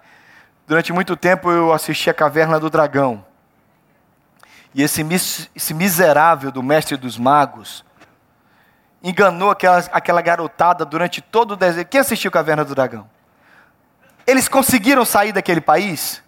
durante 0.67 0.91
muito 0.91 1.15
tempo 1.15 1.49
eu 1.49 1.71
assisti 1.71 2.09
a 2.09 2.13
Caverna 2.13 2.59
do 2.59 2.69
Dragão. 2.69 3.30
E 4.73 4.81
esse, 4.81 5.49
esse 5.55 5.73
miserável 5.73 6.51
do 6.51 6.63
mestre 6.63 6.95
dos 6.95 7.17
magos 7.17 7.83
enganou 9.03 9.49
aquela, 9.49 9.79
aquela 9.91 10.21
garotada 10.21 10.85
durante 10.85 11.21
todo 11.21 11.51
o 11.51 11.55
deserto. 11.55 11.89
Quem 11.89 12.01
assistiu 12.01 12.31
Caverna 12.31 12.63
do 12.63 12.75
Dragão? 12.75 13.09
Eles 14.25 14.47
conseguiram 14.47 15.03
sair 15.03 15.31
daquele 15.31 15.61
país? 15.61 16.23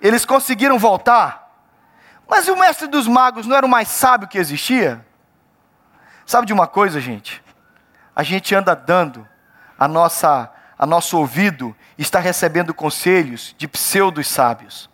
Eles 0.00 0.24
conseguiram 0.24 0.78
voltar? 0.78 1.48
Mas 2.28 2.48
o 2.48 2.56
mestre 2.56 2.86
dos 2.88 3.06
magos 3.06 3.46
não 3.46 3.56
era 3.56 3.64
o 3.64 3.68
mais 3.68 3.88
sábio 3.88 4.28
que 4.28 4.38
existia? 4.38 5.04
Sabe 6.26 6.46
de 6.46 6.52
uma 6.52 6.66
coisa, 6.66 7.00
gente? 7.00 7.42
A 8.14 8.22
gente 8.22 8.54
anda 8.54 8.74
dando 8.74 9.26
a 9.78 9.88
nossa 9.88 10.52
a 10.78 10.86
nosso 10.86 11.18
ouvido 11.18 11.74
está 11.98 12.20
recebendo 12.20 12.72
conselhos 12.72 13.52
de 13.58 13.66
pseudos 13.66 14.28
sábios. 14.28 14.88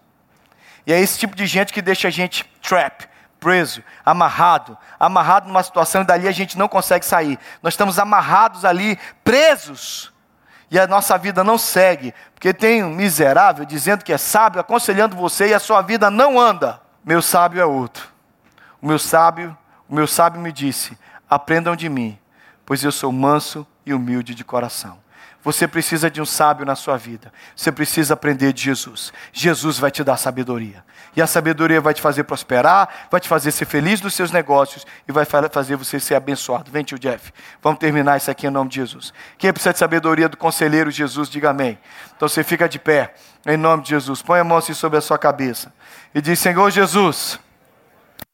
E 0.86 0.92
é 0.92 1.00
esse 1.00 1.18
tipo 1.18 1.34
de 1.34 1.46
gente 1.46 1.72
que 1.72 1.80
deixa 1.80 2.08
a 2.08 2.10
gente 2.10 2.44
trap, 2.62 3.08
preso, 3.40 3.82
amarrado, 4.04 4.76
amarrado 4.98 5.48
numa 5.48 5.62
situação 5.62 6.02
e 6.02 6.04
dali 6.04 6.28
a 6.28 6.32
gente 6.32 6.58
não 6.58 6.68
consegue 6.68 7.04
sair. 7.04 7.38
Nós 7.62 7.74
estamos 7.74 7.98
amarrados 7.98 8.64
ali, 8.64 8.98
presos. 9.22 10.12
E 10.70 10.78
a 10.78 10.86
nossa 10.86 11.16
vida 11.16 11.44
não 11.44 11.58
segue, 11.58 12.14
porque 12.34 12.52
tem 12.52 12.82
um 12.82 12.90
miserável 12.90 13.64
dizendo 13.64 14.02
que 14.02 14.12
é 14.12 14.18
sábio, 14.18 14.60
aconselhando 14.60 15.14
você 15.14 15.48
e 15.48 15.54
a 15.54 15.60
sua 15.60 15.82
vida 15.82 16.10
não 16.10 16.40
anda. 16.40 16.80
Meu 17.04 17.20
sábio 17.22 17.60
é 17.60 17.66
outro. 17.66 18.08
O 18.80 18.86
meu 18.86 18.98
sábio, 18.98 19.56
o 19.88 19.94
meu 19.94 20.06
sábio 20.06 20.40
me 20.40 20.50
disse: 20.50 20.98
"Aprendam 21.28 21.76
de 21.76 21.88
mim, 21.88 22.18
pois 22.66 22.82
eu 22.82 22.90
sou 22.90 23.12
manso 23.12 23.66
e 23.84 23.92
humilde 23.94 24.34
de 24.34 24.42
coração." 24.42 25.03
Você 25.42 25.68
precisa 25.68 26.10
de 26.10 26.22
um 26.22 26.24
sábio 26.24 26.64
na 26.64 26.74
sua 26.74 26.96
vida. 26.96 27.30
Você 27.54 27.70
precisa 27.70 28.14
aprender 28.14 28.52
de 28.52 28.62
Jesus. 28.62 29.12
Jesus 29.30 29.78
vai 29.78 29.90
te 29.90 30.02
dar 30.02 30.16
sabedoria. 30.16 30.82
E 31.14 31.20
a 31.20 31.26
sabedoria 31.26 31.80
vai 31.80 31.92
te 31.92 32.00
fazer 32.00 32.24
prosperar, 32.24 32.88
vai 33.10 33.20
te 33.20 33.28
fazer 33.28 33.52
ser 33.52 33.66
feliz 33.66 34.00
nos 34.00 34.14
seus 34.14 34.30
negócios 34.32 34.86
e 35.06 35.12
vai 35.12 35.24
fazer 35.24 35.76
você 35.76 36.00
ser 36.00 36.14
abençoado. 36.14 36.70
Vem, 36.70 36.82
tio 36.82 36.98
Jeff. 36.98 37.30
Vamos 37.62 37.78
terminar 37.78 38.16
isso 38.16 38.30
aqui 38.30 38.46
em 38.46 38.50
nome 38.50 38.70
de 38.70 38.76
Jesus. 38.76 39.12
Quem 39.36 39.52
precisa 39.52 39.74
de 39.74 39.78
sabedoria 39.78 40.28
do 40.28 40.36
conselheiro 40.36 40.90
Jesus, 40.90 41.28
diga 41.28 41.50
amém. 41.50 41.78
Então 42.16 42.26
você 42.26 42.42
fica 42.42 42.66
de 42.66 42.78
pé, 42.78 43.14
em 43.46 43.56
nome 43.56 43.82
de 43.82 43.90
Jesus. 43.90 44.22
Põe 44.22 44.40
a 44.40 44.44
mão 44.44 44.56
assim 44.56 44.72
sobre 44.72 44.98
a 44.98 45.02
sua 45.02 45.18
cabeça. 45.18 45.72
E 46.14 46.22
diz: 46.22 46.38
Senhor 46.38 46.70
Jesus. 46.70 47.38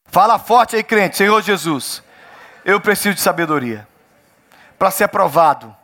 Fala 0.06 0.38
forte 0.38 0.76
aí, 0.76 0.84
crente. 0.84 1.16
Senhor 1.16 1.42
Jesus. 1.42 2.02
Eu 2.64 2.80
preciso 2.80 3.14
de 3.14 3.20
sabedoria 3.20 3.86
para 4.78 4.90
ser 4.90 5.04
aprovado, 5.04 5.76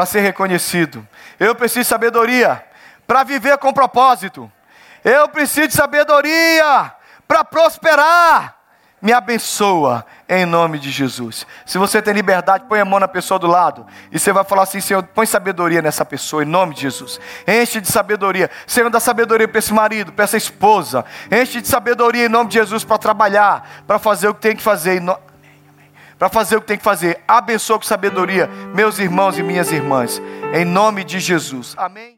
para 0.00 0.06
ser 0.06 0.20
reconhecido. 0.20 1.06
Eu 1.38 1.54
preciso 1.54 1.80
de 1.80 1.86
sabedoria 1.86 2.64
para 3.06 3.22
viver 3.22 3.58
com 3.58 3.70
propósito. 3.70 4.50
Eu 5.04 5.28
preciso 5.28 5.68
de 5.68 5.74
sabedoria 5.74 6.90
para 7.28 7.44
prosperar. 7.44 8.56
Me 9.02 9.12
abençoa 9.12 10.06
em 10.26 10.46
nome 10.46 10.78
de 10.78 10.90
Jesus. 10.90 11.46
Se 11.66 11.76
você 11.76 12.00
tem 12.00 12.14
liberdade, 12.14 12.64
põe 12.66 12.80
a 12.80 12.84
mão 12.84 12.98
na 12.98 13.08
pessoa 13.08 13.38
do 13.38 13.46
lado 13.46 13.86
e 14.10 14.18
você 14.18 14.32
vai 14.32 14.42
falar 14.42 14.62
assim: 14.62 14.80
Senhor, 14.80 15.02
põe 15.02 15.26
sabedoria 15.26 15.82
nessa 15.82 16.02
pessoa 16.02 16.44
em 16.44 16.46
nome 16.46 16.74
de 16.74 16.80
Jesus. 16.80 17.20
Enche 17.46 17.78
de 17.78 17.92
sabedoria. 17.92 18.50
Senhor, 18.66 18.88
dá 18.88 19.00
sabedoria 19.00 19.46
para 19.46 19.58
esse 19.58 19.74
marido, 19.74 20.12
para 20.12 20.24
essa 20.24 20.38
esposa. 20.38 21.04
Enche 21.30 21.60
de 21.60 21.68
sabedoria 21.68 22.24
em 22.24 22.28
nome 22.30 22.48
de 22.48 22.54
Jesus 22.54 22.84
para 22.84 22.96
trabalhar, 22.96 23.82
para 23.86 23.98
fazer 23.98 24.28
o 24.28 24.34
que 24.34 24.40
tem 24.40 24.56
que 24.56 24.62
fazer. 24.62 25.02
Para 26.20 26.28
fazer 26.28 26.56
o 26.56 26.60
que 26.60 26.66
tem 26.66 26.76
que 26.76 26.84
fazer. 26.84 27.18
Abençoa 27.26 27.78
com 27.78 27.84
sabedoria, 27.86 28.46
meus 28.74 28.98
irmãos 28.98 29.38
e 29.38 29.42
minhas 29.42 29.72
irmãs. 29.72 30.20
Em 30.52 30.66
nome 30.66 31.02
de 31.02 31.18
Jesus. 31.18 31.74
Amém. 31.78 32.14